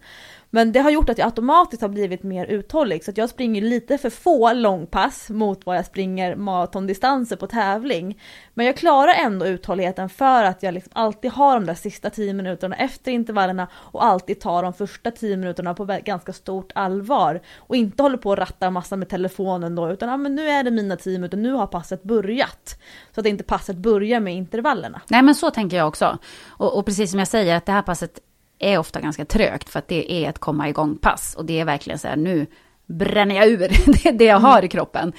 Men 0.51 0.73
det 0.73 0.81
har 0.81 0.91
gjort 0.91 1.09
att 1.09 1.19
jag 1.19 1.27
automatiskt 1.27 1.83
har 1.83 1.89
blivit 1.89 2.23
mer 2.23 2.47
uthållig 2.47 3.05
så 3.05 3.11
att 3.11 3.17
jag 3.17 3.29
springer 3.29 3.63
lite 3.63 3.99
för 3.99 4.11
få 4.11 4.53
långpass 4.53 5.31
mot 5.31 5.67
vad 5.67 5.77
jag 5.77 5.87
springer 5.87 6.37
maratondistanser 6.37 7.37
på 7.37 7.47
tävling. 7.47 8.21
Men 8.55 8.67
jag 8.67 8.77
klarar 8.77 9.15
ändå 9.15 9.47
uthålligheten 9.47 10.09
för 10.09 10.45
att 10.45 10.63
jag 10.63 10.75
liksom 10.75 10.93
alltid 10.95 11.31
har 11.31 11.55
de 11.55 11.67
där 11.67 11.75
sista 11.75 12.11
10 12.11 12.35
minuterna 12.35 12.77
efter 12.77 13.13
intervallerna 13.13 13.69
och 13.75 14.05
alltid 14.05 14.41
tar 14.41 14.63
de 14.63 14.73
första 14.73 15.11
10 15.11 15.37
minuterna 15.37 15.75
på 15.75 15.85
ganska 16.05 16.33
stort 16.33 16.73
allvar. 16.75 17.41
Och 17.57 17.77
inte 17.77 18.03
håller 18.03 18.19
på 18.19 18.33
att 18.33 18.39
ratta 18.39 18.71
massa 18.71 18.97
med 18.97 19.09
telefonen 19.09 19.75
då 19.75 19.91
utan 19.91 20.09
ah, 20.09 20.17
men 20.17 20.35
nu 20.35 20.49
är 20.49 20.65
det 20.65 20.71
mina 20.71 20.97
10 20.97 21.19
minuter, 21.19 21.37
nu 21.37 21.53
har 21.53 21.67
passet 21.67 22.03
börjat. 22.03 22.81
Så 23.15 23.21
att 23.21 23.27
inte 23.27 23.45
passet 23.45 23.77
börjar 23.77 24.21
med 24.21 24.35
intervallerna. 24.35 25.01
Nej 25.09 25.23
men 25.23 25.35
så 25.35 25.51
tänker 25.51 25.77
jag 25.77 25.89
också. 25.89 26.19
Och, 26.49 26.79
och 26.79 26.87
precis 26.87 27.11
som 27.11 27.19
jag 27.19 27.29
säger, 27.29 27.57
att 27.57 27.67
det 27.67 27.73
här 27.73 27.83
passet 27.83 28.21
är 28.61 28.79
ofta 28.79 29.01
ganska 29.01 29.25
trögt. 29.25 29.69
För 29.69 29.79
att 29.79 29.89
det 29.89 30.13
är 30.13 30.31
ett 30.31 30.39
komma 30.39 30.69
igång-pass. 30.69 31.35
Och 31.35 31.45
det 31.45 31.61
är 31.61 31.65
verkligen 31.65 31.99
så 31.99 32.09
här, 32.09 32.17
nu 32.17 32.47
bränner 32.87 33.35
jag 33.35 33.49
ur 33.49 33.69
det, 34.13 34.25
jag 34.25 34.41
har 34.41 34.65
i 34.65 34.69
kroppen. 34.69 35.13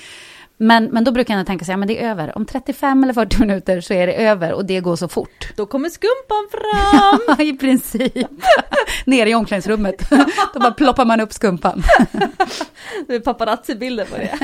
Men, 0.58 0.86
men 0.86 1.04
då 1.04 1.12
brukar 1.12 1.38
jag 1.38 1.48
tänka 1.48 1.66
så 1.66 1.72
här, 1.72 1.78
men 1.78 1.88
det 1.88 2.04
är 2.04 2.10
över. 2.10 2.38
Om 2.38 2.46
35 2.46 3.04
eller 3.04 3.14
40 3.14 3.40
minuter 3.40 3.82
så 3.82 3.94
är 3.94 4.08
det 4.08 4.14
över 4.14 4.54
och 4.54 4.66
det 4.66 4.80
går 4.80 4.96
så 4.96 5.08
fort. 5.08 5.54
Då 5.56 5.66
kommer 5.66 5.90
skumpan 5.90 6.48
fram! 6.52 7.40
I 7.48 7.54
princip. 7.58 8.28
Ner 9.06 9.26
i 9.26 9.36
omklädningsrummet. 9.36 10.10
Då 10.54 10.60
bara 10.60 10.72
ploppar 10.72 11.06
man 11.06 11.22
upp 11.22 11.34
skumpan. 11.34 11.84
Det 13.08 13.16
är 13.16 13.20
paparazzi-bilder 13.20 14.06
på 14.06 14.18
det. 14.18 14.40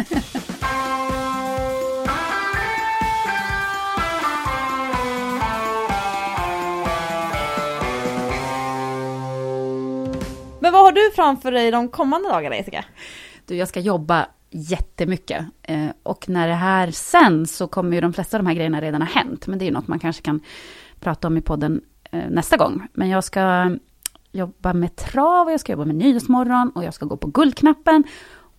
Men 10.68 10.74
vad 10.74 10.82
har 10.82 10.92
du 10.92 11.12
framför 11.16 11.52
dig 11.52 11.72
de 11.72 11.90
kommande 11.90 12.30
dagarna 12.30 12.56
Jessica? 12.56 12.86
Du, 13.46 13.56
jag 13.56 13.68
ska 13.68 13.80
jobba 13.80 14.28
jättemycket. 14.50 15.46
Eh, 15.64 15.88
och 16.04 16.30
när 16.30 16.48
det 16.48 16.54
här 16.54 16.92
sänds 16.92 17.56
så 17.56 17.68
kommer 17.68 17.96
ju 17.96 18.02
de 18.02 18.14
flesta 18.14 18.38
av 18.38 18.44
de 18.44 18.48
här 18.48 18.56
grejerna 18.56 18.82
redan 18.82 19.02
ha 19.02 19.10
hänt. 19.10 19.48
Men 19.48 19.60
det 19.60 19.66
är 19.66 19.68
ju 19.68 19.74
något 19.74 19.88
man 19.88 20.00
kanske 20.00 20.22
kan 20.22 20.40
prata 21.00 21.28
om 21.28 21.38
i 21.38 21.42
podden 21.42 21.82
eh, 22.12 22.30
nästa 22.30 22.58
gång. 22.58 22.88
Men 22.94 23.10
jag 23.10 23.24
ska 23.24 23.40
mm, 23.40 23.80
jobba 24.32 24.74
med 24.74 24.96
trav, 24.96 25.48
och 25.48 25.54
jag 25.54 25.60
ska 25.60 25.72
jobba 25.72 25.86
med 25.86 25.96
Nyhetsmorgon 25.96 26.72
och 26.76 26.84
jag 26.84 26.94
ska 26.94 27.06
gå 27.06 27.18
på 27.18 27.28
Guldknappen 27.28 28.04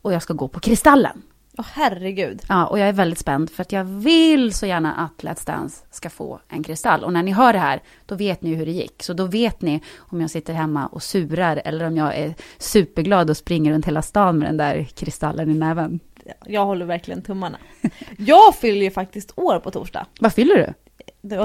och 0.03 0.13
jag 0.13 0.23
ska 0.23 0.35
gå 0.35 0.49
på 0.49 0.61
Kristallen. 0.61 1.23
Åh 1.59 1.65
herregud. 1.73 2.43
Ja, 2.49 2.67
och 2.67 2.79
jag 2.79 2.89
är 2.89 2.93
väldigt 2.93 3.19
spänd 3.19 3.51
för 3.51 3.63
att 3.63 3.73
jag 3.73 3.85
vill 3.85 4.53
så 4.53 4.67
gärna 4.67 4.95
att 4.95 5.25
Let's 5.25 5.47
Dance 5.47 5.85
ska 5.91 6.11
få 6.11 6.41
en 6.49 6.63
kristall. 6.63 7.05
Och 7.05 7.13
när 7.13 7.23
ni 7.23 7.33
hör 7.33 7.53
det 7.53 7.59
här, 7.59 7.81
då 8.07 8.15
vet 8.15 8.43
ni 8.43 8.55
hur 8.55 8.67
det 8.67 8.73
gick. 8.73 9.03
Så 9.03 9.13
då 9.13 9.25
vet 9.25 9.63
ni 9.63 9.81
om 9.99 10.21
jag 10.21 10.31
sitter 10.31 10.53
hemma 10.53 10.87
och 10.87 11.03
surar 11.03 11.63
eller 11.65 11.87
om 11.87 11.97
jag 11.97 12.17
är 12.17 12.35
superglad 12.59 13.31
och 13.31 13.37
springer 13.37 13.73
runt 13.73 13.87
hela 13.87 14.03
stan 14.03 14.39
med 14.39 14.49
den 14.49 14.57
där 14.57 14.85
kristallen 14.85 15.51
i 15.51 15.55
näven. 15.55 16.01
Jag 16.47 16.67
håller 16.67 16.87
verkligen 16.87 17.23
tummarna. 17.23 17.59
Jag 18.19 18.55
fyller 18.55 18.83
ju 18.83 18.91
faktiskt 18.91 19.33
år 19.37 19.61
på 19.61 19.71
torsdag. 19.71 20.07
Vad 20.21 20.33
fyller 20.33 20.55
du? 20.55 20.75
Det, 21.21 21.37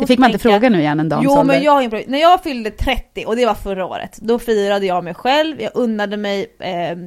Det 0.00 0.06
fick 0.06 0.18
man 0.18 0.30
inte 0.30 0.38
fråga 0.38 0.68
nu 0.68 0.80
igen 0.80 1.00
en 1.00 1.08
dams 1.08 1.24
Jo 1.24 1.44
men 1.44 1.62
jag 1.62 1.72
har. 1.72 2.10
När 2.10 2.20
jag 2.20 2.42
fyllde 2.42 2.70
30 2.70 3.24
och 3.26 3.36
det 3.36 3.46
var 3.46 3.54
förra 3.54 3.86
året, 3.86 4.18
då 4.22 4.38
firade 4.38 4.86
jag 4.86 5.04
mig 5.04 5.14
själv, 5.14 5.60
jag 5.60 5.70
unnade 5.74 6.16
mig 6.16 6.46
eh, 6.58 6.98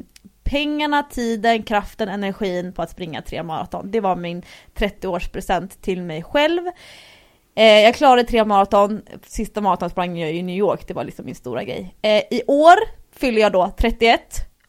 pengarna, 0.49 1.03
tiden, 1.03 1.63
kraften, 1.63 2.09
energin 2.09 2.73
på 2.73 2.81
att 2.81 2.89
springa 2.89 3.21
tre 3.21 3.43
maraton. 3.43 3.91
Det 3.91 3.99
var 3.99 4.15
min 4.15 4.43
30-årspresent 4.75 5.81
till 5.81 6.01
mig 6.01 6.23
själv. 6.23 6.61
Eh, 7.55 7.79
jag 7.79 7.95
klarade 7.95 8.23
tre 8.23 8.45
maraton, 8.45 9.01
sista 9.25 9.61
maraton 9.61 9.89
sprang 9.89 10.17
jag 10.17 10.33
i 10.33 10.43
New 10.43 10.55
York, 10.55 10.87
det 10.87 10.93
var 10.93 11.03
liksom 11.03 11.25
min 11.25 11.35
stora 11.35 11.63
grej. 11.63 11.95
Eh, 12.01 12.23
I 12.31 12.41
år 12.47 12.75
fyller 13.15 13.41
jag 13.41 13.51
då 13.51 13.71
31 13.77 14.21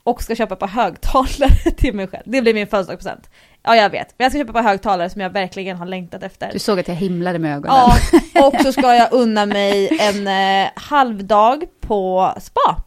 och 0.02 0.22
ska 0.22 0.34
köpa 0.34 0.56
par 0.56 0.66
högtalare 0.66 1.70
till 1.76 1.94
mig 1.94 2.06
själv. 2.06 2.22
Det 2.26 2.42
blir 2.42 2.54
min 2.54 2.66
födelsedagspresent. 2.66 3.30
Ja 3.62 3.76
jag 3.76 3.90
vet, 3.90 4.14
men 4.18 4.24
jag 4.24 4.32
ska 4.32 4.40
köpa 4.40 4.52
par 4.52 4.62
högtalare 4.62 5.10
som 5.10 5.20
jag 5.20 5.30
verkligen 5.30 5.76
har 5.76 5.86
längtat 5.86 6.22
efter. 6.22 6.50
Du 6.52 6.58
såg 6.58 6.80
att 6.80 6.88
jag 6.88 6.94
himlade 6.94 7.38
med 7.38 7.56
ögonen. 7.56 7.76
Ja, 8.34 8.46
och 8.46 8.54
så 8.62 8.72
ska 8.72 8.94
jag 8.94 9.12
unna 9.12 9.46
mig 9.46 9.98
en 10.00 10.26
eh, 10.26 10.70
halvdag 10.74 11.64
på 11.80 12.32
spa. 12.40 12.82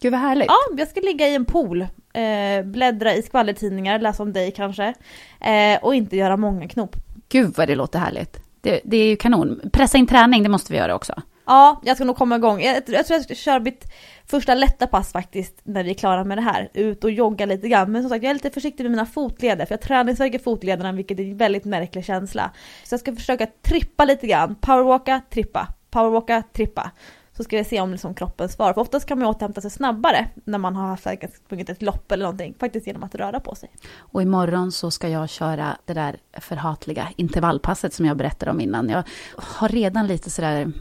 Gud 0.00 0.12
vad 0.12 0.20
härligt. 0.20 0.46
Ja, 0.46 0.76
jag 0.78 0.88
ska 0.88 1.00
ligga 1.00 1.28
i 1.28 1.34
en 1.34 1.44
pool, 1.44 1.86
eh, 2.16 2.62
bläddra 2.64 3.14
i 3.14 3.22
skvallertidningar, 3.22 3.98
läsa 3.98 4.22
om 4.22 4.32
dig 4.32 4.50
kanske. 4.50 4.94
Eh, 5.40 5.78
och 5.82 5.94
inte 5.94 6.16
göra 6.16 6.36
många 6.36 6.68
knop. 6.68 6.96
Gud 7.28 7.54
vad 7.56 7.68
det 7.68 7.74
låter 7.74 7.98
härligt. 7.98 8.40
Det, 8.60 8.80
det 8.84 8.96
är 8.96 9.06
ju 9.06 9.16
kanon. 9.16 9.60
Pressa 9.72 9.98
in 9.98 10.06
träning, 10.06 10.42
det 10.42 10.48
måste 10.48 10.72
vi 10.72 10.78
göra 10.78 10.94
också. 10.94 11.22
Ja, 11.46 11.80
jag 11.84 11.96
ska 11.96 12.04
nog 12.04 12.16
komma 12.16 12.36
igång. 12.36 12.60
Jag, 12.60 12.76
jag 12.76 13.06
tror 13.06 13.16
jag 13.16 13.22
ska 13.22 13.34
köra 13.34 13.60
mitt 13.60 13.92
första 14.26 14.54
lätta 14.54 14.86
pass 14.86 15.12
faktiskt 15.12 15.60
när 15.64 15.84
vi 15.84 15.90
är 15.90 15.94
klara 15.94 16.24
med 16.24 16.38
det 16.38 16.42
här. 16.42 16.68
Ut 16.74 17.04
och 17.04 17.10
jogga 17.10 17.46
lite 17.46 17.68
grann. 17.68 17.92
Men 17.92 18.02
som 18.02 18.10
sagt, 18.10 18.22
jag 18.22 18.30
är 18.30 18.34
lite 18.34 18.50
försiktig 18.50 18.84
med 18.84 18.90
mina 18.90 19.06
fotleder 19.06 19.66
för 19.66 19.72
jag 19.72 19.80
träningsvärker 19.80 20.38
fotlederna 20.38 20.92
vilket 20.92 21.20
är 21.20 21.24
en 21.24 21.36
väldigt 21.36 21.64
märklig 21.64 22.04
känsla. 22.04 22.50
Så 22.84 22.92
jag 22.92 23.00
ska 23.00 23.14
försöka 23.14 23.46
trippa 23.62 24.04
lite 24.04 24.26
grann. 24.26 24.54
Powerwalka, 24.54 25.20
trippa. 25.30 25.68
Powerwalka, 25.90 26.42
trippa. 26.52 26.90
Så 27.36 27.44
ska 27.44 27.56
vi 27.56 27.64
se 27.64 27.80
om 27.80 27.92
liksom 27.92 28.14
kroppen 28.14 28.48
svarar. 28.48 28.74
För 28.74 28.80
oftast 28.80 29.06
kan 29.06 29.18
man 29.18 29.28
återhämta 29.28 29.60
sig 29.60 29.70
snabbare 29.70 30.28
när 30.44 30.58
man 30.58 30.76
har 30.76 30.96
säkert 30.96 31.36
sprungit 31.36 31.68
ett 31.68 31.82
lopp 31.82 32.12
eller 32.12 32.24
någonting. 32.24 32.54
Faktiskt 32.60 32.86
genom 32.86 33.02
att 33.02 33.14
röra 33.14 33.40
på 33.40 33.54
sig. 33.54 33.70
Och 33.98 34.22
imorgon 34.22 34.72
så 34.72 34.90
ska 34.90 35.08
jag 35.08 35.28
köra 35.28 35.76
det 35.84 35.94
där 35.94 36.16
förhatliga 36.40 37.08
intervallpasset 37.16 37.94
som 37.94 38.06
jag 38.06 38.16
berättade 38.16 38.50
om 38.50 38.60
innan. 38.60 38.88
Jag 38.88 39.02
har 39.36 39.68
redan 39.68 40.06
lite 40.06 40.30
sådär, 40.30 40.72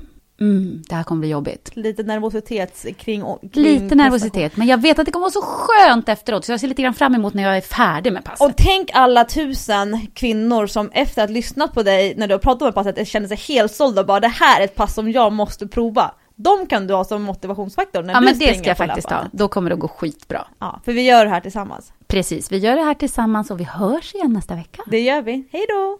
mm, 0.42 0.84
det 0.90 0.96
här 0.96 1.04
kommer 1.04 1.20
bli 1.20 1.30
jobbigt. 1.30 1.76
Lite 1.76 2.04
nervositet 2.04 2.86
kring, 2.98 3.24
kring 3.54 3.64
Lite 3.64 3.96
nervositet, 3.96 4.58
men 4.58 4.68
jag 4.68 4.82
vet 4.82 5.00
att 5.00 5.06
det 5.06 5.12
kommer 5.12 5.24
vara 5.24 5.32
så 5.32 5.42
skönt 5.42 6.10
efteråt. 6.10 6.46
Så 6.46 6.52
jag 6.52 6.60
ser 6.60 6.68
lite 6.68 6.82
grann 6.82 6.94
fram 6.94 7.16
emot 7.16 7.34
när 7.34 7.44
jag 7.44 7.58
är 7.58 7.62
färdig 7.62 8.14
med 8.14 8.24
passet. 8.24 8.50
Och 8.50 8.54
tänk 8.58 8.90
alla 8.94 9.26
tusen 9.26 10.08
kvinnor 10.14 10.68
som 10.68 10.90
efter 10.94 11.24
att 11.24 11.30
ha 11.30 11.34
lyssnat 11.34 11.74
på 11.74 11.84
dig 11.84 12.14
när 12.18 12.28
du 12.28 12.34
har 12.34 12.40
pratat 12.40 12.62
om 12.68 12.74
passet 12.74 13.08
känner 13.08 13.28
sig 13.28 13.38
helt 13.38 13.72
sålda 13.72 14.02
och 14.02 14.08
bara 14.08 14.20
det 14.20 14.28
här 14.28 14.62
är 14.62 14.66
ett 14.66 14.76
pass 14.76 14.94
som 14.94 15.12
jag 15.12 15.34
måste 15.34 15.68
prova. 15.68 16.12
De 16.36 16.68
kan 16.68 16.88
du 16.88 16.94
ha 16.94 17.04
som 17.04 17.24
motivationsfaktor 17.24 18.04
när 18.04 18.14
ja, 18.14 18.20
du 18.20 18.26
men 18.26 18.34
det 18.34 18.46
springer 18.46 18.60
ska 18.60 18.70
jag 18.70 18.78
på 18.78 18.86
faktiskt 18.86 19.10
ha. 19.10 19.26
Då 19.32 19.48
kommer 19.48 19.70
det 19.70 19.74
att 19.74 19.80
gå 19.80 19.88
skitbra. 19.88 20.48
Ja, 20.60 20.82
för 20.86 20.94
vi 20.94 21.02
gör 21.02 21.26
det 21.26 21.32
här 21.32 21.42
tillsammans. 21.42 21.94
Precis, 22.08 22.52
vi 22.52 22.58
gör 22.58 22.76
det 22.76 22.82
här 22.82 22.94
tillsammans 22.94 23.52
och 23.52 23.60
vi 23.60 23.64
hörs 23.64 24.16
igen 24.16 24.34
nästa 24.34 24.56
vecka. 24.56 24.82
Det 24.86 25.00
gör 25.00 25.22
vi. 25.22 25.48
Hej 25.52 25.66
då! 25.70 26.00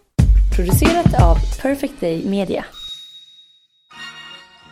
Producerat 0.56 1.22
av 1.22 1.36
Perfect 1.62 2.00
Day 2.00 2.28
Media. 2.28 2.64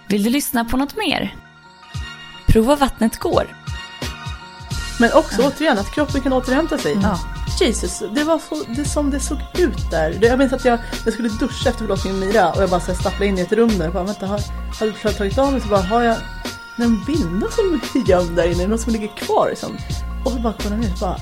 Vill 0.08 0.22
du 0.22 0.30
lyssna 0.30 0.64
på 0.64 0.76
något 0.76 0.96
mer? 0.96 1.34
Prova 2.46 2.76
Vattnet 2.76 3.18
går. 3.18 3.56
Men 5.00 5.10
också 5.12 5.42
återigen 5.42 5.78
att 5.78 5.94
kroppen 5.94 6.20
kan 6.20 6.32
återhämta 6.32 6.78
sig. 6.78 6.98
Ja. 7.02 7.18
Jesus, 7.60 8.02
det 8.14 8.24
var 8.24 8.38
så, 8.38 8.64
det 8.76 8.84
som 8.84 9.10
det 9.10 9.20
såg 9.20 9.38
ut 9.58 9.90
där. 9.90 10.18
Jag 10.22 10.38
minns 10.38 10.52
att 10.52 10.64
jag, 10.64 10.78
jag 11.04 11.14
skulle 11.14 11.28
duscha 11.28 11.68
efter 11.68 11.84
förlossningen 11.84 12.18
med 12.18 12.28
Mira 12.28 12.52
och 12.52 12.62
jag 12.62 12.70
bara 12.70 12.80
så 12.80 12.94
stapplade 12.94 13.26
in 13.26 13.38
i 13.38 13.40
ett 13.40 13.52
rum 13.52 13.78
där 13.78 13.86
och 13.86 13.94
bara 13.94 14.04
vänta, 14.04 14.26
har, 14.26 14.40
har 14.80 14.94
jag 15.02 15.16
tagit 15.16 15.38
av 15.38 15.52
mig 15.52 15.60
så 15.60 15.68
bara 15.68 15.82
har 15.82 16.02
jag 16.02 16.16
en 16.76 17.04
binda 17.04 17.46
som 17.50 17.80
är 17.94 18.08
gömd 18.08 18.36
där 18.36 18.52
inne, 18.52 18.66
något 18.66 18.80
som 18.80 18.92
ligger 18.92 19.08
kvar 19.08 19.46
liksom. 19.50 19.76
Och 20.24 20.32
så 20.32 20.38
bara 20.38 20.52
kollade 20.52 20.74
jag 20.74 20.80
ner 20.80 20.92
och 20.92 20.98
bara 21.00 21.16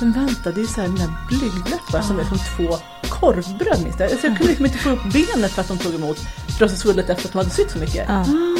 men 0.00 0.12
vänta, 0.12 0.52
det 0.52 0.60
är 0.60 0.66
så 0.66 0.80
här 0.80 0.88
den 0.88 0.98
här 0.98 1.10
blygdläppar 1.28 2.02
som 2.02 2.18
är 2.18 2.24
som 2.24 2.38
två 2.38 2.76
korvbröd 3.08 3.82
minns 3.82 4.00
jag. 4.00 4.10
Jag 4.10 4.20
kunde 4.20 4.44
liksom 4.44 4.66
inte 4.66 4.78
få 4.78 4.90
upp 4.90 5.12
benet 5.12 5.52
för 5.52 5.60
att 5.60 5.68
de 5.68 5.78
tog 5.78 5.94
emot. 5.94 6.18
Var 6.60 6.68
så 6.68 6.76
svullet 6.76 7.10
efter 7.10 7.26
att 7.26 7.32
de 7.32 7.38
hade 7.38 7.50
sytt 7.50 7.70
så 7.70 7.78
mycket. 7.78 8.08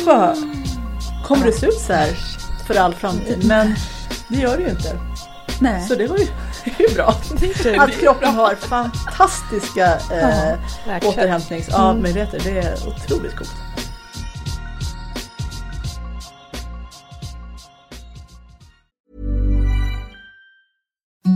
Bara, 0.07 0.35
kommer 1.25 1.47
det 1.47 1.53
se 1.53 1.67
ut 1.67 1.81
så 1.87 1.93
här 1.93 2.19
för 2.67 2.75
all 2.75 2.95
framtid? 2.95 3.45
Men 3.47 3.75
det 4.29 4.37
gör 4.37 4.57
det 4.57 4.63
ju 4.63 4.71
inte. 4.71 4.99
Nej. 5.61 5.83
Så 5.89 5.95
det 5.95 6.07
var 6.07 6.17
ju, 6.19 6.27
det 6.79 6.85
är 6.85 6.95
bra. 6.95 7.15
Att 7.83 7.91
kroppen 7.91 8.35
har 8.35 8.55
fantastiska 8.55 9.87
eh, 9.95 11.09
återhämtningsmöjligheter. 11.09 12.41
Det 12.45 12.59
är 12.59 12.89
otroligt 12.89 13.37
coolt. 13.37 13.55